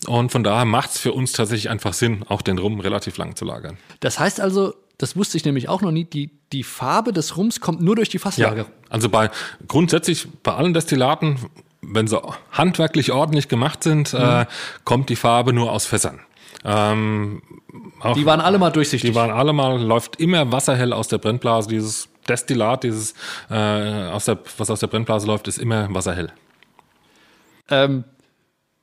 Und 0.06 0.32
von 0.32 0.44
daher 0.44 0.64
macht 0.64 0.90
es 0.90 0.98
für 0.98 1.12
uns 1.12 1.32
tatsächlich 1.32 1.70
einfach 1.70 1.92
Sinn, 1.92 2.24
auch 2.28 2.40
den 2.40 2.58
Rum 2.58 2.80
relativ 2.80 3.18
lang 3.18 3.36
zu 3.36 3.44
lagern. 3.44 3.76
Das 4.00 4.18
heißt 4.18 4.40
also, 4.40 4.74
das 4.96 5.16
wusste 5.16 5.36
ich 5.36 5.44
nämlich 5.44 5.68
auch 5.68 5.80
noch 5.80 5.92
nie, 5.92 6.04
die, 6.04 6.30
die 6.52 6.64
Farbe 6.64 7.12
des 7.12 7.36
Rums 7.36 7.60
kommt 7.60 7.80
nur 7.80 7.96
durch 7.96 8.08
die 8.08 8.18
Fasslagerung. 8.18 8.70
Also 8.88 9.08
bei 9.08 9.30
grundsätzlich 9.66 10.26
bei 10.42 10.54
allen 10.54 10.74
Destillaten, 10.74 11.38
wenn 11.90 12.06
sie 12.06 12.20
handwerklich 12.52 13.12
ordentlich 13.12 13.48
gemacht 13.48 13.82
sind, 13.82 14.14
äh, 14.14 14.46
kommt 14.84 15.08
die 15.08 15.16
Farbe 15.16 15.52
nur 15.52 15.72
aus 15.72 15.86
Fässern. 15.86 16.20
Ähm, 16.64 17.42
auch, 18.00 18.14
Die 18.14 18.26
waren 18.26 18.40
alle 18.40 18.58
mal 18.58 18.70
durchsichtig. 18.70 19.10
Die 19.10 19.16
waren 19.16 19.30
alle 19.30 19.52
mal, 19.52 19.80
läuft 19.80 20.16
immer 20.16 20.50
wasserhell 20.52 20.92
aus 20.92 21.08
der 21.08 21.18
Brennblase. 21.18 21.68
Dieses 21.68 22.08
Destillat, 22.28 22.84
dieses, 22.84 23.14
äh, 23.50 23.54
aus 23.54 24.26
der, 24.26 24.38
was 24.56 24.70
aus 24.70 24.80
der 24.80 24.88
Brennblase 24.88 25.26
läuft, 25.26 25.48
ist 25.48 25.58
immer 25.58 25.92
wasserhell. 25.94 26.32
Ähm, 27.70 28.04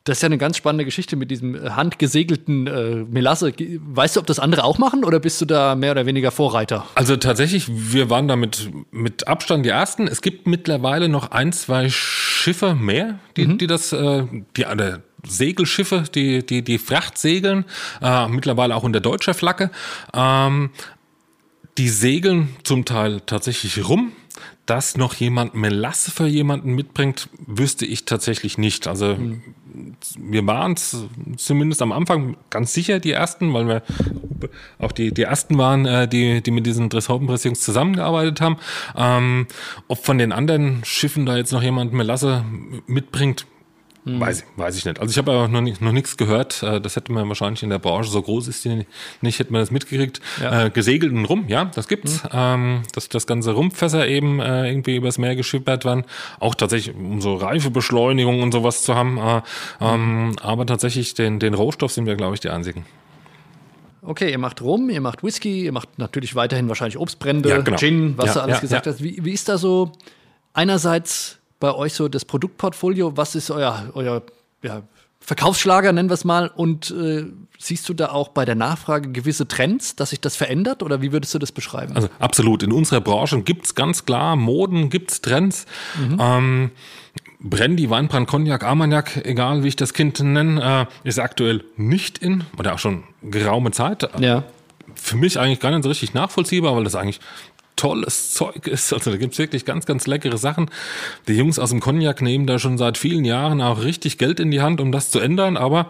das 0.05 0.19
ist 0.19 0.21
ja 0.21 0.27
eine 0.27 0.37
ganz 0.37 0.55
spannende 0.55 0.85
Geschichte 0.85 1.15
mit 1.15 1.31
diesem 1.31 1.55
äh, 1.55 1.71
handgesegelten 1.71 2.67
äh, 2.67 2.95
Melasse. 3.09 3.53
Weißt 3.57 4.15
du, 4.15 4.19
ob 4.19 4.27
das 4.27 4.39
andere 4.39 4.63
auch 4.63 4.77
machen 4.77 5.03
oder 5.03 5.19
bist 5.19 5.41
du 5.41 5.45
da 5.45 5.73
mehr 5.73 5.91
oder 5.91 6.05
weniger 6.05 6.29
Vorreiter? 6.29 6.85
Also 6.93 7.17
tatsächlich, 7.17 7.65
wir 7.67 8.09
waren 8.11 8.27
damit 8.27 8.69
mit 8.91 9.27
Abstand 9.27 9.65
die 9.65 9.69
ersten. 9.69 10.07
Es 10.07 10.21
gibt 10.21 10.45
mittlerweile 10.45 11.09
noch 11.09 11.31
ein, 11.31 11.51
zwei 11.53 11.89
Schiffe 12.45 12.75
mehr, 12.75 13.17
die, 13.37 13.57
die 13.57 13.65
das, 13.65 13.91
äh, 13.91 14.23
die 14.55 14.61
äh, 14.61 14.99
Segelschiffe, 15.25 16.03
die, 16.13 16.45
die, 16.45 16.61
die 16.61 16.77
Fracht 16.77 17.17
segeln, 17.17 17.65
äh, 18.03 18.27
mittlerweile 18.27 18.75
auch 18.75 18.83
unter 18.83 18.99
deutscher 18.99 19.33
Flagge. 19.33 19.71
Ähm, 20.13 20.69
die 21.79 21.89
segeln 21.89 22.55
zum 22.61 22.85
Teil 22.85 23.21
tatsächlich 23.25 23.89
rum. 23.89 24.11
Dass 24.67 24.95
noch 24.95 25.15
jemand 25.15 25.55
Melasse 25.55 26.11
für 26.11 26.27
jemanden 26.27 26.73
mitbringt, 26.73 27.29
wüsste 27.47 27.87
ich 27.87 28.05
tatsächlich 28.05 28.59
nicht. 28.59 28.85
Also 28.85 29.17
wir 30.17 30.45
waren 30.47 30.73
es 30.73 31.05
zumindest 31.37 31.81
am 31.81 31.91
Anfang 31.91 32.37
ganz 32.49 32.73
sicher 32.73 32.99
die 32.99 33.11
ersten, 33.11 33.53
weil 33.53 33.67
wir 33.67 33.83
auch 34.79 34.91
die, 34.91 35.13
die 35.13 35.23
ersten 35.23 35.57
waren, 35.57 35.85
äh, 35.85 36.07
die, 36.07 36.41
die 36.41 36.51
mit 36.51 36.65
diesen 36.65 36.89
Dresshaubenpress-Jungs 36.89 37.61
zusammengearbeitet 37.61 38.41
haben. 38.41 38.57
Ähm, 38.95 39.47
ob 39.87 40.03
von 40.03 40.17
den 40.17 40.31
anderen 40.31 40.83
Schiffen 40.83 41.25
da 41.25 41.37
jetzt 41.37 41.51
noch 41.51 41.63
jemand 41.63 41.93
Melasse 41.93 42.45
mitbringt, 42.87 43.45
Weiß, 44.07 44.41
ich- 44.41 44.45
weiß 44.59 44.77
ich 44.77 44.85
nicht. 44.85 44.99
Also 44.99 45.09
ich 45.11 45.17
habe 45.17 45.31
aber 45.31 45.47
noch, 45.47 45.61
nicht, 45.61 45.81
noch 45.81 45.91
nichts 45.91 46.15
gehört. 46.15 46.61
Äh, 46.61 46.79
Das 46.79 46.95
hätte 46.95 47.11
man 47.11 47.27
wahrscheinlich 47.27 47.63
in 47.63 47.71
der 47.71 47.79
Branche, 47.79 48.11
so 48.11 48.21
groß 48.21 48.47
ist 48.47 48.63
die 48.63 48.85
nicht, 49.21 49.39
hätte 49.39 49.51
man 49.51 49.61
das 49.61 49.71
mitgekriegt. 49.71 50.21
Ja. 50.39 50.65
Äh, 50.65 50.69
gesegelten 50.69 51.25
Rum, 51.25 51.45
ja, 51.47 51.65
das 51.65 51.87
gibt's. 51.87 52.21
Ähm, 52.31 52.83
dass 52.93 53.09
das 53.09 53.25
ganze 53.25 53.53
Rumpfässer 53.53 54.07
eben 54.07 54.39
äh, 54.39 54.69
irgendwie 54.69 54.95
übers 54.95 55.17
Meer 55.17 55.35
geschippert 55.35 55.85
werden. 55.85 56.03
Auch 56.39 56.53
tatsächlich, 56.53 56.95
um 56.95 57.19
so 57.19 57.33
Reifebeschleunigung 57.35 58.43
und 58.43 58.51
sowas 58.51 58.83
zu 58.83 58.93
haben. 58.95 59.17
Äh, 59.17 59.41
ähm, 59.81 60.35
aber 60.41 60.67
tatsächlich 60.67 61.15
den, 61.15 61.39
den 61.39 61.55
Rohstoff 61.55 61.91
sind 61.91 62.05
wir, 62.05 62.15
glaube 62.15 62.35
ich, 62.35 62.39
die 62.41 62.49
einzigen. 62.49 62.85
Okay, 64.03 64.29
ihr 64.29 64.37
macht 64.37 64.61
Rum, 64.61 64.91
ihr 64.91 65.01
macht 65.01 65.23
Whisky, 65.23 65.63
ihr 65.65 65.71
macht 65.71 65.97
natürlich 65.97 66.35
weiterhin 66.35 66.67
wahrscheinlich 66.67 66.99
Obstbrände, 66.99 67.49
Ja, 67.49 67.61
genau. 67.61 67.77
Gin, 67.77 68.13
was 68.17 68.27
Ja, 68.27 68.33
du 68.35 68.41
alles 68.41 68.55
ja, 68.57 68.61
gesagt 68.61 68.85
ja. 68.85 68.91
hast. 68.91 69.01
Wie, 69.01 69.17
wie 69.25 69.31
ist 69.31 69.49
da 69.49 69.57
so 69.57 69.93
einerseits 70.53 71.39
bei 71.65 71.73
euch 71.73 71.93
so 71.93 72.07
das 72.07 72.25
Produktportfolio? 72.25 73.17
Was 73.17 73.33
ist 73.33 73.49
euer, 73.49 73.89
euer 73.95 74.21
ja, 74.61 74.83
Verkaufsschlager, 75.19 75.91
nennen 75.91 76.09
wir 76.09 76.13
es 76.13 76.23
mal? 76.23 76.47
Und 76.47 76.91
äh, 76.91 77.25
siehst 77.57 77.89
du 77.89 77.95
da 77.95 78.09
auch 78.09 78.27
bei 78.27 78.45
der 78.45 78.53
Nachfrage 78.53 79.11
gewisse 79.11 79.47
Trends, 79.47 79.95
dass 79.95 80.11
sich 80.11 80.21
das 80.21 80.35
verändert? 80.35 80.83
Oder 80.83 81.01
wie 81.01 81.11
würdest 81.11 81.33
du 81.33 81.39
das 81.39 81.51
beschreiben? 81.51 81.95
Also 81.95 82.09
absolut. 82.19 82.61
In 82.61 82.71
unserer 82.71 83.01
Branche 83.01 83.41
gibt's 83.41 83.73
ganz 83.73 84.05
klar 84.05 84.35
Moden, 84.35 84.91
gibt's 84.91 85.21
Trends. 85.21 85.65
Ähm, 86.19 86.69
Brandy, 87.39 87.89
Weinbrand, 87.89 88.27
Cognac, 88.27 88.63
Armagnac, 88.63 89.25
egal 89.25 89.63
wie 89.63 89.69
ich 89.69 89.75
das 89.75 89.93
Kind 89.93 90.19
nenne, 90.19 90.87
äh, 91.03 91.07
ist 91.07 91.17
aktuell 91.17 91.63
nicht 91.77 92.19
in 92.19 92.43
oder 92.59 92.75
auch 92.75 92.79
schon 92.79 93.05
geraume 93.23 93.71
Zeit. 93.71 94.07
ja. 94.19 94.43
Für 94.93 95.17
mich 95.17 95.39
eigentlich 95.39 95.59
gar 95.59 95.71
nicht 95.71 95.83
so 95.83 95.89
richtig 95.89 96.13
nachvollziehbar, 96.13 96.73
weil 96.75 96.85
das 96.85 96.95
eigentlich 96.95 97.19
tolles 97.75 98.33
Zeug 98.33 98.67
ist. 98.67 98.93
Also 98.93 99.11
da 99.11 99.17
gibt's 99.17 99.37
wirklich 99.37 99.65
ganz, 99.65 99.85
ganz 99.85 100.07
leckere 100.07 100.37
Sachen. 100.37 100.69
Die 101.27 101.33
Jungs 101.33 101.59
aus 101.59 101.69
dem 101.69 101.79
Cognac 101.79 102.21
nehmen 102.21 102.47
da 102.47 102.59
schon 102.59 102.77
seit 102.77 102.97
vielen 102.97 103.25
Jahren 103.25 103.61
auch 103.61 103.83
richtig 103.83 104.17
Geld 104.17 104.39
in 104.39 104.51
die 104.51 104.61
Hand, 104.61 104.81
um 104.81 104.91
das 104.91 105.11
zu 105.11 105.19
ändern, 105.19 105.57
aber 105.57 105.89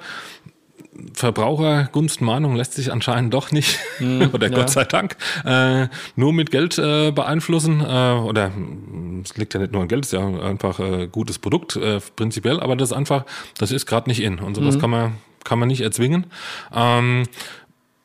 Verbrauchergunstmeinung 1.14 2.56
lässt 2.56 2.74
sich 2.74 2.92
anscheinend 2.92 3.34
doch 3.34 3.52
nicht, 3.52 3.80
oder 4.34 4.50
ja. 4.50 4.56
Gott 4.56 4.70
sei 4.70 4.86
Dank, 4.86 5.18
äh, 5.44 5.88
nur 6.16 6.32
mit 6.32 6.52
Geld 6.52 6.78
äh, 6.78 7.12
beeinflussen. 7.12 7.82
Äh, 7.82 7.84
oder 7.84 8.50
mh, 8.50 9.24
es 9.26 9.36
liegt 9.38 9.54
ja 9.54 9.60
nicht 9.60 9.74
nur 9.74 9.82
an 9.82 9.88
Geld, 9.88 10.06
es 10.06 10.14
ist 10.14 10.20
ja 10.20 10.26
einfach 10.26 10.80
äh, 10.80 11.08
gutes 11.08 11.40
Produkt 11.40 11.76
äh, 11.76 12.00
prinzipiell, 12.16 12.60
aber 12.62 12.76
das 12.76 12.92
ist 12.92 12.98
einfach, 12.98 13.26
das 13.58 13.72
ist 13.72 13.86
gerade 13.86 14.10
nicht 14.10 14.22
in. 14.22 14.40
Und 14.40 14.56
sowas 14.56 14.80
kann 14.80 14.90
man 14.90 15.14
kann 15.46 15.60
man 15.60 15.70
nicht 15.70 15.82
erzwingen. 15.82 16.26
Ähm, 16.74 17.24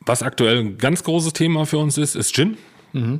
was 0.05 0.23
aktuell 0.23 0.59
ein 0.59 0.77
ganz 0.77 1.03
großes 1.03 1.33
Thema 1.33 1.65
für 1.65 1.79
uns 1.79 1.97
ist, 1.97 2.15
ist 2.15 2.33
Gin. 2.33 2.57
Äh, 2.93 3.19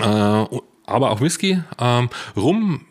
aber 0.00 1.10
auch 1.10 1.20
Whisky. 1.20 1.62
Ähm, 1.78 2.10
Rum 2.36 2.86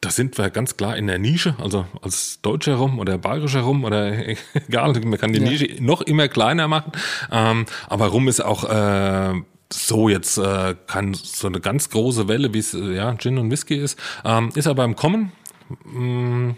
da 0.00 0.10
sind 0.10 0.38
wir 0.38 0.50
ganz 0.50 0.76
klar 0.76 0.96
in 0.96 1.06
der 1.06 1.18
Nische, 1.18 1.54
also 1.58 1.86
als 2.00 2.40
deutscher 2.40 2.76
Rum 2.76 2.98
oder 2.98 3.18
bayerischer 3.18 3.60
Rum 3.60 3.84
oder 3.84 4.12
egal, 4.54 4.98
man 5.04 5.18
kann 5.18 5.32
die 5.32 5.40
ja. 5.40 5.48
Nische 5.48 5.76
noch 5.80 6.00
immer 6.00 6.28
kleiner 6.28 6.68
machen. 6.68 6.92
Ähm, 7.30 7.66
aber 7.88 8.06
Rum 8.06 8.28
ist 8.28 8.40
auch 8.40 8.64
äh, 8.64 9.34
so 9.72 10.08
jetzt 10.08 10.38
äh, 10.38 10.74
kann 10.86 11.14
so 11.14 11.48
eine 11.48 11.60
ganz 11.60 11.90
große 11.90 12.28
Welle, 12.28 12.54
wie 12.54 12.58
es 12.58 12.74
äh, 12.74 12.94
ja 12.94 13.14
Gin 13.16 13.38
und 13.38 13.50
Whisky 13.50 13.76
ist, 13.76 13.98
ähm, 14.24 14.50
ist 14.54 14.66
aber 14.66 14.84
im 14.84 14.96
Kommen. 14.96 15.32
Mm, 15.84 16.52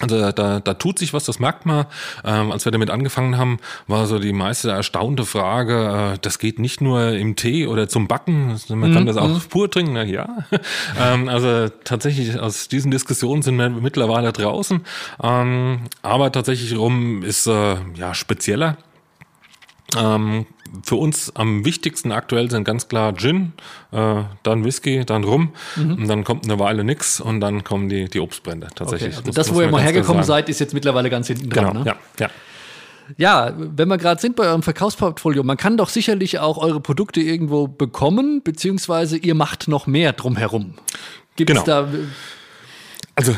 also 0.00 0.32
da, 0.32 0.58
da 0.58 0.74
tut 0.74 0.98
sich 0.98 1.14
was, 1.14 1.24
das 1.24 1.38
merkt 1.38 1.66
man. 1.66 1.86
Ähm, 2.24 2.50
als 2.50 2.64
wir 2.64 2.72
damit 2.72 2.90
angefangen 2.90 3.38
haben, 3.38 3.58
war 3.86 4.06
so 4.06 4.18
die 4.18 4.32
meiste 4.32 4.70
erstaunte 4.70 5.24
Frage, 5.24 6.14
äh, 6.14 6.18
das 6.20 6.40
geht 6.40 6.58
nicht 6.58 6.80
nur 6.80 7.12
im 7.12 7.36
Tee 7.36 7.68
oder 7.68 7.88
zum 7.88 8.08
Backen, 8.08 8.58
man 8.70 8.92
kann 8.92 9.04
mhm. 9.04 9.06
das 9.06 9.16
auch 9.16 9.28
mhm. 9.28 9.40
pur 9.48 9.70
trinken, 9.70 9.92
na 9.92 10.02
ja. 10.02 10.28
ähm, 11.00 11.28
also 11.28 11.68
tatsächlich 11.84 12.38
aus 12.40 12.66
diesen 12.66 12.90
Diskussionen 12.90 13.42
sind 13.42 13.56
wir 13.56 13.70
mittlerweile 13.70 14.32
draußen. 14.32 14.84
Ähm, 15.22 15.82
aber 16.02 16.32
tatsächlich 16.32 16.76
rum 16.76 17.22
ist 17.22 17.46
äh, 17.46 17.76
ja 17.94 18.14
spezieller. 18.14 18.76
Ähm, 19.96 20.46
für 20.82 20.96
uns 20.96 21.34
am 21.36 21.64
wichtigsten 21.64 22.12
aktuell 22.12 22.50
sind 22.50 22.64
ganz 22.64 22.88
klar 22.88 23.14
Gin, 23.14 23.52
äh, 23.92 24.22
dann 24.42 24.64
Whisky, 24.64 25.04
dann 25.04 25.24
Rum 25.24 25.52
mhm. 25.76 25.94
und 25.94 26.08
dann 26.08 26.24
kommt 26.24 26.44
eine 26.44 26.58
Weile 26.58 26.84
nix 26.84 27.20
und 27.20 27.40
dann 27.40 27.64
kommen 27.64 27.88
die, 27.88 28.08
die 28.08 28.20
Obstbrände 28.20 28.68
tatsächlich. 28.74 29.16
Okay, 29.18 29.26
also 29.26 29.32
das, 29.32 29.54
wo 29.54 29.60
ihr 29.60 29.70
mal 29.70 29.82
hergekommen 29.82 30.24
seid, 30.24 30.48
ist 30.48 30.60
jetzt 30.60 30.74
mittlerweile 30.74 31.10
ganz 31.10 31.26
hinten 31.26 31.50
dran. 31.50 31.68
Genau, 31.68 31.80
ne? 31.80 31.86
ja, 31.86 31.96
ja. 32.20 32.30
Ja, 33.18 33.52
wenn 33.56 33.88
wir 33.88 33.98
gerade 33.98 34.18
sind 34.18 34.34
bei 34.34 34.44
eurem 34.44 34.62
Verkaufsportfolio, 34.62 35.42
man 35.42 35.58
kann 35.58 35.76
doch 35.76 35.90
sicherlich 35.90 36.38
auch 36.38 36.56
eure 36.56 36.80
Produkte 36.80 37.20
irgendwo 37.20 37.68
bekommen, 37.68 38.42
beziehungsweise 38.42 39.18
ihr 39.18 39.34
macht 39.34 39.68
noch 39.68 39.86
mehr 39.86 40.14
drumherum. 40.14 40.74
Gibt 41.36 41.50
es 41.50 41.64
genau. 41.64 41.82
da. 41.82 41.88
Also 43.14 43.36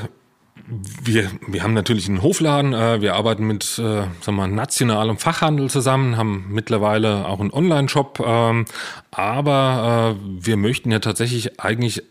wir, 0.68 1.30
wir 1.46 1.62
haben 1.62 1.74
natürlich 1.74 2.08
einen 2.08 2.22
Hofladen, 2.22 2.72
äh, 2.72 3.00
wir 3.00 3.14
arbeiten 3.14 3.46
mit 3.46 3.78
äh, 3.78 4.04
sagen 4.20 4.36
wir, 4.36 4.46
nationalem 4.48 5.16
Fachhandel 5.16 5.70
zusammen, 5.70 6.16
haben 6.16 6.46
mittlerweile 6.50 7.26
auch 7.26 7.40
einen 7.40 7.52
Online-Shop, 7.52 8.22
ähm, 8.24 8.64
aber 9.10 10.16
äh, 10.16 10.28
wir 10.44 10.56
möchten 10.56 10.90
ja 10.90 10.98
tatsächlich 10.98 11.60
eigentlich 11.60 12.02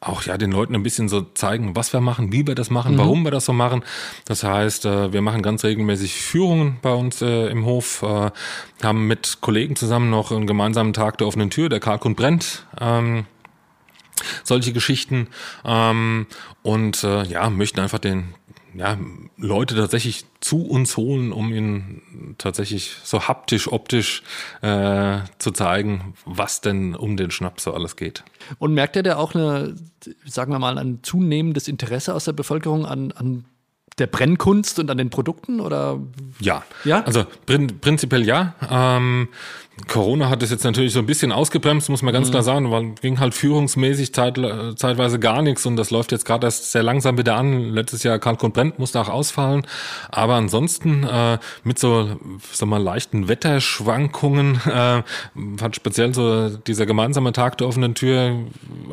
auch 0.00 0.22
ja 0.22 0.38
den 0.38 0.52
Leuten 0.52 0.74
ein 0.74 0.82
bisschen 0.82 1.08
so 1.08 1.22
zeigen, 1.22 1.74
was 1.74 1.92
wir 1.92 2.00
machen, 2.00 2.32
wie 2.32 2.46
wir 2.46 2.54
das 2.54 2.70
machen, 2.70 2.94
mhm. 2.94 2.98
warum 2.98 3.24
wir 3.24 3.30
das 3.30 3.44
so 3.44 3.52
machen. 3.52 3.82
Das 4.26 4.44
heißt, 4.44 4.86
äh, 4.86 5.12
wir 5.12 5.22
machen 5.22 5.42
ganz 5.42 5.64
regelmäßig 5.64 6.14
Führungen 6.14 6.78
bei 6.82 6.92
uns 6.92 7.20
äh, 7.20 7.48
im 7.48 7.64
Hof, 7.64 8.02
äh, 8.02 8.30
haben 8.82 9.06
mit 9.06 9.38
Kollegen 9.40 9.74
zusammen 9.74 10.10
noch 10.10 10.30
einen 10.30 10.46
gemeinsamen 10.46 10.92
Tag 10.92 11.18
der 11.18 11.26
offenen 11.26 11.50
Tür, 11.50 11.68
der 11.68 11.80
Kalkund 11.80 12.16
brennt. 12.16 12.66
Ähm, 12.80 13.26
solche 14.44 14.72
Geschichten 14.72 15.28
ähm, 15.64 16.26
und 16.62 17.04
äh, 17.04 17.24
ja, 17.24 17.50
möchten 17.50 17.80
einfach 17.80 17.98
den 17.98 18.34
ja, 18.74 18.96
Leute 19.36 19.74
tatsächlich 19.74 20.24
zu 20.40 20.64
uns 20.64 20.96
holen, 20.96 21.32
um 21.32 21.52
ihnen 21.52 22.36
tatsächlich 22.38 22.96
so 23.02 23.26
haptisch, 23.26 23.70
optisch 23.70 24.22
äh, 24.62 25.18
zu 25.38 25.50
zeigen, 25.50 26.14
was 26.24 26.60
denn 26.60 26.94
um 26.94 27.16
den 27.16 27.30
Schnaps 27.30 27.64
so 27.64 27.72
alles 27.72 27.96
geht. 27.96 28.24
Und 28.58 28.74
merkt 28.74 28.96
ihr 28.96 29.02
da 29.02 29.16
auch 29.16 29.34
eine, 29.34 29.74
sagen 30.24 30.52
wir 30.52 30.58
mal, 30.58 30.78
ein 30.78 31.00
zunehmendes 31.02 31.66
Interesse 31.66 32.14
aus 32.14 32.24
der 32.24 32.32
Bevölkerung 32.32 32.86
an, 32.86 33.12
an 33.12 33.44
der 33.98 34.06
Brennkunst 34.06 34.78
und 34.78 34.90
an 34.90 34.98
den 34.98 35.10
Produkten 35.10 35.60
oder? 35.60 35.98
Ja, 36.40 36.62
ja. 36.84 37.02
Also 37.02 37.24
prin 37.46 37.80
prinzipiell 37.80 38.24
ja. 38.24 38.54
Ähm, 38.70 39.28
Corona 39.86 40.28
hat 40.28 40.42
es 40.42 40.50
jetzt 40.50 40.64
natürlich 40.64 40.92
so 40.92 40.98
ein 40.98 41.06
bisschen 41.06 41.30
ausgebremst, 41.30 41.88
muss 41.88 42.02
man 42.02 42.12
ganz 42.12 42.28
mhm. 42.28 42.32
klar 42.32 42.42
sagen, 42.42 42.70
weil 42.70 42.94
ging 43.00 43.20
halt 43.20 43.34
führungsmäßig 43.34 44.12
zeit, 44.12 44.38
zeitweise 44.76 45.18
gar 45.18 45.42
nichts 45.42 45.66
und 45.66 45.76
das 45.76 45.90
läuft 45.90 46.12
jetzt 46.12 46.24
gerade 46.24 46.46
erst 46.46 46.72
sehr 46.72 46.82
langsam 46.82 47.16
wieder 47.16 47.36
an. 47.36 47.70
Letztes 47.70 48.02
Jahr 48.02 48.18
Kalkon 48.18 48.52
Brent 48.52 48.78
musste 48.78 49.00
auch 49.00 49.08
ausfallen, 49.08 49.66
aber 50.10 50.34
ansonsten 50.34 51.04
äh, 51.04 51.38
mit 51.62 51.78
so, 51.78 52.18
sag 52.52 52.68
mal, 52.68 52.82
leichten 52.82 53.28
Wetterschwankungen 53.28 54.60
äh, 54.66 55.02
hat 55.62 55.76
speziell 55.76 56.12
so 56.14 56.48
dieser 56.48 56.86
gemeinsame 56.86 57.32
Tag 57.32 57.58
der 57.58 57.68
offenen 57.68 57.94
Tür 57.94 58.36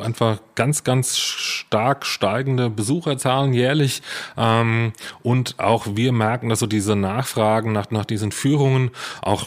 einfach 0.02 0.38
ganz, 0.54 0.84
ganz 0.84 1.18
stark 1.18 2.06
steigende 2.06 2.70
Besucherzahlen 2.70 3.52
jährlich 3.52 4.02
ähm, 4.36 4.92
und 5.22 5.58
auch 5.58 5.86
wir 5.94 6.12
merken, 6.12 6.48
dass 6.48 6.60
so 6.60 6.66
diese 6.66 6.96
Nachfragen 6.96 7.72
nach, 7.72 7.90
nach 7.90 8.04
diesen 8.04 8.32
Führungen 8.32 8.90
auch 9.22 9.46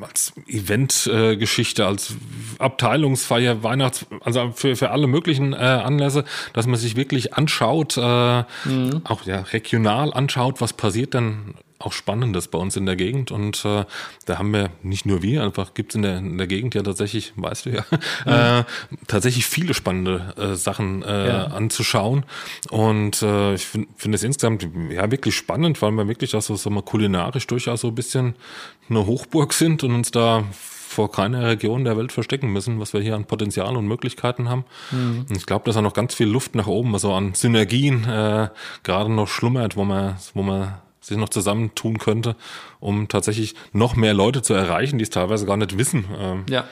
als 0.00 0.32
Eventgeschichte, 0.46 1.82
äh, 1.82 1.86
als 1.86 2.14
Abteilungsfeier, 2.58 3.62
Weihnachts, 3.62 4.06
also 4.22 4.52
für, 4.54 4.76
für 4.76 4.90
alle 4.90 5.06
möglichen 5.06 5.52
äh, 5.52 5.56
Anlässe, 5.56 6.24
dass 6.52 6.66
man 6.66 6.78
sich 6.78 6.96
wirklich 6.96 7.34
anschaut, 7.34 7.96
äh, 7.96 8.44
mhm. 8.64 9.02
auch 9.04 9.24
ja 9.24 9.40
regional 9.40 10.12
anschaut, 10.12 10.60
was 10.60 10.72
passiert 10.72 11.14
denn 11.14 11.54
auch 11.80 11.92
Spannendes 11.92 12.48
bei 12.48 12.58
uns 12.58 12.76
in 12.76 12.86
der 12.86 12.96
Gegend 12.96 13.30
und 13.32 13.64
äh, 13.64 13.84
da 14.26 14.38
haben 14.38 14.52
wir 14.52 14.70
nicht 14.82 15.06
nur 15.06 15.22
wir, 15.22 15.42
einfach 15.42 15.74
gibt 15.74 15.92
es 15.92 15.96
in 15.96 16.02
der, 16.02 16.18
in 16.18 16.38
der 16.38 16.46
Gegend 16.46 16.74
ja 16.74 16.82
tatsächlich, 16.82 17.32
weißt 17.36 17.66
du 17.66 17.70
ja, 17.70 17.84
mhm. 17.90 18.26
äh, 18.32 18.64
tatsächlich 19.06 19.46
viele 19.46 19.74
spannende 19.74 20.34
äh, 20.36 20.54
Sachen 20.54 21.02
äh, 21.02 21.28
ja. 21.28 21.44
anzuschauen 21.46 22.24
und 22.70 23.22
äh, 23.22 23.54
ich 23.54 23.66
finde 23.66 23.88
find 23.96 24.14
es 24.14 24.22
insgesamt 24.22 24.68
ja 24.90 25.10
wirklich 25.10 25.34
spannend, 25.34 25.80
weil 25.82 25.92
wir 25.92 26.06
wirklich 26.06 26.36
auch 26.36 26.42
so, 26.42 26.54
so 26.56 26.70
mal 26.70 26.82
kulinarisch 26.82 27.46
durchaus 27.46 27.80
so 27.80 27.88
ein 27.88 27.94
bisschen 27.94 28.34
eine 28.88 29.06
Hochburg 29.06 29.54
sind 29.54 29.82
und 29.82 29.94
uns 29.94 30.10
da 30.10 30.44
vor 30.52 31.12
keiner 31.12 31.46
Region 31.46 31.84
der 31.84 31.96
Welt 31.96 32.10
verstecken 32.10 32.52
müssen, 32.52 32.80
was 32.80 32.92
wir 32.92 33.00
hier 33.00 33.14
an 33.14 33.24
Potenzial 33.24 33.76
und 33.76 33.86
Möglichkeiten 33.86 34.48
haben. 34.48 34.64
Mhm. 34.90 35.26
Und 35.28 35.36
ich 35.36 35.46
glaube, 35.46 35.64
dass 35.64 35.76
da 35.76 35.82
noch 35.82 35.94
ganz 35.94 36.14
viel 36.14 36.26
Luft 36.26 36.56
nach 36.56 36.66
oben, 36.66 36.92
also 36.92 37.14
an 37.14 37.32
Synergien 37.34 38.04
äh, 38.04 38.48
gerade 38.82 39.10
noch 39.10 39.28
schlummert, 39.28 39.76
wo 39.76 39.84
man, 39.84 40.16
wo 40.34 40.42
man 40.42 40.74
sich 41.00 41.16
noch 41.16 41.28
zusammentun 41.28 41.98
könnte, 41.98 42.36
um 42.78 43.08
tatsächlich 43.08 43.54
noch 43.72 43.96
mehr 43.96 44.14
Leute 44.14 44.42
zu 44.42 44.54
erreichen, 44.54 44.98
die 44.98 45.04
es 45.04 45.10
teilweise 45.10 45.46
gar 45.46 45.56
nicht 45.56 45.78
wissen. 45.78 46.04
Ähm, 46.18 46.44
ja. 46.48 46.64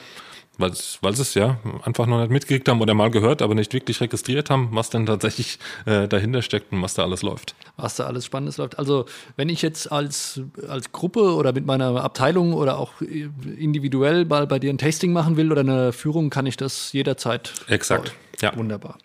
Weil, 0.60 0.72
weil 1.02 1.14
sie 1.14 1.22
es 1.22 1.34
ja 1.34 1.58
einfach 1.84 2.06
noch 2.06 2.18
nicht 2.18 2.32
mitgekriegt 2.32 2.68
haben 2.68 2.80
oder 2.80 2.92
mal 2.92 3.12
gehört, 3.12 3.42
aber 3.42 3.54
nicht 3.54 3.72
wirklich 3.72 4.00
registriert 4.00 4.50
haben, 4.50 4.70
was 4.72 4.90
denn 4.90 5.06
tatsächlich 5.06 5.60
äh, 5.86 6.08
dahinter 6.08 6.42
steckt 6.42 6.72
und 6.72 6.82
was 6.82 6.94
da 6.94 7.04
alles 7.04 7.22
läuft. 7.22 7.54
Was 7.76 7.94
da 7.94 8.06
alles 8.06 8.24
Spannendes 8.24 8.56
läuft. 8.56 8.76
Also 8.76 9.06
wenn 9.36 9.48
ich 9.48 9.62
jetzt 9.62 9.92
als, 9.92 10.40
als 10.66 10.90
Gruppe 10.90 11.36
oder 11.36 11.52
mit 11.52 11.64
meiner 11.64 12.02
Abteilung 12.02 12.54
oder 12.54 12.78
auch 12.78 13.00
individuell 13.00 14.24
mal 14.24 14.48
bei 14.48 14.58
dir 14.58 14.70
ein 14.70 14.78
Tasting 14.78 15.12
machen 15.12 15.36
will 15.36 15.52
oder 15.52 15.60
eine 15.60 15.92
Führung, 15.92 16.28
kann 16.28 16.46
ich 16.46 16.56
das 16.56 16.92
jederzeit. 16.92 17.52
Exakt. 17.68 18.12
Ja. 18.40 18.56
Wunderbar. 18.56 18.98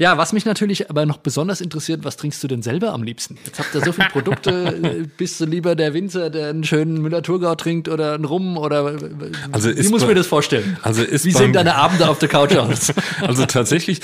Ja, 0.00 0.16
was 0.16 0.32
mich 0.32 0.44
natürlich 0.44 0.90
aber 0.90 1.06
noch 1.06 1.16
besonders 1.16 1.60
interessiert, 1.60 2.04
was 2.04 2.16
trinkst 2.16 2.42
du 2.44 2.46
denn 2.46 2.62
selber 2.62 2.92
am 2.92 3.02
liebsten? 3.02 3.36
Jetzt 3.44 3.58
habt 3.58 3.74
ihr 3.74 3.84
so 3.84 3.90
viele 3.90 4.08
Produkte. 4.08 5.08
Bist 5.16 5.40
du 5.40 5.44
lieber 5.44 5.74
der 5.74 5.92
Winzer, 5.92 6.30
der 6.30 6.50
einen 6.50 6.62
schönen 6.62 7.02
Müller-Thurgau 7.02 7.56
trinkt 7.56 7.88
oder 7.88 8.14
einen 8.14 8.24
Rum? 8.24 8.56
Oder 8.56 8.96
also 9.50 9.76
wie 9.76 9.88
muss 9.88 10.02
ich 10.02 10.08
mir 10.08 10.14
das 10.14 10.28
vorstellen? 10.28 10.78
Also 10.82 11.02
ist 11.02 11.24
wie 11.24 11.32
sehen 11.32 11.52
deine 11.52 11.74
Abende 11.74 12.08
auf 12.08 12.20
der 12.20 12.28
Couch 12.28 12.54
aus? 12.56 12.92
Also 13.20 13.46
tatsächlich 13.46 14.00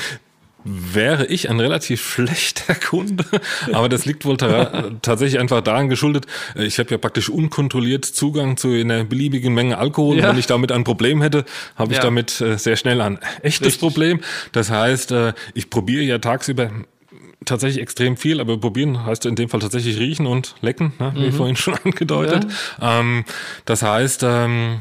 wäre 0.64 1.26
ich 1.26 1.50
ein 1.50 1.60
relativ 1.60 2.02
schlechter 2.02 2.74
Kunde, 2.88 3.24
aber 3.72 3.88
das 3.88 4.06
liegt 4.06 4.24
wohl 4.24 4.36
tatsächlich 4.36 5.38
einfach 5.38 5.60
daran 5.60 5.88
geschuldet, 5.88 6.26
ich 6.56 6.78
habe 6.78 6.90
ja 6.90 6.98
praktisch 6.98 7.28
unkontrolliert 7.28 8.04
Zugang 8.04 8.56
zu 8.56 8.68
einer 8.68 9.04
beliebigen 9.04 9.54
Menge 9.54 9.78
Alkohol. 9.78 10.18
Ja. 10.18 10.30
Wenn 10.30 10.38
ich 10.38 10.46
damit 10.46 10.72
ein 10.72 10.84
Problem 10.84 11.22
hätte, 11.22 11.44
habe 11.76 11.92
ich 11.92 11.98
ja. 11.98 12.04
damit 12.04 12.40
äh, 12.40 12.56
sehr 12.56 12.76
schnell 12.76 13.00
ein 13.00 13.18
echtes 13.42 13.66
Richtig. 13.66 13.80
Problem. 13.80 14.20
Das 14.52 14.70
heißt, 14.70 15.12
äh, 15.12 15.34
ich 15.52 15.70
probiere 15.70 16.02
ja 16.02 16.18
tagsüber 16.18 16.70
tatsächlich 17.44 17.82
extrem 17.82 18.16
viel, 18.16 18.40
aber 18.40 18.58
probieren 18.58 19.04
heißt 19.04 19.26
in 19.26 19.36
dem 19.36 19.48
Fall 19.48 19.60
tatsächlich 19.60 19.98
riechen 19.98 20.26
und 20.26 20.54
lecken, 20.62 20.94
ne, 20.98 21.12
wie 21.14 21.26
mhm. 21.26 21.32
vorhin 21.32 21.56
schon 21.56 21.74
angedeutet. 21.84 22.46
Ja. 22.80 23.00
Ähm, 23.00 23.24
das 23.66 23.82
heißt, 23.82 24.22
ähm, 24.22 24.80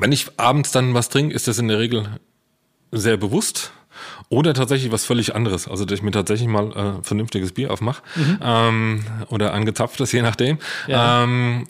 wenn 0.00 0.12
ich 0.12 0.26
abends 0.36 0.72
dann 0.72 0.94
was 0.94 1.08
trinke, 1.08 1.34
ist 1.34 1.48
das 1.48 1.58
in 1.58 1.68
der 1.68 1.78
Regel 1.78 2.08
sehr 2.92 3.16
bewusst 3.16 3.72
oder 4.28 4.54
tatsächlich 4.54 4.90
was 4.92 5.04
völlig 5.04 5.34
anderes. 5.34 5.68
Also, 5.68 5.84
dass 5.84 5.98
ich 5.98 6.02
mir 6.02 6.10
tatsächlich 6.10 6.48
mal 6.48 6.72
äh, 6.72 7.02
vernünftiges 7.02 7.52
Bier 7.52 7.72
aufmache 7.72 8.02
mhm. 8.16 8.38
ähm, 8.42 9.04
oder 9.28 9.52
angezapftes, 9.52 10.12
je 10.12 10.22
nachdem. 10.22 10.58
Ja. 10.88 11.22
Ähm, 11.22 11.66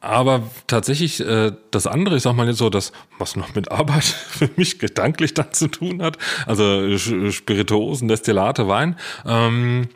aber 0.00 0.44
tatsächlich, 0.68 1.20
äh, 1.20 1.52
das 1.72 1.88
andere, 1.88 2.16
ich 2.16 2.22
sag 2.22 2.36
mal 2.36 2.46
jetzt 2.46 2.58
so, 2.58 2.70
das, 2.70 2.92
was 3.18 3.34
noch 3.34 3.54
mit 3.54 3.72
Arbeit 3.72 4.04
für 4.04 4.48
mich 4.56 4.78
gedanklich 4.78 5.34
dann 5.34 5.52
zu 5.52 5.68
tun 5.68 6.00
hat, 6.02 6.16
also 6.46 6.96
Spirituosen, 6.96 8.06
Destillate, 8.06 8.68
Wein, 8.68 8.96
ähm, 9.26 9.88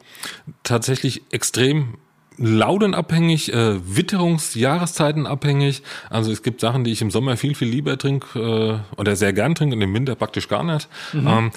tatsächlich 0.64 1.22
extrem 1.30 1.94
laudenabhängig, 2.38 3.52
äh, 3.52 3.78
Witterungsjahreszeiten 3.96 5.26
abhängig. 5.26 5.82
Also 6.08 6.32
es 6.32 6.42
gibt 6.42 6.60
Sachen, 6.60 6.84
die 6.84 6.90
ich 6.90 7.02
im 7.02 7.10
Sommer 7.10 7.36
viel, 7.36 7.54
viel 7.54 7.68
lieber 7.68 7.98
trinke 7.98 8.82
äh, 8.96 8.98
oder 8.98 9.14
sehr 9.14 9.34
gern 9.34 9.54
trinke 9.54 9.76
und 9.76 9.82
im 9.82 9.94
Winter 9.94 10.14
praktisch 10.14 10.48
gar 10.48 10.64
nicht. 10.64 10.88
Mhm. 11.12 11.26
Ähm, 11.28 11.50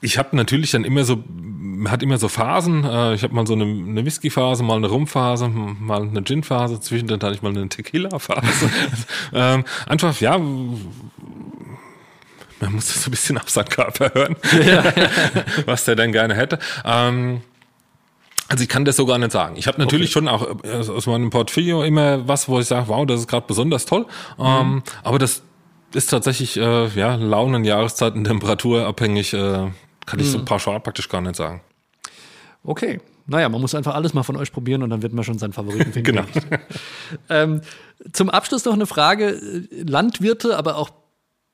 ich 0.00 0.18
habe 0.18 0.36
natürlich 0.36 0.70
dann 0.70 0.84
immer 0.84 1.04
so, 1.04 1.22
hat 1.86 2.02
immer 2.02 2.18
so 2.18 2.28
Phasen. 2.28 2.84
Äh, 2.84 3.14
ich 3.14 3.22
habe 3.22 3.34
mal 3.34 3.46
so 3.46 3.54
eine, 3.54 3.64
eine 3.64 4.04
Whisky-Phase, 4.04 4.62
mal 4.62 4.76
eine 4.76 4.88
Rum-Phase, 4.88 5.48
mal 5.48 6.02
eine 6.02 6.22
Gin-Phase, 6.22 6.80
zwischendrin 6.80 7.20
hatte 7.20 7.34
ich 7.34 7.42
mal 7.42 7.50
eine 7.50 7.68
Tequila-Phase. 7.68 8.70
ähm, 9.32 9.64
einfach, 9.86 10.20
ja, 10.20 10.38
man 10.38 10.92
muss 12.72 12.86
das 12.86 13.02
so 13.02 13.08
ein 13.08 13.12
bisschen 13.12 13.38
auf 13.38 13.50
seinen 13.50 13.68
Körper 13.68 14.12
hören, 14.14 14.36
was 15.66 15.84
der 15.84 15.96
denn 15.96 16.12
gerne 16.12 16.34
hätte. 16.34 16.58
Ähm, 16.84 17.42
also 18.48 18.62
ich 18.62 18.68
kann 18.68 18.84
das 18.84 18.96
so 18.96 19.04
gar 19.04 19.18
nicht 19.18 19.32
sagen. 19.32 19.56
Ich 19.56 19.66
habe 19.66 19.78
natürlich 19.78 20.16
okay. 20.16 20.26
schon 20.26 20.28
auch 20.28 20.64
äh, 20.64 20.90
aus 20.90 21.06
meinem 21.06 21.30
Portfolio 21.30 21.82
immer 21.82 22.26
was, 22.26 22.48
wo 22.48 22.58
ich 22.58 22.66
sage, 22.66 22.88
wow, 22.88 23.04
das 23.04 23.20
ist 23.20 23.28
gerade 23.28 23.46
besonders 23.46 23.84
toll. 23.84 24.06
Mhm. 24.38 24.44
Ähm, 24.44 24.82
aber 25.02 25.18
das 25.18 25.42
ist 25.92 26.08
tatsächlich 26.08 26.56
äh, 26.56 26.86
ja 26.88 27.14
Launen, 27.14 27.64
Jahreszeiten, 27.64 28.24
Temperatur 28.24 28.86
abhängig. 28.86 29.34
Äh, 29.34 29.68
kann 30.08 30.20
ich 30.20 30.26
mhm. 30.26 30.30
so 30.30 30.44
pauschal 30.44 30.80
praktisch 30.80 31.08
gar 31.08 31.20
nicht 31.20 31.36
sagen. 31.36 31.60
Okay. 32.64 33.00
Naja, 33.26 33.48
man 33.50 33.60
muss 33.60 33.74
einfach 33.74 33.94
alles 33.94 34.14
mal 34.14 34.22
von 34.22 34.36
euch 34.36 34.52
probieren 34.52 34.82
und 34.82 34.90
dann 34.90 35.02
wird 35.02 35.12
man 35.12 35.22
schon 35.22 35.38
seinen 35.38 35.52
Favoriten 35.52 35.92
finden. 35.92 36.02
genau. 36.02 36.24
ähm, 37.28 37.60
zum 38.12 38.30
Abschluss 38.30 38.64
noch 38.64 38.72
eine 38.72 38.86
Frage. 38.86 39.38
Landwirte, 39.70 40.56
aber 40.56 40.76
auch 40.76 40.90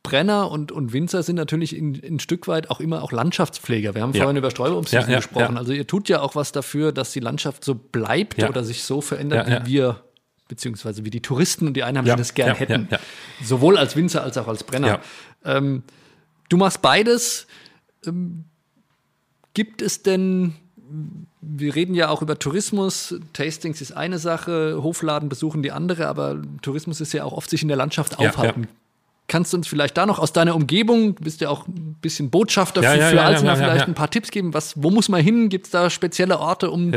Brenner 0.05 0.51
und, 0.51 0.71
und 0.71 0.93
Winzer 0.93 1.23
sind 1.23 1.37
natürlich 1.37 1.73
ein 1.73 2.21
Stück 2.21 2.47
weit 2.47 2.71
auch 2.71 2.79
immer 2.79 3.03
auch 3.03 3.11
Landschaftspfleger. 3.11 3.95
Wir 3.95 4.03
haben 4.03 4.13
ja. 4.13 4.23
vorhin 4.23 4.37
über 4.37 4.51
Streuobstwiesen 4.51 5.09
ja, 5.09 5.15
ja, 5.15 5.17
gesprochen. 5.17 5.57
Also 5.57 5.73
ihr 5.73 5.87
tut 5.87 6.09
ja 6.09 6.21
auch 6.21 6.37
was 6.37 6.53
dafür, 6.53 6.93
dass 6.93 7.11
die 7.13 7.21
Landschaft 7.21 7.65
so 7.65 7.75
bleibt 7.75 8.41
oder 8.43 8.63
sich 8.63 8.85
so 8.85 9.01
verändert, 9.01 9.49
wie 9.49 9.73
wir 9.73 10.05
beziehungsweise 10.47 11.05
wie 11.07 11.11
die 11.11 11.23
Touristen 11.23 11.67
und 11.67 11.75
die 11.75 11.83
Einheimischen 11.83 12.19
das 12.19 12.35
gern 12.35 12.55
hätten. 12.55 12.89
Sowohl 13.43 13.79
als 13.79 13.97
Winzer 13.97 14.23
als 14.23 14.37
auch 14.37 14.47
als 14.47 14.63
Brenner. 14.63 15.01
Ähm, 15.45 15.83
du 16.51 16.59
machst 16.59 16.83
beides. 16.83 17.47
Ähm, 18.07 18.45
gibt 19.55 19.83
es 19.83 20.03
denn 20.03 20.55
wir 21.41 21.75
reden 21.75 21.95
ja 21.95 22.09
auch 22.09 22.23
über 22.23 22.39
Tourismus. 22.39 23.15
Tastings 23.33 23.81
ist 23.81 23.93
eine 23.93 24.19
Sache, 24.19 24.83
Hofladen 24.83 25.29
besuchen 25.29 25.63
die 25.63 25.73
andere, 25.73 26.07
aber 26.07 26.41
Tourismus 26.63 27.01
ist 27.01 27.13
ja 27.13 27.25
auch 27.25 27.33
oft 27.33 27.51
sich 27.51 27.63
in 27.63 27.69
der 27.69 27.77
Landschaft 27.77 28.19
aufhalten. 28.19 28.63
Ja, 28.63 28.69
ja. 28.69 28.75
Kannst 29.27 29.53
du 29.53 29.57
uns 29.57 29.67
vielleicht 29.67 29.97
da 29.97 30.05
noch 30.05 30.19
aus 30.19 30.35
deiner 30.35 30.55
Umgebung, 30.55 31.15
du 31.15 31.25
bist 31.25 31.41
ja 31.41 31.49
auch 31.49 31.67
ein 31.67 31.97
bisschen 32.03 32.29
Botschafter 32.29 32.83
ja, 32.83 32.91
für, 32.91 32.99
ja, 32.99 33.09
für 33.09 33.17
ja, 33.17 33.25
Alzheimer, 33.25 33.57
vielleicht 33.57 33.89
ein 33.89 33.95
paar 33.95 34.11
Tipps 34.11 34.31
geben? 34.31 34.53
Was, 34.53 34.75
wo 34.77 34.91
muss 34.91 35.09
man 35.09 35.23
hin? 35.23 35.49
Gibt 35.49 35.67
es 35.67 35.73
da 35.73 35.89
spezielle 35.89 36.39
Orte, 36.39 36.71
um 36.71 36.93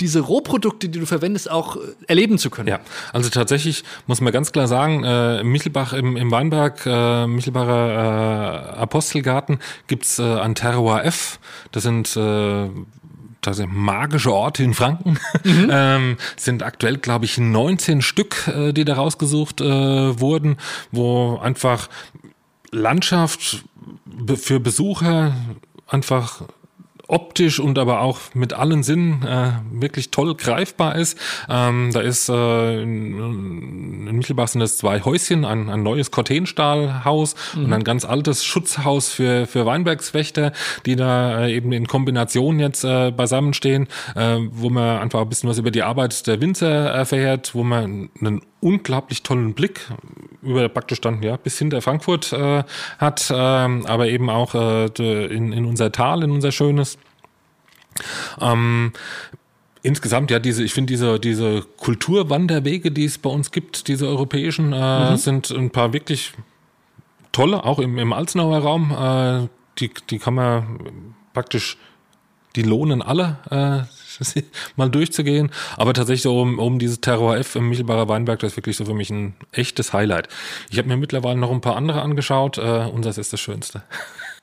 diese 0.00 0.20
Rohprodukte, 0.20 0.88
die 0.88 0.98
du 0.98 1.06
verwendest, 1.06 1.50
auch 1.50 1.76
äh, 1.76 1.80
erleben 2.08 2.36
zu 2.36 2.50
können? 2.50 2.68
Ja, 2.68 2.80
also 3.12 3.30
tatsächlich 3.30 3.84
muss 4.06 4.20
man 4.20 4.32
ganz 4.32 4.50
klar 4.50 4.66
sagen, 4.66 5.04
äh, 5.04 5.44
Michelbach 5.44 5.92
im, 5.92 6.16
im 6.16 6.30
Weinberg, 6.30 6.84
äh, 6.84 7.26
Michelbacher 7.28 8.74
äh, 8.74 8.78
Apostelgarten 8.80 9.60
gibt's 9.86 10.18
äh, 10.18 10.22
an 10.22 10.56
Terroir 10.56 11.04
F. 11.04 11.38
Das 11.70 11.84
sind 11.84 12.16
äh, 12.16 12.68
tatsächlich 13.42 13.76
magische 13.76 14.32
Orte 14.32 14.62
in 14.62 14.72
Franken. 14.72 15.18
Mhm. 15.44 15.68
ähm, 15.70 16.16
sind 16.36 16.62
aktuell, 16.62 16.96
glaube 16.96 17.26
ich, 17.26 17.38
19 17.38 18.00
Stück, 18.00 18.48
äh, 18.48 18.72
die 18.72 18.84
da 18.84 18.94
rausgesucht 18.94 19.60
äh, 19.60 20.20
wurden, 20.20 20.56
wo 20.90 21.38
einfach 21.38 21.88
Landschaft 22.70 23.64
für 24.36 24.60
Besucher 24.60 25.34
einfach 25.86 26.42
optisch 27.12 27.60
und 27.60 27.78
aber 27.78 28.00
auch 28.00 28.18
mit 28.32 28.54
allen 28.54 28.82
Sinnen 28.82 29.22
äh, 29.22 29.52
wirklich 29.70 30.10
toll 30.10 30.34
greifbar 30.34 30.96
ist. 30.96 31.18
Ähm, 31.48 31.90
da 31.92 32.00
ist 32.00 32.28
äh, 32.30 32.82
in, 32.82 34.08
in 34.08 34.16
Michelbach 34.16 34.48
sind 34.48 34.62
es 34.62 34.78
zwei 34.78 35.00
Häuschen, 35.00 35.44
ein, 35.44 35.68
ein 35.68 35.82
neues 35.82 36.10
Cortenstahlhaus 36.10 37.34
mhm. 37.54 37.64
und 37.64 37.72
ein 37.74 37.84
ganz 37.84 38.06
altes 38.06 38.44
Schutzhaus 38.44 39.10
für, 39.10 39.46
für 39.46 39.66
Weinbergswächter, 39.66 40.52
die 40.86 40.96
da 40.96 41.44
äh, 41.44 41.54
eben 41.54 41.72
in 41.72 41.86
Kombination 41.86 42.58
jetzt 42.58 42.82
äh, 42.84 43.10
beisammenstehen, 43.10 43.88
äh, 44.16 44.38
wo 44.50 44.70
man 44.70 45.00
einfach 45.00 45.20
ein 45.20 45.28
bisschen 45.28 45.50
was 45.50 45.58
über 45.58 45.70
die 45.70 45.82
Arbeit 45.82 46.26
der 46.26 46.40
Winzer 46.40 46.90
erfährt, 46.90 47.54
wo 47.54 47.62
man 47.62 48.08
einen 48.20 48.40
unglaublich 48.62 49.22
tollen 49.22 49.54
Blick 49.54 49.90
über 50.40 50.68
praktisch 50.68 51.00
dann 51.00 51.22
ja 51.22 51.36
bis 51.36 51.58
hinter 51.58 51.82
Frankfurt 51.82 52.32
äh, 52.32 52.64
hat, 52.98 53.30
äh, 53.30 53.34
aber 53.34 54.08
eben 54.08 54.30
auch 54.30 54.54
äh, 54.54 54.86
in, 55.26 55.52
in 55.52 55.64
unser 55.64 55.92
Tal, 55.92 56.22
in 56.22 56.30
unser 56.30 56.52
schönes. 56.52 56.96
Ähm, 58.40 58.92
insgesamt 59.82 60.30
ja 60.30 60.38
diese 60.38 60.62
ich 60.62 60.72
finde 60.72 60.92
diese 60.92 61.18
diese 61.18 61.62
Kulturwanderwege 61.76 62.92
die 62.92 63.04
es 63.04 63.18
bei 63.18 63.28
uns 63.28 63.50
gibt 63.50 63.88
diese 63.88 64.06
europäischen 64.06 64.72
äh, 64.72 65.10
mhm. 65.10 65.16
sind 65.16 65.50
ein 65.50 65.70
paar 65.70 65.92
wirklich 65.92 66.32
tolle 67.32 67.64
auch 67.64 67.80
im, 67.80 67.98
im 67.98 68.12
Alzenauer 68.12 68.58
Raum 68.58 68.92
äh, 68.92 69.48
die 69.78 69.90
die 70.08 70.18
kann 70.18 70.34
man 70.34 71.14
praktisch 71.34 71.76
die 72.54 72.62
lohnen 72.62 73.02
alle 73.02 73.38
äh, 73.50 74.01
mal 74.76 74.90
durchzugehen. 74.90 75.50
Aber 75.76 75.92
tatsächlich 75.94 76.22
so 76.22 76.40
um, 76.40 76.58
um 76.58 76.78
dieses 76.78 77.00
Terror 77.00 77.36
F 77.36 77.56
im 77.56 77.68
Michelbarer 77.68 78.08
Weinberg, 78.08 78.40
das 78.40 78.52
ist 78.52 78.56
wirklich 78.56 78.76
so 78.76 78.84
für 78.84 78.94
mich 78.94 79.10
ein 79.10 79.34
echtes 79.52 79.92
Highlight. 79.92 80.28
Ich 80.70 80.78
habe 80.78 80.88
mir 80.88 80.96
mittlerweile 80.96 81.38
noch 81.38 81.50
ein 81.50 81.60
paar 81.60 81.76
andere 81.76 82.02
angeschaut. 82.02 82.58
Äh, 82.58 82.88
unseres 82.92 83.18
ist 83.18 83.32
das 83.32 83.40
Schönste. 83.40 83.82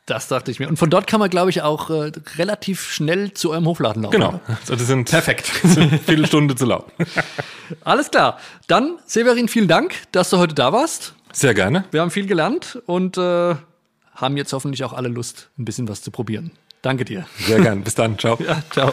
Das 0.09 0.28
dachte 0.28 0.49
ich 0.49 0.59
mir. 0.59 0.67
Und 0.67 0.78
von 0.78 0.89
dort 0.89 1.05
kann 1.05 1.20
man, 1.20 1.30
glaube 1.30 1.51
ich, 1.51 1.61
auch 1.61 1.91
äh, 1.91 2.11
relativ 2.38 2.91
schnell 2.91 3.32
zu 3.34 3.51
eurem 3.51 3.67
Hofladen 3.67 4.01
laufen. 4.01 4.13
Genau. 4.13 4.39
Also 4.47 4.76
das 4.76 4.88
sind 4.88 5.09
perfekt. 5.09 5.51
Das 5.61 5.74
sind 5.76 6.01
viele 6.03 6.26
Stunden 6.26 6.57
zu 6.57 6.65
laufen. 6.65 6.91
Alles 7.84 8.09
klar. 8.09 8.39
Dann, 8.67 8.97
Severin, 9.05 9.47
vielen 9.47 9.67
Dank, 9.67 9.93
dass 10.11 10.32
du 10.32 10.38
heute 10.38 10.55
da 10.55 10.74
warst. 10.74 11.13
Sehr 11.32 11.53
gerne. 11.53 11.86
Wir 11.91 12.01
haben 12.01 12.09
viel 12.09 12.26
gelernt 12.26 12.82
und 12.88 13.17
äh, 13.17 13.55
haben 14.15 14.38
jetzt 14.38 14.51
hoffentlich 14.51 14.84
auch 14.84 14.93
alle 14.93 15.09
Lust, 15.09 15.49
ein 15.59 15.65
bisschen 15.65 15.88
was 15.88 16.01
zu 16.01 16.09
probieren. 16.09 16.51
Danke 16.82 17.05
dir. 17.05 17.26
Sehr 17.45 17.61
gerne. 17.61 17.82
Bis 17.82 17.93
dann. 17.93 18.17
Ciao. 18.17 18.38
Ja, 18.41 18.63
ciao. 18.72 18.91